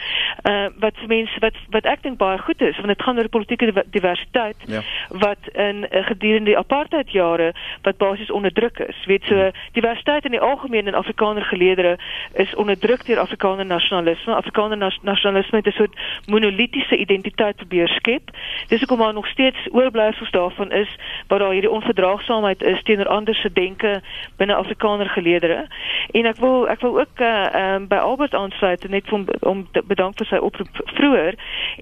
Uh 0.50 0.68
wat 0.82 0.98
mense 1.08 1.40
wat 1.46 1.62
wat 1.70 1.86
ek 1.86 2.02
dink 2.02 2.18
baie 2.18 2.42
goed 2.42 2.62
is 2.62 2.76
want 2.82 2.88
dit 2.88 3.06
gaan 3.06 3.18
oor 3.18 3.30
politieke 3.30 3.86
diversiteit 3.86 4.58
ja. 4.66 4.82
wat 5.10 5.54
in 5.54 5.86
uh, 5.86 6.06
gedurende 6.10 6.50
die 6.52 6.58
apartheid 6.58 7.12
jare 7.12 7.54
wat 7.82 7.98
basies 7.98 8.32
onderdruk 8.32 8.80
is. 8.80 9.06
Weet 9.06 9.30
so 9.30 9.52
diversiteit 9.78 10.26
in 10.26 10.32
die 10.32 10.42
algemeen 10.42 10.88
in 10.88 10.98
Afrikaner 10.98 11.46
geleedere 11.46 11.98
is 12.34 12.56
onderdruk 12.56 13.06
deur 13.06 13.20
Afrikaner 13.20 13.66
nasionalisme. 13.66 14.36
Afrikaner 14.36 14.78
nas 14.78 15.00
nasionalisme 15.02 15.58
het 15.58 15.68
'n 15.68 15.78
soort 15.78 15.96
monolitiese 16.32 16.98
identiteit 16.98 17.56
probeer 17.56 17.88
skep. 17.88 18.32
Dis 18.68 18.80
hoekom 18.80 18.98
maar 18.98 19.14
nog 19.14 19.28
steeds 19.28 19.68
oorblyfsels 19.72 20.32
daarvan 20.32 20.72
is 20.72 20.96
waar 21.28 21.40
daar 21.40 21.52
hierdie 21.52 21.72
onverdraagsaamheid 21.72 22.64
is 22.64 22.84
teenoor 22.84 23.08
ander 23.08 23.36
se 23.36 23.52
denke 23.54 24.02
binne 24.38 24.56
Afrikaner 24.56 25.10
geleedere. 25.10 25.68
En 26.12 26.26
ek 26.26 26.40
wil 26.44 26.70
ek 26.70 26.82
wil 26.82 27.00
ook 27.00 27.20
uh, 27.20 27.34
um, 27.64 27.88
by 27.88 28.00
Albert 28.00 28.34
aansluit 28.34 28.88
net 28.90 29.12
om 29.12 29.28
om 29.40 29.68
te 29.72 29.84
bedank 29.88 30.18
vir 30.18 30.32
sy 30.32 30.40
oproep 30.40 30.82
vroeër 30.96 31.38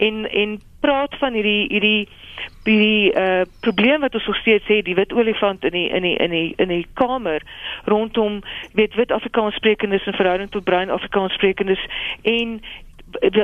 en 0.07 0.25
en 0.29 0.59
praat 0.79 1.15
van 1.19 1.33
hierdie 1.33 1.67
hierdie 1.69 2.07
die 2.63 3.11
uh, 3.15 3.41
probleem 3.59 3.99
wat 3.99 4.13
ons 4.13 4.25
nog 4.25 4.35
steeds 4.35 4.67
het 4.67 4.85
die 4.85 4.95
wit 4.95 5.13
olifant 5.13 5.63
in 5.63 5.75
die 5.75 5.87
in 5.89 6.05
die 6.05 6.15
in 6.17 6.31
die 6.31 6.53
in 6.57 6.67
die 6.71 6.85
kamer 6.93 7.43
rondom 7.85 8.41
weet 8.73 8.95
wit 8.95 9.11
Afrikaans 9.11 9.55
sprekendes 9.55 10.05
in 10.05 10.13
verhouding 10.13 10.51
tot 10.51 10.63
bruin 10.63 10.89
Afrikaans 10.89 11.33
sprekendes 11.33 11.83
en 12.21 12.59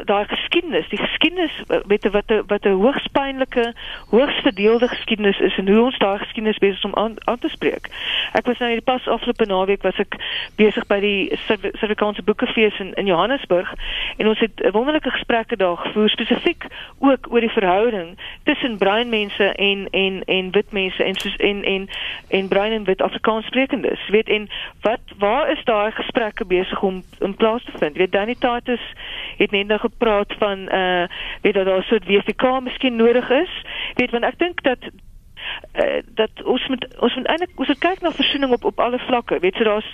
daai 0.06 0.26
geskiedenis, 0.28 0.90
die 0.90 1.00
geskiedenis 1.00 1.64
met 1.88 2.12
wat 2.12 2.34
wat 2.48 2.66
'n 2.66 2.80
hoogs 2.82 3.08
pynlike, 3.12 3.74
hoogs 4.10 4.40
verdeelde 4.42 4.88
geskiedenis 4.88 5.40
is 5.40 5.58
en 5.58 5.68
hoe 5.68 5.84
ons 5.84 5.98
daai 5.98 6.18
geskiedenis 6.18 6.58
besig 6.58 6.84
om 6.84 6.96
aan, 6.96 7.16
aan 7.24 7.40
te 7.40 7.50
spreek. 7.50 7.90
Ek 8.34 8.46
was 8.46 8.58
nou 8.58 8.72
hier 8.72 8.82
pas 8.82 9.08
afgelope 9.08 9.46
naweek 9.46 9.82
was 9.82 9.98
ek 10.00 10.16
besig 10.56 10.88
by 10.88 11.00
die 11.00 11.38
Suid-Afrikaanse 11.48 12.24
Boekefees 12.24 12.80
in 12.80 12.94
in 12.94 13.06
Johannesburg 13.06 13.74
en 14.18 14.28
ons 14.28 14.40
het 14.40 14.72
wonderlike 14.72 15.12
gesprekke 15.12 15.56
daar 15.56 15.78
gevoer 15.78 16.10
spesifiek 16.10 16.66
ook 17.00 17.28
oor 17.30 17.40
die 17.40 17.50
verhouding 17.50 18.18
tussen 18.44 18.78
bruin 18.78 19.10
mense 19.10 19.44
en 19.44 19.88
en 19.92 20.24
en 20.26 20.52
wit 20.52 20.72
mense 20.72 21.04
en 21.04 21.16
soos 21.16 21.36
en 21.36 21.64
en 21.64 21.90
en 22.28 22.48
bruin 22.48 22.72
en 22.72 22.84
wit 22.84 23.02
Afrikaans 23.02 23.46
sprekendes. 23.46 24.08
Weet 24.10 24.30
en 24.30 24.50
wat 24.82 25.00
waar 25.18 25.52
is 25.52 25.64
daai 25.64 25.92
gesprekke 25.92 26.46
besig 26.46 26.82
om 26.82 27.04
in 27.20 27.36
plaas 27.36 27.64
te 27.64 27.72
vind? 27.78 27.96
Weet 27.96 28.12
Danny 28.12 28.36
Tatus 28.40 28.82
het 29.38 29.52
net 29.56 29.68
nou 29.68 29.80
gepraat 29.80 30.34
van 30.38 30.68
uh 30.74 31.08
weet 31.42 31.54
dat 31.54 31.66
daar 31.66 31.84
so 31.84 31.96
'n 31.96 32.08
WVK 32.08 32.62
miskien 32.62 32.96
nodig 32.96 33.30
is. 33.30 33.54
Weet 33.94 34.12
want 34.12 34.24
ek 34.24 34.38
dink 34.38 34.64
dat 34.64 34.82
uh, 35.76 36.02
dat 36.16 36.44
ons 36.44 36.68
moet 36.68 36.88
ons 37.00 37.16
moet 37.16 37.28
eintlik 37.28 37.50
ons 37.56 37.68
moet 37.68 37.80
kyk 37.80 38.02
na 38.02 38.12
versoening 38.12 38.52
op 38.52 38.64
op 38.64 38.80
alle 38.80 39.00
vlakke. 39.00 39.40
Weet 39.40 39.58
jy 39.58 39.64
so 39.64 39.70
daar's 39.70 39.92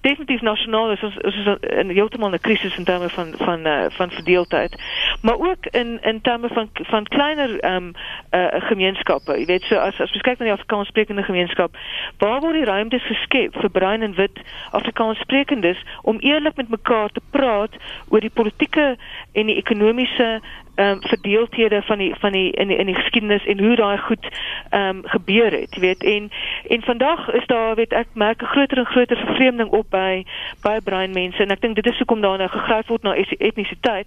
definitief 0.00 0.40
nasionaal 0.40 0.92
is 0.92 1.02
ons 1.02 1.16
is 1.16 1.48
in 1.60 1.90
heeltemal 1.90 2.30
'n 2.30 2.38
krisis 2.40 2.76
in 2.76 2.84
terme 2.84 3.08
van 3.08 3.34
van 3.36 3.66
uh, 3.66 3.84
van 3.88 4.10
verdeeldheid. 4.10 4.82
Maar 5.22 5.38
ook 5.38 5.66
in 5.66 5.98
in 6.02 6.20
terme 6.20 6.48
van 6.48 6.68
van 6.72 7.04
kleiner 7.04 7.60
ehm 7.60 7.74
um, 7.74 7.92
uh, 8.30 8.46
gemeenskappe. 8.68 9.38
Jy 9.38 9.46
weet 9.46 9.62
so 9.62 9.76
as 9.76 10.00
as 10.00 10.12
ons 10.12 10.22
kyk 10.22 10.38
na 10.38 10.44
die 10.44 10.52
Afrikaanssprekende 10.52 11.22
gemeenskap, 11.22 11.76
waar 12.18 12.40
word 12.40 12.54
die 12.54 12.64
ruimtes 12.64 13.02
geskep 13.02 13.56
vir 13.60 13.70
bruin 13.70 14.02
en 14.02 14.14
wit 14.14 14.40
Afrikaanssprekendes 14.70 15.84
om 16.02 16.18
eerlik 16.18 16.56
met 16.56 16.68
mekaar 16.68 17.08
te 17.08 17.20
praat 17.30 17.74
oor 18.08 18.20
die 18.20 18.30
politieke 18.30 18.96
en 19.32 19.46
die 19.46 19.56
ekonomiese 19.56 20.40
ehm 20.74 20.90
um, 20.90 20.98
verdeeldhede 21.00 21.82
van 21.82 21.98
die 21.98 22.14
van 22.18 22.32
die 22.32 22.50
in 22.50 22.68
die 22.68 22.76
in 22.76 22.86
die 22.86 22.94
geskiedenis 22.94 23.44
en 23.46 23.58
hoe 23.58 23.76
daai 23.76 23.98
goed 23.98 24.26
ehm 24.70 24.88
um, 24.88 25.00
gebeur 25.04 25.52
het, 25.52 25.76
weet. 25.78 26.04
En 26.04 26.30
en 26.68 26.82
vandag 26.82 27.32
is 27.32 27.46
daar 27.46 27.74
weet 27.74 27.92
ek 27.92 28.06
merk 28.12 28.42
'n 28.42 28.46
groter 28.46 28.78
en 28.78 28.86
groter 28.86 29.16
vervreemding 29.16 29.70
op 29.70 29.90
by 29.90 30.24
by 30.62 30.80
breinmense 30.84 31.42
en 31.42 31.50
ek 31.50 31.60
dink 31.60 31.74
dit 31.74 31.86
is 31.86 31.98
hoekom 31.98 32.20
daar 32.20 32.38
nou 32.38 32.48
gegryp 32.48 32.86
word 32.86 33.02
na 33.02 33.14
etnisiteit 33.38 34.06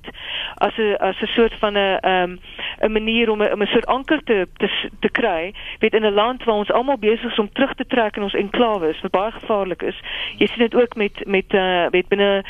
as 0.56 0.78
'n 0.78 0.96
as 1.00 1.22
'n 1.22 1.28
soort 1.28 1.54
van 1.60 1.74
'n 1.74 1.98
ehm 2.02 2.30
um, 2.30 2.40
'n 2.82 2.92
manier 2.92 3.30
om 3.32 3.42
'n 3.42 3.62
'n 3.62 3.68
soort 3.68 3.86
anker 3.86 4.24
te 4.24 4.48
te 4.58 4.70
te 5.00 5.10
kry, 5.10 5.54
weet 5.80 5.94
in 5.94 6.06
'n 6.06 6.14
land 6.14 6.44
waar 6.44 6.56
ons 6.56 6.72
almal 6.72 6.98
besig 6.98 7.32
is 7.32 7.40
om 7.40 7.52
terug 7.54 7.74
te 7.74 7.86
trek 7.86 8.16
in 8.16 8.24
ons 8.24 8.34
enklawes 8.34 9.02
wat 9.02 9.12
baie 9.12 9.32
gevaarlik 9.32 9.82
is. 9.82 10.00
Jy 10.38 10.48
sien 10.48 10.68
dit 10.68 10.76
ook 10.76 10.96
met 10.96 11.26
met 11.26 11.54
uh 11.54 11.86
weet 11.92 12.08
binne 12.08 12.44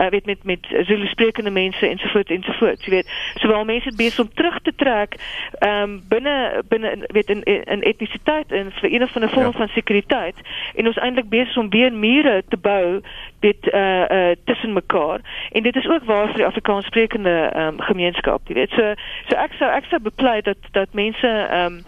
uh, 0.00 0.06
weet 0.06 0.26
met 0.26 0.44
met 0.44 0.66
Zulu 0.86 1.06
sprekende 1.06 1.50
mense 1.50 1.88
ensovoorts 1.88 2.30
ensovoorts, 2.30 2.84
jy 2.84 2.90
weet. 2.90 3.08
So 3.34 3.48
waar 3.60 3.74
mense 3.74 3.92
besig 3.96 4.24
om 4.24 4.34
terug 4.34 4.60
te 4.62 4.72
trek 4.76 5.16
ehm 5.58 5.82
um, 5.82 6.00
binne 6.08 6.62
binne 6.68 6.90
weet 7.12 7.30
in 7.30 7.42
in 7.44 7.82
etnisiteit 7.82 8.52
en 8.52 8.72
vir 8.80 8.92
een 8.92 9.02
of 9.02 9.14
ander 9.14 9.30
vorm 9.30 9.52
ja. 9.52 9.58
van 9.58 9.68
sekuriteit. 9.68 10.36
En 10.74 10.86
ons 10.86 10.96
eintlik 10.96 11.28
besig 11.28 11.56
om 11.56 11.70
weer 11.70 11.92
mure 11.92 12.42
te 12.48 12.56
bou 12.56 13.00
dit 13.40 13.66
uh 13.74 14.04
uh 14.08 14.36
tussen 14.44 14.72
mekaar. 14.72 15.20
En 15.52 15.62
dit 15.62 15.76
is 15.76 15.88
ook 15.88 16.04
waar 16.04 16.26
vir 16.26 16.36
die 16.36 16.46
Afrikaans 16.46 16.86
sprekende 16.86 17.36
ehm 17.52 17.66
um, 17.66 17.80
gemeenskap 17.80 18.48
jy 18.48 18.54
weet. 18.54 18.70
So 18.70 18.94
so 19.28 19.36
ek 19.36 19.52
sou 19.58 19.70
ek 19.70 19.84
sou 19.90 20.00
bepleit 20.00 20.44
dat 20.44 20.70
dat 20.72 20.92
mense 20.92 21.28
ehm 21.28 21.80
um, 21.80 21.84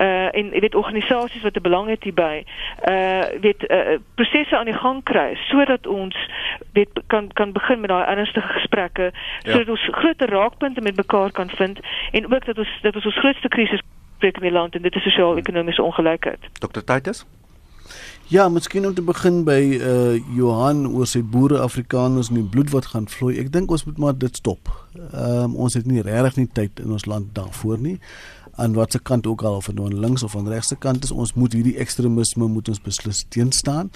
uh 0.00 0.28
en 0.32 0.50
jy 0.52 0.60
weet 0.60 0.74
organisasies 0.74 1.42
wat 1.42 1.56
'n 1.56 1.62
belang 1.62 1.88
het 1.88 2.02
hierby 2.02 2.44
uh 2.88 3.24
weet 3.40 3.70
uh, 3.70 3.98
prosesse 4.14 4.56
aan 4.56 4.70
die 4.70 4.80
gang 4.84 5.02
kry 5.02 5.34
sodat 5.34 5.86
ons 5.86 6.16
weet 6.72 7.00
kan 7.06 7.32
kan 7.32 7.52
begin 7.52 7.80
met 7.80 7.90
daai 7.90 8.06
ernstige 8.06 8.52
gesprekke 8.52 9.12
ja. 9.12 9.52
sodat 9.52 9.68
ons 9.68 9.88
groter 9.90 10.28
raakpunte 10.30 10.80
met 10.80 10.96
mekaar 10.96 11.30
kan 11.30 11.50
vind 11.50 11.80
en 12.12 12.32
ook 12.34 12.44
dat 12.44 12.58
ons 12.58 12.78
dat 12.82 12.94
ons 12.94 13.04
ons 13.06 13.18
grootste 13.18 13.48
krisis 13.48 13.82
spreek 14.16 14.36
in 14.36 14.48
die 14.48 14.58
land 14.58 14.74
en 14.74 14.82
dit 14.82 14.94
is 14.94 15.02
sosiaal-ekonomiese 15.02 15.82
ongelykheid 15.82 16.40
Dr 16.58 16.84
Titus 16.84 17.26
Ja, 18.32 18.48
miskien 18.48 18.86
om 18.86 18.94
te 18.94 19.02
begin 19.02 19.42
by 19.44 19.60
uh 19.76 20.14
Johan 20.36 20.86
oor 20.88 21.06
sy 21.06 21.20
boere 21.34 21.58
Afrikaners 21.60 22.30
en 22.30 22.38
die 22.38 22.50
bloed 22.54 22.70
wat 22.72 22.86
gaan 22.94 23.08
vloei. 23.10 23.34
Ek 23.42 23.50
dink 23.52 23.70
ons 23.74 23.84
moet 23.84 23.98
maar 24.00 24.14
dit 24.16 24.36
stop. 24.40 24.70
Ehm 24.96 25.52
um, 25.52 25.56
ons 25.66 25.76
het 25.76 25.84
nie 25.86 26.00
regtig 26.00 26.38
nie 26.40 26.48
tyd 26.56 26.80
in 26.80 26.94
ons 26.96 27.04
land 27.04 27.34
daarvoor 27.36 27.82
nie. 27.82 27.98
Aan 28.54 28.72
watter 28.72 29.00
kant 29.00 29.26
ook 29.26 29.42
al 29.42 29.54
of 29.54 29.72
nou 29.72 29.88
links 29.94 30.22
of 30.22 30.30
van 30.30 30.48
regse 30.48 30.76
kant 30.76 31.04
is 31.04 31.10
ons 31.10 31.34
moet 31.34 31.52
hierdie 31.52 31.76
ekstremisme 31.80 32.46
moet 32.46 32.68
ons 32.68 32.80
beslis 32.80 33.24
teenstaan. 33.28 33.90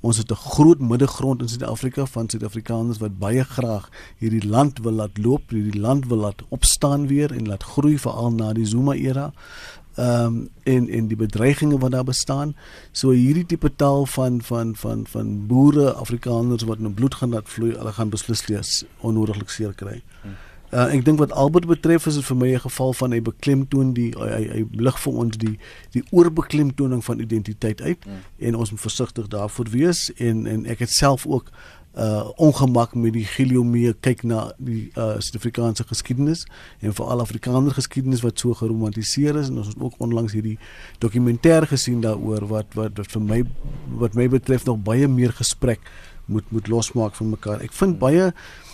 Ons 0.00 0.16
het 0.16 0.30
'n 0.30 0.34
groot 0.34 0.80
middegrond 0.80 1.40
in 1.40 1.48
Suid-Afrika 1.48 2.06
van 2.06 2.28
Suid-Afrikaners 2.28 2.98
wat 2.98 3.18
baie 3.18 3.44
graag 3.44 3.88
hierdie 4.18 4.48
land 4.48 4.78
wil 4.78 4.92
laat 4.92 5.18
loop, 5.18 5.50
hierdie 5.50 5.80
land 5.80 6.06
wil 6.06 6.18
laat 6.18 6.42
opstaan 6.48 7.06
weer 7.06 7.32
en 7.32 7.46
laat 7.46 7.62
groei 7.62 7.98
veral 7.98 8.32
na 8.32 8.52
die 8.52 8.66
Zuma 8.66 8.94
era 8.94 9.32
ehm 9.94 10.24
um, 10.24 10.48
en 10.62 10.88
en 10.88 11.06
die 11.06 11.16
bedreigings 11.16 11.76
wat 11.78 11.90
daar 11.90 12.04
bestaan. 12.04 12.56
So 12.92 13.10
hierdie 13.10 13.46
tipe 13.46 13.76
taal 13.76 14.06
van 14.06 14.42
van 14.42 14.76
van 14.76 15.06
van 15.06 15.46
boere 15.46 15.92
Afrikaners 15.92 16.62
wat 16.62 16.78
nou 16.78 16.92
bloed 16.92 17.14
gaan 17.14 17.30
laat 17.30 17.48
vloei, 17.48 17.74
hulle 17.76 17.92
gaan 17.92 18.08
beslis 18.08 18.46
lees 18.46 18.84
onnodiglik 19.00 19.50
seer 19.50 19.72
kry. 19.72 20.02
Uh, 20.72 20.86
ek 20.88 21.02
dink 21.04 21.18
wat 21.20 21.32
Albert 21.36 21.66
betref 21.68 22.06
is 22.08 22.16
dit 22.16 22.24
vir 22.24 22.36
my 22.36 22.48
'n 22.54 22.64
geval 22.64 22.94
van 22.96 23.12
hy 23.12 23.20
beklemtoon 23.20 23.92
die 23.92 24.08
hy 24.16 24.28
hy, 24.28 24.44
hy 24.48 24.62
lig 24.80 25.00
vir 25.04 25.12
ons 25.12 25.36
die 25.36 25.58
die 25.92 26.02
oorbeklemtoning 26.10 27.04
van 27.04 27.20
identiteit 27.20 27.82
uit 27.82 28.06
mm. 28.06 28.22
en 28.38 28.56
ons 28.56 28.70
moet 28.70 28.80
versigtig 28.80 29.28
daarvoor 29.28 29.68
wees 29.68 30.08
en 30.16 30.46
en 30.46 30.64
ek 30.64 30.78
het 30.78 30.90
self 30.90 31.26
ook 31.26 31.52
uh 31.92 32.24
ongemak 32.40 32.94
met 32.94 33.12
die 33.12 33.24
Giliomee 33.24 33.92
kyk 34.00 34.22
na 34.24 34.52
die 34.56 34.88
uh 34.96 35.20
Suid-Afrikaanse 35.20 35.84
geskiedenis 35.84 36.46
en 36.80 36.96
veral 36.96 37.20
Afrikaner 37.20 37.76
geskiedenis 37.76 38.24
wat 38.24 38.40
so 38.40 38.54
geromantiseer 38.54 39.36
is 39.36 39.52
en 39.52 39.58
ons 39.58 39.68
het 39.68 39.76
ook 39.80 40.00
onlangs 40.00 40.32
hierdie 40.32 40.58
dokumentêr 41.04 41.68
gesien 41.68 42.00
daaroor 42.00 42.48
wat 42.48 42.72
wat 42.74 42.96
wat 42.96 43.12
vir 43.12 43.22
my 43.28 43.42
wat 44.00 44.14
my 44.14 44.28
betref 44.28 44.64
nog 44.64 44.80
baie 44.80 45.08
meer 45.08 45.36
gesprek 45.36 45.84
moet 46.24 46.48
moet 46.48 46.68
losmaak 46.68 47.14
van 47.14 47.28
mekaar. 47.36 47.60
Ek 47.60 47.72
vind 47.76 47.98
baie 47.98 48.32
uh 48.32 48.71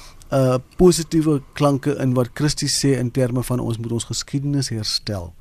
positiewe 0.76 1.42
klanke 1.52 1.94
in 2.02 2.14
wat 2.14 2.34
Christus 2.34 2.74
sê 2.84 2.98
in 2.98 3.10
terme 3.10 3.42
van 3.42 3.60
ons 3.60 3.78
moet 3.78 3.92
ons 3.92 4.08
geskiedenis 4.10 4.68
herstel. 4.68 5.32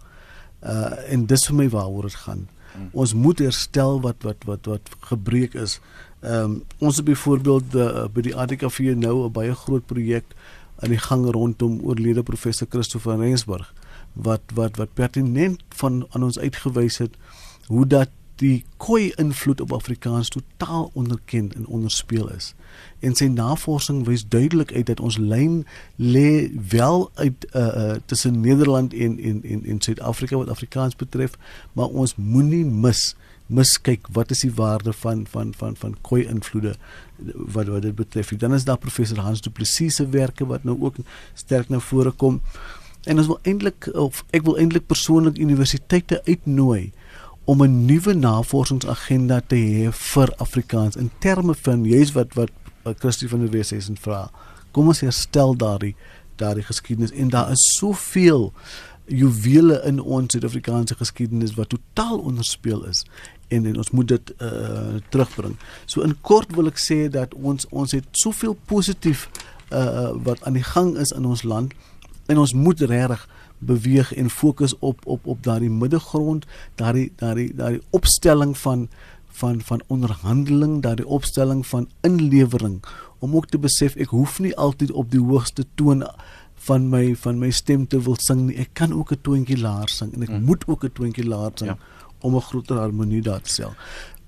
Uh 0.63 1.11
en 1.11 1.25
dis 1.25 1.47
vir 1.47 1.55
my 1.55 1.69
waaroor 1.69 2.07
dit 2.07 2.15
gaan. 2.15 2.47
Hmm. 2.73 2.89
Ons 2.91 3.13
moet 3.13 3.39
herstel 3.39 4.01
wat 4.01 4.23
wat 4.23 4.45
wat 4.45 4.65
wat 4.65 4.93
gebreek 5.09 5.53
is. 5.53 5.79
Ehm 6.21 6.43
um, 6.43 6.63
ons 6.79 6.95
het 6.95 7.05
byvoorbeeld 7.05 7.75
uh, 7.75 8.05
by 8.13 8.21
die 8.21 8.35
ADKV 8.35 8.95
nou 8.95 9.25
'n 9.25 9.31
baie 9.31 9.55
groot 9.55 9.85
projek 9.85 10.25
aan 10.79 10.89
die 10.89 11.01
gang 11.01 11.25
rondom 11.25 11.79
oorlede 11.83 12.23
professor 12.23 12.67
Christopher 12.69 13.17
Rensburg 13.17 13.73
wat 14.13 14.41
wat 14.53 14.77
wat 14.77 14.93
pertinent 14.93 15.63
van 15.69 16.05
aan 16.09 16.23
ons 16.23 16.39
uitgewys 16.39 16.97
het 16.97 17.17
hoe 17.67 17.85
dat 17.87 18.09
die 18.37 18.65
koi 18.77 19.11
invloed 19.17 19.61
op 19.61 19.73
Afrikaans 19.73 20.29
totaal 20.29 20.89
onderken 20.93 21.51
en 21.55 21.65
onderspeel 21.65 22.29
is. 22.31 22.53
En 22.99 23.15
sy 23.17 23.25
navorsing 23.33 24.03
wys 24.05 24.27
duidelik 24.29 24.73
uit 24.73 24.85
dat 24.85 24.99
ons 24.99 25.17
lyn 25.17 25.63
lê 25.95 26.49
wel 26.69 27.09
uit 27.13 27.47
uh, 27.53 27.61
uh 27.61 27.95
tussen 28.05 28.39
Nederland 28.41 28.93
en 28.93 29.17
en 29.19 29.43
en 29.43 29.65
en 29.65 29.81
Suid-Afrika 29.81 30.37
wat 30.37 30.49
Afrikaans 30.49 30.95
betref, 30.95 31.37
maar 31.73 31.87
ons 31.87 32.15
moenie 32.15 32.65
mis 32.65 33.15
miskyk 33.47 34.07
wat 34.11 34.31
is 34.31 34.43
die 34.43 34.53
waarde 34.53 34.93
van 34.93 35.25
van 35.29 35.53
van 35.55 35.75
van 35.79 35.95
koi 36.01 36.25
invloede 36.27 36.75
wat 37.55 37.67
wat 37.67 37.81
dit 37.81 37.95
betref. 37.95 38.35
Dan 38.37 38.53
is 38.53 38.65
daar 38.65 38.77
professor 38.77 39.19
Hans 39.19 39.41
Du 39.41 39.49
Plessis 39.49 39.95
se 39.95 40.09
werke 40.09 40.45
wat 40.45 40.63
nou 40.63 40.77
ook 40.81 40.95
sterk 41.33 41.69
na 41.69 41.79
vore 41.79 42.11
kom. 42.11 42.41
En 43.03 43.17
ons 43.17 43.27
wil 43.27 43.39
eintlik 43.41 43.89
of 43.93 44.23
ek 44.29 44.43
wil 44.43 44.57
eintlik 44.57 44.85
persoonlik 44.85 45.37
universiteite 45.37 46.21
uitnooi 46.25 46.91
om 47.47 47.63
'n 47.63 47.85
nuwe 47.85 48.13
navorsingsagenda 48.13 49.41
te 49.47 49.55
hê 49.55 49.91
vir 49.91 50.33
Afrikaans 50.37 50.95
in 50.95 51.11
terme 51.19 51.55
van 51.55 51.85
juis 51.85 52.11
wat 52.11 52.33
wat 52.33 52.51
Christie 52.99 53.29
van 53.29 53.39
der 53.39 53.49
Wes 53.49 53.73
sê 53.73 53.87
en 53.87 53.97
vra. 53.97 54.31
Kom 54.71 54.87
ons 54.87 54.99
herstel 54.99 55.55
daardie 55.55 55.95
daardie 56.35 56.63
geskiedenis 56.63 57.11
en 57.11 57.29
daar 57.29 57.51
is 57.51 57.75
soveel 57.77 58.53
juwele 59.05 59.81
in 59.85 60.01
ons 60.01 60.31
Suid-Afrikaanse 60.31 60.95
geskiedenis 60.95 61.55
wat 61.55 61.69
totaal 61.69 62.19
onderspeel 62.19 62.85
is 62.85 63.05
en 63.47 63.65
en 63.65 63.77
ons 63.77 63.91
moet 63.91 64.07
dit 64.07 64.33
uh 64.41 64.99
terugbring. 65.09 65.55
So 65.85 66.01
in 66.01 66.17
kort 66.21 66.51
wil 66.55 66.67
ek 66.67 66.77
sê 66.77 67.07
dat 67.09 67.33
ons 67.33 67.65
ons 67.69 67.91
het 67.91 68.05
soveel 68.11 68.57
positief 68.65 69.29
uh 69.71 70.11
wat 70.23 70.43
aan 70.43 70.59
die 70.59 70.67
gang 70.67 70.97
is 70.97 71.11
in 71.11 71.25
ons 71.25 71.43
land 71.43 71.73
en 72.27 72.37
ons 72.37 72.53
moet 72.53 72.81
regtig 72.81 73.27
beweeg 73.57 74.13
en 74.13 74.29
fokus 74.29 74.79
op 74.79 75.05
op 75.05 75.25
op 75.25 75.43
daardie 75.43 75.69
middelgrond, 75.69 76.45
daardie 76.75 77.11
daardie 77.15 77.53
daardie 77.55 77.81
opstelling 77.89 78.57
van 78.57 78.89
van 79.27 79.61
van 79.61 79.81
onderhandeling, 79.87 80.81
daardie 80.81 81.07
opstelling 81.07 81.67
van 81.67 81.89
inlewering 82.01 82.83
om 83.19 83.35
ook 83.35 83.47
te 83.47 83.59
besef 83.59 83.95
ek 83.95 84.09
hoef 84.09 84.39
nie 84.39 84.55
altyd 84.55 84.91
op 84.91 85.11
die 85.11 85.21
hoogste 85.21 85.65
toon 85.75 86.05
van 86.67 86.89
my 86.89 87.15
van 87.15 87.39
my 87.39 87.51
stem 87.51 87.87
te 87.87 88.01
wil 88.01 88.17
sing 88.19 88.47
nie. 88.47 88.57
Ek 88.57 88.69
kan 88.73 88.93
ook 88.93 89.11
'n 89.11 89.21
toontjie 89.21 89.57
laer 89.57 89.89
sing 89.89 90.13
en 90.13 90.21
ek 90.21 90.29
hmm. 90.29 90.43
moet 90.43 90.67
ook 90.67 90.83
'n 90.83 90.91
toontjie 90.93 91.27
laer 91.27 91.51
sing. 91.55 91.69
Ja 91.69 91.77
om 92.19 92.35
'n 92.35 92.41
groter 92.41 92.77
harmonie 92.77 93.21
daar 93.21 93.41
te 93.41 93.49
stel. 93.49 93.73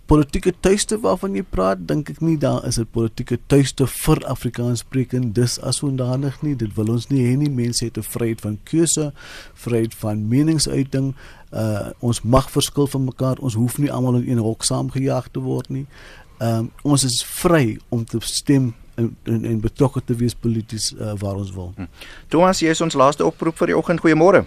Politieke 0.10 0.56
tuiste 0.58 0.98
waarvan 1.04 1.36
jy 1.38 1.44
praat, 1.46 1.84
dink 1.86 2.08
ek 2.10 2.22
nie 2.26 2.38
daar 2.42 2.64
is 2.66 2.80
'n 2.80 2.88
politieke 2.90 3.38
tuiste 3.48 3.86
vir 3.86 4.18
Afrikaans 4.26 4.80
sprekend 4.80 5.36
dis 5.36 5.60
asondanig 5.62 6.42
nie. 6.42 6.56
Dit 6.56 6.74
wil 6.74 6.90
ons 6.90 7.10
nie 7.10 7.22
hê 7.22 7.38
nie. 7.38 7.50
Mense 7.50 7.86
het 7.86 7.98
'n 7.98 8.02
vryheid 8.02 8.42
van 8.42 8.58
keuse, 8.64 9.14
vryheid 9.54 9.94
van 9.94 10.28
meningsuiting. 10.28 11.14
Uh 11.54 11.92
ons 12.00 12.22
mag 12.22 12.50
verskil 12.50 12.88
van 12.88 13.04
mekaar. 13.04 13.38
Ons 13.38 13.54
hoef 13.54 13.78
nie 13.78 13.92
almal 13.92 14.16
in 14.16 14.30
een 14.30 14.38
hok 14.38 14.64
saamgejaag 14.64 15.30
te 15.32 15.40
word 15.40 15.70
nie. 15.70 15.86
Ehm 16.40 16.58
um, 16.58 16.72
ons 16.82 17.04
is 17.04 17.24
vry 17.24 17.78
om 17.90 18.06
te 18.06 18.18
stem 18.20 18.74
en 18.96 19.16
en, 19.24 19.46
en 19.46 19.60
betrokke 19.60 20.02
te 20.06 20.16
wees 20.16 20.34
polities 20.34 20.94
uh, 20.94 21.14
waar 21.20 21.36
ons 21.36 21.52
wil. 21.52 21.74
Hm. 21.76 21.86
Thomas, 22.28 22.60
jy 22.60 22.70
is 22.70 22.82
ons 22.82 22.94
laaste 22.94 23.26
oproep 23.26 23.58
vir 23.58 23.68
die 23.68 23.78
oggend. 23.78 24.00
Goeiemôre. 24.00 24.46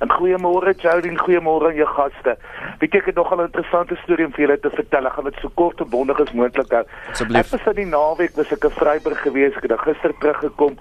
En 0.00 0.10
goeiemôre 0.10 0.74
Jolien, 0.82 1.18
goeiemôre 1.18 1.70
aan 1.70 1.78
jou 1.78 1.86
gaste. 1.86 2.36
Weet 2.80 2.92
jy 2.92 2.98
ek 2.98 3.06
het 3.06 3.14
nog 3.20 3.32
'n 3.32 3.46
interessante 3.46 3.96
storie 4.02 4.26
om 4.26 4.32
vir 4.32 4.46
julle 4.46 4.60
te 4.60 4.70
vertel. 4.70 5.06
Ek 5.06 5.12
gaan 5.12 5.24
dit 5.24 5.40
so 5.40 5.50
kort 5.54 5.80
en 5.80 5.88
bondig 5.88 6.20
as 6.20 6.32
moontlik 6.32 6.70
hou. 6.70 6.84
Asseblief. 7.10 7.44
Ek 7.44 7.50
was 7.50 7.66
in 7.66 7.82
die 7.82 7.92
naweek 7.96 8.36
was 8.36 8.52
ek 8.52 8.64
in 8.64 8.70
Vryburg 8.70 9.20
gewees. 9.22 9.56
Ek 9.56 9.62
het 9.62 9.80
gister 9.80 10.12
teruggekom. 10.18 10.76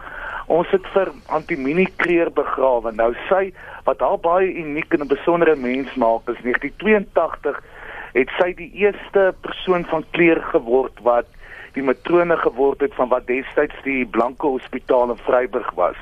Ons 0.47 0.67
het 0.71 0.85
vir 0.93 1.11
Antimini 1.27 1.87
Kreer 1.97 2.31
begrawe. 2.31 2.91
Nou 2.91 3.13
sy 3.29 3.53
wat 3.85 3.99
haar 3.99 4.19
baie 4.19 4.53
uniek 4.53 4.93
en 4.93 5.01
'n 5.01 5.07
besondere 5.07 5.55
mens 5.55 5.93
maak 5.95 6.27
is 6.27 6.41
1982 6.43 7.61
het 8.13 8.29
sy 8.39 8.53
die 8.53 8.71
eerste 8.73 9.33
persoon 9.41 9.85
van 9.85 10.03
kleur 10.11 10.41
geword 10.51 10.99
wat 11.01 11.25
die 11.73 11.83
matrone 11.83 12.37
geword 12.37 12.81
het 12.85 12.93
van 12.93 13.09
wat 13.09 13.27
destyds 13.27 13.75
die 13.83 14.05
blanke 14.05 14.47
hospitaal 14.47 15.09
in 15.09 15.21
Vryburg 15.25 15.71
was. 15.79 15.97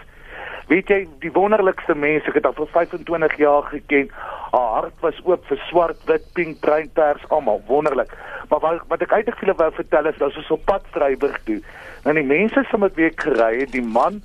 Weet 0.68 0.88
jy, 0.88 1.07
die 1.20 1.32
wonderlikste 1.32 1.95
mense, 1.95 2.28
ek 2.30 2.38
het 2.39 2.43
haar 2.43 2.57
vir 2.57 2.68
25 2.74 3.38
jaar 3.38 3.64
geken. 3.64 4.12
Haar 4.51 4.74
hart 4.76 4.99
was 5.05 5.22
oop 5.24 5.45
vir 5.49 5.57
swart, 5.70 6.03
wit, 6.05 6.28
pink, 6.34 6.59
bruin, 6.59 6.89
pers, 6.93 7.24
almal 7.30 7.62
wonderlik. 7.68 8.14
Maar 8.49 8.59
wat 8.59 8.84
wat 8.91 9.01
ek 9.01 9.16
eintlik 9.16 9.39
vir 9.39 9.47
julle 9.47 9.59
wou 9.62 9.72
vertel 9.78 10.09
is, 10.12 10.22
ons 10.22 10.51
op 10.51 10.66
pad 10.68 10.86
Vryburg 10.95 11.39
toe. 11.47 11.59
Nou 12.05 12.16
die 12.18 12.28
mense 12.28 12.64
sal 12.70 12.84
met 12.84 12.99
week 12.99 13.20
gery 13.24 13.62
het, 13.62 13.72
die 13.72 13.86
man 13.86 14.22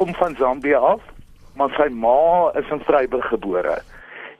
kom 0.00 0.14
van 0.14 0.36
Zambië 0.38 0.78
af, 0.78 1.04
maar 1.58 1.72
sy 1.76 1.88
ma 1.92 2.50
is 2.58 2.70
in 2.72 2.84
Vryburg 2.86 3.28
gebore. 3.28 3.78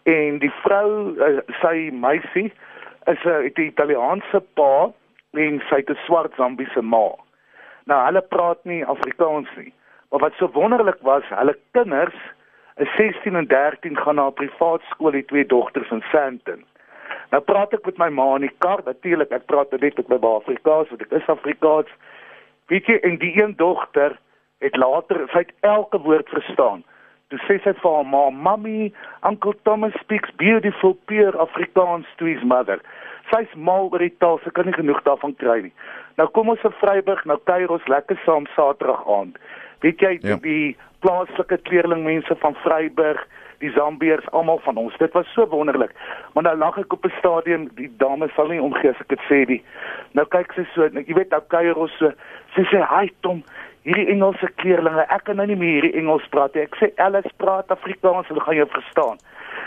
En 0.09 0.39
die 0.39 0.53
vrou, 0.63 1.15
uh, 1.19 1.41
sy 1.61 1.91
meisie 1.93 2.49
is 3.11 3.25
'n 3.25 3.51
Italiaanse 3.55 4.41
pa 4.55 4.91
en 5.33 5.61
sy 5.69 5.77
het 5.83 5.91
'n 5.91 6.05
swart 6.07 6.33
Zambiese 6.37 6.83
ma. 6.83 7.09
Nou 7.85 8.05
hulle 8.05 8.23
praat 8.23 8.65
nie 8.65 8.85
Afrikaans 8.85 9.49
nie. 9.57 9.73
Maar 10.11 10.21
wat 10.21 10.33
so 10.37 10.51
wonderlik 10.53 11.01
was, 11.01 11.23
hulle 11.29 11.59
kinders 11.71 12.17
is 12.77 12.95
16 12.97 13.35
en 13.37 13.47
13 13.47 13.97
gaan 13.97 14.15
na 14.15 14.27
'n 14.27 14.33
privaat 14.33 14.83
skool, 14.91 15.11
die 15.11 15.25
twee 15.25 15.47
dogters 15.47 15.91
in 15.91 16.05
Sandton. 16.11 16.65
Nou 17.31 17.43
praat 17.43 17.73
ek 17.73 17.85
met 17.85 17.99
my 17.99 18.09
ma 18.09 18.35
in 18.35 18.47
die 18.47 18.57
kar, 18.59 18.81
natuurlik, 18.85 19.31
ek 19.31 19.47
praat 19.47 19.71
net 19.71 19.97
met 19.97 20.09
my 20.09 20.19
ba 20.19 20.37
Afrikaans, 20.41 20.89
want 20.89 21.03
ek 21.03 21.13
is 21.13 21.27
Afrikaans. 21.27 21.91
Weet 22.67 22.87
jy, 22.87 22.99
en 23.03 23.19
die 23.19 23.43
een 23.43 23.57
dogter 23.57 24.17
het 24.65 24.77
later 24.77 25.29
sy 25.33 25.45
het 25.45 25.53
elke 25.61 26.01
woord 26.01 26.29
verstaan. 26.29 26.85
Toe 27.29 27.39
sê 27.45 27.59
sy 27.63 27.75
vir 27.77 27.95
haar 27.95 28.07
ma, 28.07 28.31
"Mommy, 28.31 28.93
Uncle 29.23 29.55
Thomas 29.63 29.93
speaks 30.01 30.31
beautiful 30.37 30.97
pure 31.05 31.37
Afrikaans 31.39 32.07
to 32.17 32.25
his 32.25 32.43
mother." 32.43 32.81
Sy's 33.31 33.55
mal 33.55 33.89
oor 33.93 33.99
die 33.99 34.17
taal, 34.19 34.41
sy 34.45 34.51
kan 34.51 34.65
nie 34.65 34.73
genoeg 34.73 35.03
daarvan 35.03 35.37
kry 35.37 35.61
nie. 35.61 35.73
Nou 36.17 36.29
kom 36.29 36.49
ons 36.49 36.61
vir 36.61 36.73
Vryburg, 36.81 37.25
nou 37.25 37.37
kuier 37.45 37.71
ons 37.71 37.87
lekker 37.87 38.19
saam 38.25 38.47
Saterdag 38.57 39.05
aand. 39.07 39.37
Weet 39.81 40.01
jy 40.01 40.19
ja. 40.23 40.37
die 40.43 40.77
plaaslike 41.05 41.59
kleerlingmense 41.69 42.37
van 42.43 42.57
Vryburg, 42.65 43.21
die 43.59 43.71
Zambiërs, 43.75 44.27
almal 44.31 44.61
van 44.63 44.77
ons. 44.77 44.97
Dit 44.99 45.13
was 45.13 45.27
so 45.35 45.47
wonderlik. 45.51 45.95
Maar 46.35 46.43
nou 46.43 46.57
lag 46.57 46.79
ek 46.79 46.93
op 46.93 47.05
'n 47.05 47.15
stadion, 47.19 47.71
die 47.75 47.91
dames 47.99 48.35
sal 48.35 48.49
nie 48.49 48.63
omgee 48.63 48.91
as 48.91 49.01
ek 49.01 49.09
dit 49.09 49.23
sê 49.31 49.47
nie. 49.49 49.63
Nou 50.13 50.27
kyk 50.27 50.53
sy 50.53 50.67
so, 50.75 50.83
jy 50.83 51.15
weet 51.15 51.31
nou 51.31 51.43
kuier 51.47 51.77
ons 51.77 51.97
so. 51.99 52.13
Sy 52.55 52.63
sê, 52.63 52.83
"Hi 52.89 53.11
Tom, 53.21 53.43
hierdie 53.83 54.09
Engelse 54.09 54.49
kleerlinge, 54.57 55.07
ek 55.09 55.25
kan 55.25 55.37
nou 55.37 55.47
nie 55.47 55.57
meer 55.57 55.83
hierdie 55.83 55.99
Engels 55.99 56.29
praat 56.29 56.55
nie. 56.55 56.63
Ek 56.63 56.77
sê 56.77 56.93
Alice 56.97 57.31
praat 57.37 57.71
Afrikaans, 57.71 58.29
hulle 58.29 58.41
gaan 58.41 58.57
jou 58.57 58.69
verstaan." 58.69 59.19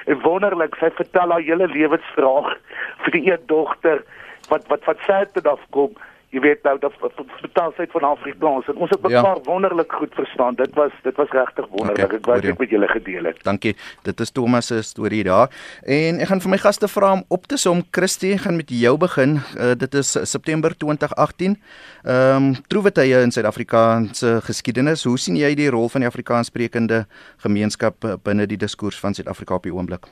En 0.06 0.22
wonderlik, 0.22 0.76
sy 0.76 0.90
vertel 0.90 1.30
haar 1.32 1.42
hele 1.42 1.68
lewensverhaal 1.68 2.56
vir 3.04 3.12
die 3.12 3.32
een 3.32 3.40
dogter 3.46 4.04
wat 4.50 4.68
wat 4.68 4.86
wat 4.86 4.98
sê 5.08 5.34
dit 5.34 5.48
afkom 5.48 5.94
jy 6.32 6.40
weet 6.40 6.64
nou 6.64 6.78
dat 6.80 6.94
vertaalheid 7.42 7.92
van 7.92 8.06
Afrikaans 8.08 8.68
en 8.72 8.80
ons 8.84 8.90
het 8.90 9.02
mekaar 9.04 9.40
ja. 9.40 9.44
wonderlik 9.44 9.92
goed 9.92 10.14
verstaan. 10.16 10.56
Dit 10.56 10.76
was 10.80 10.94
dit 11.04 11.16
was 11.20 11.30
regtig 11.36 11.68
wonderlik. 11.68 12.06
Okay, 12.06 12.20
ek 12.22 12.30
wou 12.30 12.38
dit 12.46 12.62
met 12.64 12.72
julle 12.72 12.88
gedeel 12.88 13.28
het. 13.30 13.44
Dankie. 13.44 13.76
Dit 14.08 14.24
is 14.24 14.32
Thomas 14.32 14.72
se 14.72 14.82
storie 14.88 15.24
daar. 15.28 15.52
En 15.84 16.24
ek 16.24 16.32
gaan 16.32 16.44
vir 16.44 16.54
my 16.56 16.62
gaste 16.64 16.88
vra 16.92 17.12
om 17.18 17.26
op 17.28 17.52
te 17.52 17.60
som. 17.60 17.84
Christie 17.92 18.38
gaan 18.40 18.56
met 18.56 18.72
jou 18.72 18.96
begin. 19.02 19.40
Uh, 19.58 19.74
dit 19.76 20.00
is 20.00 20.16
September 20.32 20.78
2018. 20.78 21.60
Ehm 22.02 22.36
um, 22.36 22.50
troewetye 22.72 23.22
in 23.22 23.32
Suid-Afrikaanse 23.32 24.40
geskiedenis. 24.48 25.04
Hoe 25.04 25.20
sien 25.20 25.36
jy 25.36 25.54
die 25.56 25.70
rol 25.70 25.90
van 25.92 26.06
die 26.06 26.10
Afrikaanssprekende 26.10 27.06
gemeenskap 27.44 28.08
binne 28.24 28.48
die 28.48 28.58
diskurs 28.58 29.00
van 29.00 29.14
Suid-Afrika 29.14 29.60
op 29.60 29.68
die 29.68 29.76
oomblik? 29.76 30.08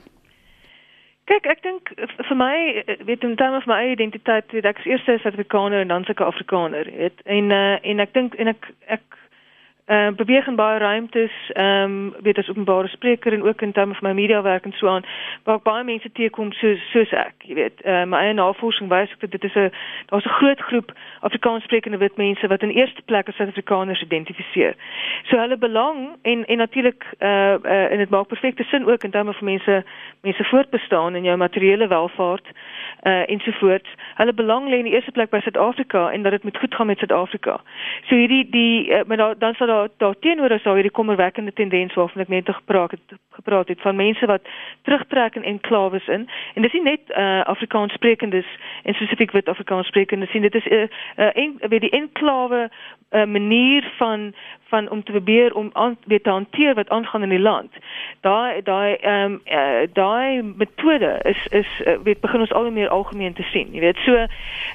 Kyk, 1.28 1.46
ek 1.46 1.62
dink 1.62 1.92
vir 2.28 2.36
my 2.36 2.54
weet 3.06 3.22
in 3.26 3.36
terme 3.36 3.60
van 3.62 3.70
my 3.74 3.92
identiteit, 3.92 4.50
weet 4.52 4.66
ek 4.66 4.80
eers 4.88 5.08
as 5.08 5.28
Afrikaner 5.28 5.84
en 5.84 5.92
dan 5.92 6.04
seker 6.04 6.26
Afrikaner, 6.26 6.88
weet. 6.96 7.22
En 7.24 7.50
uh, 7.54 7.76
en 7.82 8.02
ek 8.02 8.14
dink 8.16 8.34
en 8.34 8.50
ek 8.54 8.70
ek 8.86 9.19
uh, 9.90 10.08
beweeg 10.16 10.46
in 10.46 10.54
baie 10.54 10.78
ruimtes, 10.78 11.32
ehm 11.52 11.82
um, 11.82 12.14
weet 12.22 12.38
as 12.38 12.48
openbare 12.48 12.88
spreker 12.88 13.32
en 13.32 13.42
ook 13.42 13.62
in 13.62 13.72
terme 13.72 13.94
van 13.94 14.08
my 14.08 14.14
media 14.14 14.42
werk 14.42 14.64
en 14.64 14.72
so 14.72 14.88
aan, 14.88 15.04
waar 15.44 15.60
baie 15.62 15.84
mense 15.84 16.12
teekom 16.12 16.52
soos 16.52 16.90
soos 16.90 17.10
ek, 17.10 17.34
jy 17.38 17.54
weet. 17.54 17.82
Uh, 17.84 18.04
my 18.04 18.18
eie 18.18 18.34
navorsing 18.34 18.88
wys 18.88 19.10
dat 19.18 19.30
dit 19.30 19.44
is 19.44 19.54
'n 19.54 19.70
daar's 20.06 20.24
'n 20.24 20.38
groot 20.38 20.60
groep 20.60 20.92
Afrikaanssprekende 21.20 21.98
wit 21.98 22.16
mense 22.16 22.46
wat 22.46 22.62
in 22.62 22.70
eerste 22.70 23.02
plek 23.02 23.28
as 23.28 23.34
Suid-Afrikaners 23.34 24.02
identifiseer. 24.02 24.74
So 25.24 25.36
hulle 25.36 25.56
belang 25.56 26.16
en 26.22 26.46
en 26.46 26.56
natuurlik 26.56 27.04
uh, 27.18 27.54
uh 27.62 27.90
en 27.92 27.98
dit 27.98 28.10
maak 28.10 28.26
perfekte 28.26 28.62
sin 28.62 28.86
ook 28.86 29.04
in 29.04 29.10
terme 29.10 29.32
van 29.32 29.44
mense 29.44 29.84
mense 30.20 30.44
voortbestaan 30.44 31.14
en 31.14 31.22
jou 31.22 31.36
materiële 31.36 31.86
welvaart 31.86 32.46
uh 33.02 33.30
ensovoorts. 33.30 33.88
Hulle 34.14 34.32
belang 34.32 34.68
lê 34.68 34.76
in 34.76 34.84
die 34.84 34.94
eerste 34.94 35.12
plek 35.12 35.30
by 35.30 35.40
Suid-Afrika 35.40 36.10
en 36.10 36.22
dat 36.22 36.32
dit 36.32 36.42
moet 36.42 36.58
goed 36.58 36.74
gaan 36.74 36.86
met 36.86 36.98
Suid-Afrika. 36.98 37.60
So 38.08 38.14
hierdie 38.14 38.50
die 38.50 38.90
uh, 38.90 39.00
maar 39.06 39.38
dan 39.38 39.54
sal 39.54 39.66
daar 39.66 39.79
daar 39.96 40.14
teenoor 40.18 40.50
is 40.50 40.62
daar 40.62 40.74
hierdie 40.74 40.98
kommerwekkende 40.98 41.52
tendens 41.52 41.94
waarvan 41.94 42.22
ek 42.22 42.28
net 42.28 42.48
gepraat 42.48 42.90
het 42.90 43.18
gepraat 43.30 43.68
het 43.68 43.80
van 43.80 43.96
mense 43.96 44.26
wat 44.26 44.42
terugtrek 44.82 45.34
in 45.34 45.44
enklawes 45.44 46.08
in 46.08 46.28
en 46.54 46.62
dis 46.62 46.72
nie 46.72 46.82
net 46.82 47.00
uh 47.08 47.40
Afrikaans 47.44 47.92
sprekendes 47.92 48.46
en 48.82 48.94
spesifiek 48.94 49.30
wit 49.30 49.48
Afrikaans 49.48 49.86
sprekendes 49.86 50.30
sien 50.30 50.42
dit 50.42 50.54
is 50.54 50.64
'n 50.64 50.88
uh, 51.16 51.36
uh, 51.36 51.68
weet 51.68 51.80
die 51.80 51.90
enklawe 51.90 52.70
uh, 53.10 53.24
manier 53.24 53.92
van 53.96 54.34
van 54.70 54.90
om 54.90 55.02
te 55.02 55.10
probeer 55.10 55.54
om 55.54 55.70
aan 55.72 55.96
weet 56.04 56.24
te 56.24 56.30
hanteer 56.30 56.74
wat 56.74 56.88
aangaan 56.88 57.22
in 57.22 57.28
die 57.28 57.38
land. 57.38 57.72
Daai 58.20 58.62
daai 58.62 58.94
ehm 58.94 59.32
um, 59.32 59.40
uh, 59.44 59.86
daai 59.92 60.42
metode 60.42 61.20
is 61.22 61.46
is 61.50 61.66
uh, 61.86 61.94
weet 62.02 62.20
begin 62.20 62.40
ons 62.40 62.52
al 62.52 62.70
meer 62.70 62.88
algemeen 62.88 63.32
te 63.32 63.42
sien. 63.42 63.68
Jy 63.72 63.80
weet 63.80 63.96
so 63.96 64.26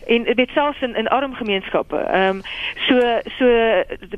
en 0.07 0.23
dit 0.23 0.49
selfs 0.49 0.81
in 0.81 0.95
in 0.95 1.07
arm 1.07 1.33
gemeenskappe. 1.33 1.97
Ehm 1.97 2.35
um, 2.35 2.41
so 2.87 3.19
so 3.37 3.45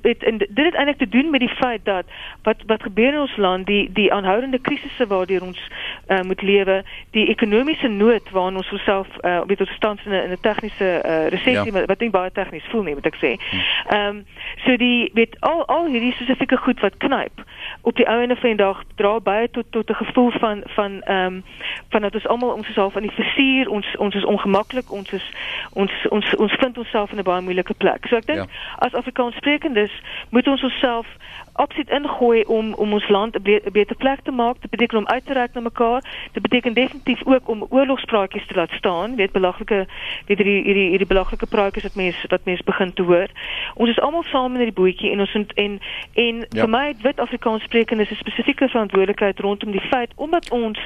weet 0.02 0.24
en 0.24 0.38
dit 0.38 0.67
het 0.68 0.76
eintlik 0.76 0.98
te 0.98 1.10
doen 1.10 1.30
met 1.30 1.40
die 1.40 1.56
feit 1.62 1.86
dat 1.86 2.06
wat 2.44 2.64
wat 2.68 2.84
gebeur 2.84 3.14
in 3.14 3.20
ons 3.20 3.38
land, 3.38 3.66
die 3.66 3.90
die 3.94 4.12
aanhoudende 4.14 4.60
krisisse 4.60 5.08
waardeur 5.08 5.44
ons 5.44 5.62
uh, 6.08 6.22
moet 6.22 6.42
lewe, 6.42 6.84
die 7.12 7.28
ekonomiese 7.28 7.88
nood 7.88 8.30
waarin 8.32 8.60
ons 8.62 8.72
osself 8.72 9.08
uh, 9.22 9.42
weet 9.48 9.60
ons 9.60 9.76
staan 9.80 10.00
in 10.06 10.32
'n 10.32 10.38
tegniese 10.42 11.02
uh, 11.06 11.28
resessie 11.28 11.74
ja. 11.74 11.86
wat 11.86 12.00
nie 12.00 12.10
baie 12.10 12.32
tegnies 12.32 12.68
voel 12.72 12.84
nie, 12.84 12.94
moet 12.94 13.06
ek 13.06 13.20
sê. 13.22 13.36
Hm. 13.38 13.58
Ehm 13.88 14.16
um, 14.16 14.26
so 14.66 14.78
die 14.78 15.12
weet 15.14 15.36
al 15.40 15.66
al 15.66 15.86
hierdie 15.86 16.14
spesifieke 16.14 16.58
goed 16.58 16.80
wat 16.80 16.98
knyp 16.98 17.46
op 17.82 17.96
die 17.96 18.08
ouene 18.08 18.36
van 18.36 18.50
die 18.50 18.64
dag 18.64 18.84
dra 18.96 19.20
baie 19.20 19.50
tot 19.50 19.66
tot 19.70 19.90
'n 19.90 20.04
gevoel 20.04 20.32
van 20.32 20.64
van 20.66 21.02
ehm 21.02 21.26
um, 21.26 21.44
van 21.90 22.02
dat 22.02 22.14
ons 22.14 22.28
almal 22.28 22.50
ons 22.50 22.78
al 22.78 22.90
van 22.90 23.02
die 23.02 23.12
versuur 23.12 23.70
ons 23.70 23.96
ons 23.98 24.16
is 24.16 24.26
ongemaklik 24.26 24.92
ons 24.92 25.12
is 25.12 25.32
ons 25.74 25.92
ons 26.10 26.36
ons 26.36 26.54
vind 26.60 26.78
onsself 26.78 27.12
in 27.12 27.18
'n 27.18 27.24
baie 27.24 27.42
moeilike 27.42 27.74
plek. 27.74 28.08
So 28.08 28.16
ek 28.16 28.26
dink 28.26 28.38
ja. 28.38 28.46
as 28.76 28.94
Afrikaans 28.94 29.36
sprekendes 29.36 29.92
moet 30.30 30.48
ons 30.48 30.57
onsself 30.64 31.08
absoluut 31.58 31.90
ingooi 31.90 32.44
om 32.44 32.74
om 32.74 32.94
ons 32.94 33.10
land 33.10 33.36
'n 33.36 33.42
be 33.42 33.62
beter 33.72 33.96
plek 33.96 34.20
te 34.24 34.32
maak. 34.32 34.62
Dit 34.62 34.70
beteken 34.70 34.98
om 34.98 35.08
uit 35.08 35.26
te 35.26 35.34
reik 35.34 35.54
na 35.54 35.62
mekaar. 35.62 36.02
Dit 36.32 36.42
beteken 36.42 36.74
definitief 36.74 37.26
ook 37.26 37.48
om 37.48 37.66
oorlogspraatjies 37.70 38.48
te 38.48 38.56
laat 38.56 38.72
staan. 38.72 39.16
Weet 39.16 39.32
belaglike 39.32 39.88
weet 40.26 40.38
hierdie 40.38 40.64
hierdie 40.64 40.90
hierdie 40.90 41.08
belaglike 41.08 41.48
praatjies 41.48 41.84
wat 41.84 41.96
mense 41.96 42.28
wat 42.28 42.46
mense 42.46 42.64
begin 42.64 42.94
te 42.94 43.02
hoor. 43.02 43.28
Ons 43.74 43.90
is 43.90 44.00
almal 44.00 44.24
saam 44.24 44.52
in 44.52 44.62
hierdie 44.62 44.82
bootjie 44.82 45.12
en 45.12 45.20
ons 45.20 45.34
moet 45.34 45.54
en 45.54 45.80
en 46.14 46.36
ja. 46.50 46.62
vir 46.62 46.70
my 46.70 46.96
wit 47.02 47.20
Afrikaans 47.20 47.64
sprekendes 47.64 48.10
'n 48.12 48.16
spesifieke 48.16 48.70
verantwoordelikheid 48.70 49.40
rondom 49.40 49.72
die 49.72 49.88
feit 49.90 50.12
omdat 50.16 50.50
ons 50.50 50.80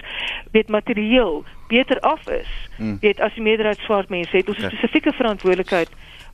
weet 0.52 0.70
materieel 0.70 1.44
beter 1.68 2.00
af 2.00 2.30
is. 2.30 2.70
Hmm. 2.78 2.98
Weet 3.02 3.20
as 3.20 3.34
die 3.34 3.44
meerderheid 3.44 3.80
swart 3.80 4.10
mense 4.10 4.38
het 4.38 4.48
ons 4.48 4.58
'n 4.58 4.66
okay. 4.66 4.78
spesifieke 4.78 5.14
verantwoordelikheid 5.14 5.90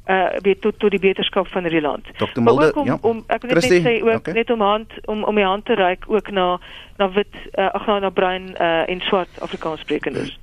uh 0.08 0.40
weet 0.42 0.62
tot 0.62 0.80
tot 0.80 0.92
die 0.92 1.00
beterskap 1.00 1.48
van 1.48 1.64
die 1.64 1.82
land. 1.82 2.06
Dr. 2.18 2.42
Mulder, 2.42 2.76
om, 2.76 2.86
ja. 2.86 2.98
om 3.02 3.24
ek 3.28 3.42
wil 3.42 3.60
net 3.60 3.72
sê 3.72 3.96
ook 4.04 4.24
okay. 4.24 4.34
net 4.34 4.52
om 4.52 4.62
hand 4.62 4.94
om 5.06 5.24
om 5.24 5.36
my 5.36 5.44
hand 5.44 5.66
te 5.66 5.76
reik 5.76 6.06
ook 6.08 6.32
na 6.32 6.60
na 6.98 7.10
wit 7.14 7.34
uh, 7.54 7.70
ag 7.74 7.88
na, 7.88 8.00
na 8.00 8.10
bruin 8.10 8.54
uh 8.60 8.90
en 8.90 9.02
swart 9.02 9.42
Afrikaans 9.42 9.82
sprekendes. 9.82 10.38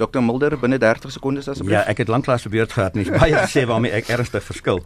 Dr 0.00 0.22
Mulder 0.24 0.56
binne 0.56 0.78
30 0.80 1.12
sekondes 1.12 1.48
asseblief. 1.48 1.74
Ja, 1.74 1.82
ek 1.90 2.00
het 2.00 2.08
lanklaas 2.08 2.46
probeer 2.46 2.68
gehad 2.72 2.94
nie. 2.96 3.04
Baie 3.10 3.42
sê 3.52 3.66
waarmee 3.68 3.92
ek 3.98 4.08
ernstig 4.14 4.44
verskil. 4.46 4.80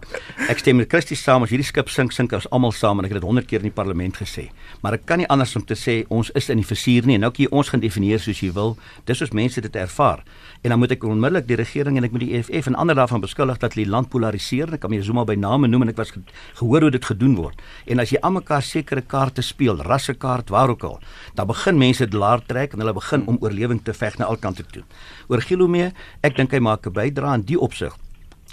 Ek 0.51 0.59
stem 0.59 0.81
met 0.81 0.91
Christie 0.91 1.19
saam 1.19 1.47
as 1.47 1.53
hierdie 1.55 1.67
skip 1.67 1.93
sink 1.93 2.15
sink 2.17 2.35
ons 2.35 2.49
almal 2.51 2.75
saam 2.75 2.99
en 2.99 3.07
ek 3.07 3.15
het 3.15 3.21
dit 3.21 3.29
100 3.29 3.47
keer 3.51 3.63
in 3.63 3.71
die 3.71 3.75
parlement 3.75 4.19
gesê. 4.19 4.49
Maar 4.83 4.99
ek 4.99 5.07
kan 5.07 5.23
nie 5.23 5.29
anders 5.31 5.55
om 5.55 5.63
te 5.63 5.79
sê 5.79 6.01
ons 6.11 6.33
is 6.35 6.51
in 6.51 6.59
die 6.63 6.67
versuur 6.67 7.07
nie. 7.07 7.21
Nou 7.23 7.31
kan 7.31 7.45
jy 7.47 7.51
ons 7.55 7.71
gaan 7.71 7.85
definieer 7.85 8.23
soos 8.23 8.43
jy 8.43 8.51
wil. 8.57 8.75
Dis 9.07 9.23
soos 9.23 9.35
mense 9.37 9.63
dit 9.63 9.79
ervaar. 9.79 10.25
En 10.65 10.73
dan 10.73 10.81
moet 10.81 10.95
ek 10.97 11.03
onmiddellik 11.05 11.47
die 11.47 11.59
regering 11.61 11.99
en 12.01 12.09
ek 12.09 12.15
moet 12.15 12.25
die 12.25 12.33
EFF 12.39 12.71
en 12.71 12.79
ander 12.81 12.97
daarvan 12.97 13.21
beskuldig 13.21 13.59
dat 13.61 13.75
hulle 13.75 13.85
die 13.85 13.93
land 13.93 14.09
polariseer. 14.11 14.73
Ek 14.75 14.81
kan 14.83 14.91
my 14.91 15.03
Zuma 15.05 15.27
by 15.29 15.37
name 15.37 15.69
noem 15.69 15.85
en 15.85 15.93
ek 15.93 16.01
was 16.01 16.15
ge 16.15 16.23
gehoor 16.59 16.89
hoe 16.89 16.93
dit 16.95 17.05
gedoen 17.05 17.35
word. 17.37 17.61
En 17.87 18.01
as 18.01 18.15
jy 18.15 18.23
almekaar 18.25 18.65
sekere 18.65 19.05
kaarte 19.05 19.45
speel, 19.45 19.83
rassekaart, 19.85 20.51
waar 20.55 20.73
ook 20.73 20.87
al, 20.89 20.94
dan 21.35 21.47
begin 21.47 21.79
mense 21.79 22.05
dit 22.05 22.15
laer 22.15 22.41
trek 22.47 22.73
en 22.73 22.79
hulle 22.79 22.93
begin 22.93 23.27
om 23.27 23.39
oorlewing 23.41 23.83
te 23.83 23.93
veg 23.93 24.19
na 24.19 24.25
al 24.25 24.37
kante 24.37 24.65
toe 24.73 24.83
oor 25.29 25.41
Gilomee. 25.41 25.93
Ek 26.23 26.37
dink 26.37 26.53
hy 26.53 26.59
maak 26.59 26.87
'n 26.87 26.93
bydrae 26.93 27.35
in 27.35 27.47
die 27.47 27.61
opsig 27.61 27.95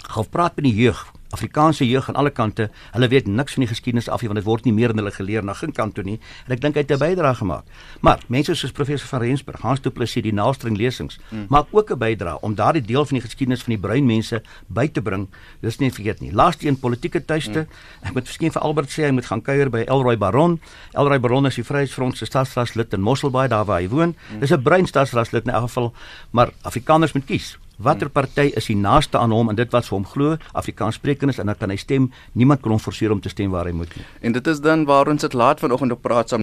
Gaan 0.02 0.28
praat 0.28 0.56
met 0.56 0.64
die 0.64 0.74
jeug. 0.74 0.98
Afrikaanse 1.32 1.86
jeug 1.88 2.08
aan 2.08 2.18
alle 2.20 2.30
kante, 2.30 2.68
hulle 2.92 3.08
weet 3.08 3.26
niks 3.26 3.56
van 3.56 3.64
die 3.64 3.70
geskiedenis 3.70 4.08
af 4.08 4.20
nie 4.20 4.28
want 4.28 4.40
dit 4.40 4.48
word 4.48 4.66
nie 4.68 4.74
meer 4.76 4.92
in 4.92 5.00
hulle 5.00 5.12
geleer 5.14 5.44
na 5.44 5.54
geen 5.56 5.72
kant 5.72 5.94
toe 5.96 6.04
nie. 6.04 6.18
En 6.46 6.52
ek 6.56 6.60
dink 6.60 6.76
hy 6.76 6.84
het 6.84 6.92
'n 6.92 6.98
bydrae 6.98 7.34
gemaak. 7.34 7.64
Maar 8.00 8.20
mense 8.28 8.54
soos 8.54 8.72
professor 8.72 9.08
van 9.08 9.20
Rensburg, 9.20 9.60
Hans 9.60 9.80
Du 9.80 9.90
Plessis, 9.90 10.22
die 10.22 10.32
nastring 10.32 10.76
lesings, 10.76 11.18
mm. 11.30 11.46
maak 11.48 11.66
ook 11.70 11.90
'n 11.90 11.98
bydrae 11.98 12.40
om 12.40 12.54
daardie 12.54 12.82
deel 12.82 13.04
van 13.04 13.18
die 13.18 13.26
geskiedenis 13.26 13.62
van 13.62 13.74
die 13.74 13.80
bruin 13.80 14.06
mense 14.06 14.42
by 14.68 14.88
te 14.88 15.02
bring. 15.02 15.28
Dis 15.60 15.78
nie 15.78 15.90
vergeet 15.90 16.20
nie. 16.20 16.32
Laaste 16.32 16.66
een 16.66 16.78
politieke 16.78 17.24
tuiste. 17.24 17.58
Mm. 17.60 18.08
Ek 18.08 18.14
moet 18.14 18.26
verskyn 18.26 18.52
vir 18.52 18.62
Albert 18.62 18.90
sê 18.90 19.04
hy 19.04 19.10
moet 19.10 19.26
gaan 19.26 19.42
kuier 19.42 19.70
by 19.70 19.84
Elroy 19.86 20.16
Baron. 20.16 20.60
Elroy 20.92 21.18
Baron 21.18 21.46
is 21.46 21.54
die 21.54 21.64
Vryheidsfront 21.64 22.16
se 22.16 22.24
stadsraadslid 22.24 22.92
in 22.92 23.00
Mosselbaai 23.00 23.48
daar 23.48 23.64
waar 23.64 23.80
hy 23.80 23.88
woon. 23.88 24.14
Mm. 24.32 24.40
Dis 24.40 24.52
'n 24.52 24.62
bruin 24.62 24.86
stadsraadslid 24.86 25.44
in 25.44 25.52
elk 25.52 25.62
geval, 25.62 25.94
maar 26.30 26.52
Afrikaners 26.62 27.12
moet 27.12 27.24
kies 27.24 27.58
watter 27.82 28.08
party 28.08 28.50
is 28.56 28.68
die 28.70 28.76
naaste 28.78 29.18
aan 29.18 29.34
hom 29.34 29.50
en 29.50 29.58
dit 29.58 29.72
wat 29.74 29.88
vir 29.88 29.98
hom 29.98 30.06
glo 30.06 30.36
Afrikaanssprekendes 30.52 31.40
en 31.42 31.50
dan 31.50 31.58
kan 31.58 31.70
hy 31.70 31.78
stem. 31.80 32.10
Niemand 32.32 32.62
kan 32.62 32.76
hom 32.76 32.82
forceer 32.82 33.12
om 33.12 33.20
te 33.20 33.32
stem 33.32 33.50
waar 33.50 33.66
hy 33.70 33.74
moet 33.76 33.96
nie. 33.96 34.06
En 34.22 34.32
dit 34.32 34.46
is 34.46 34.62
dan 34.62 34.86
waar 34.86 35.10
ons 35.10 35.20
dit 35.20 35.34
laat 35.34 35.60
vanoggend 35.60 35.98
op 35.98 36.02
praat 36.02 36.28
saam 36.28 36.41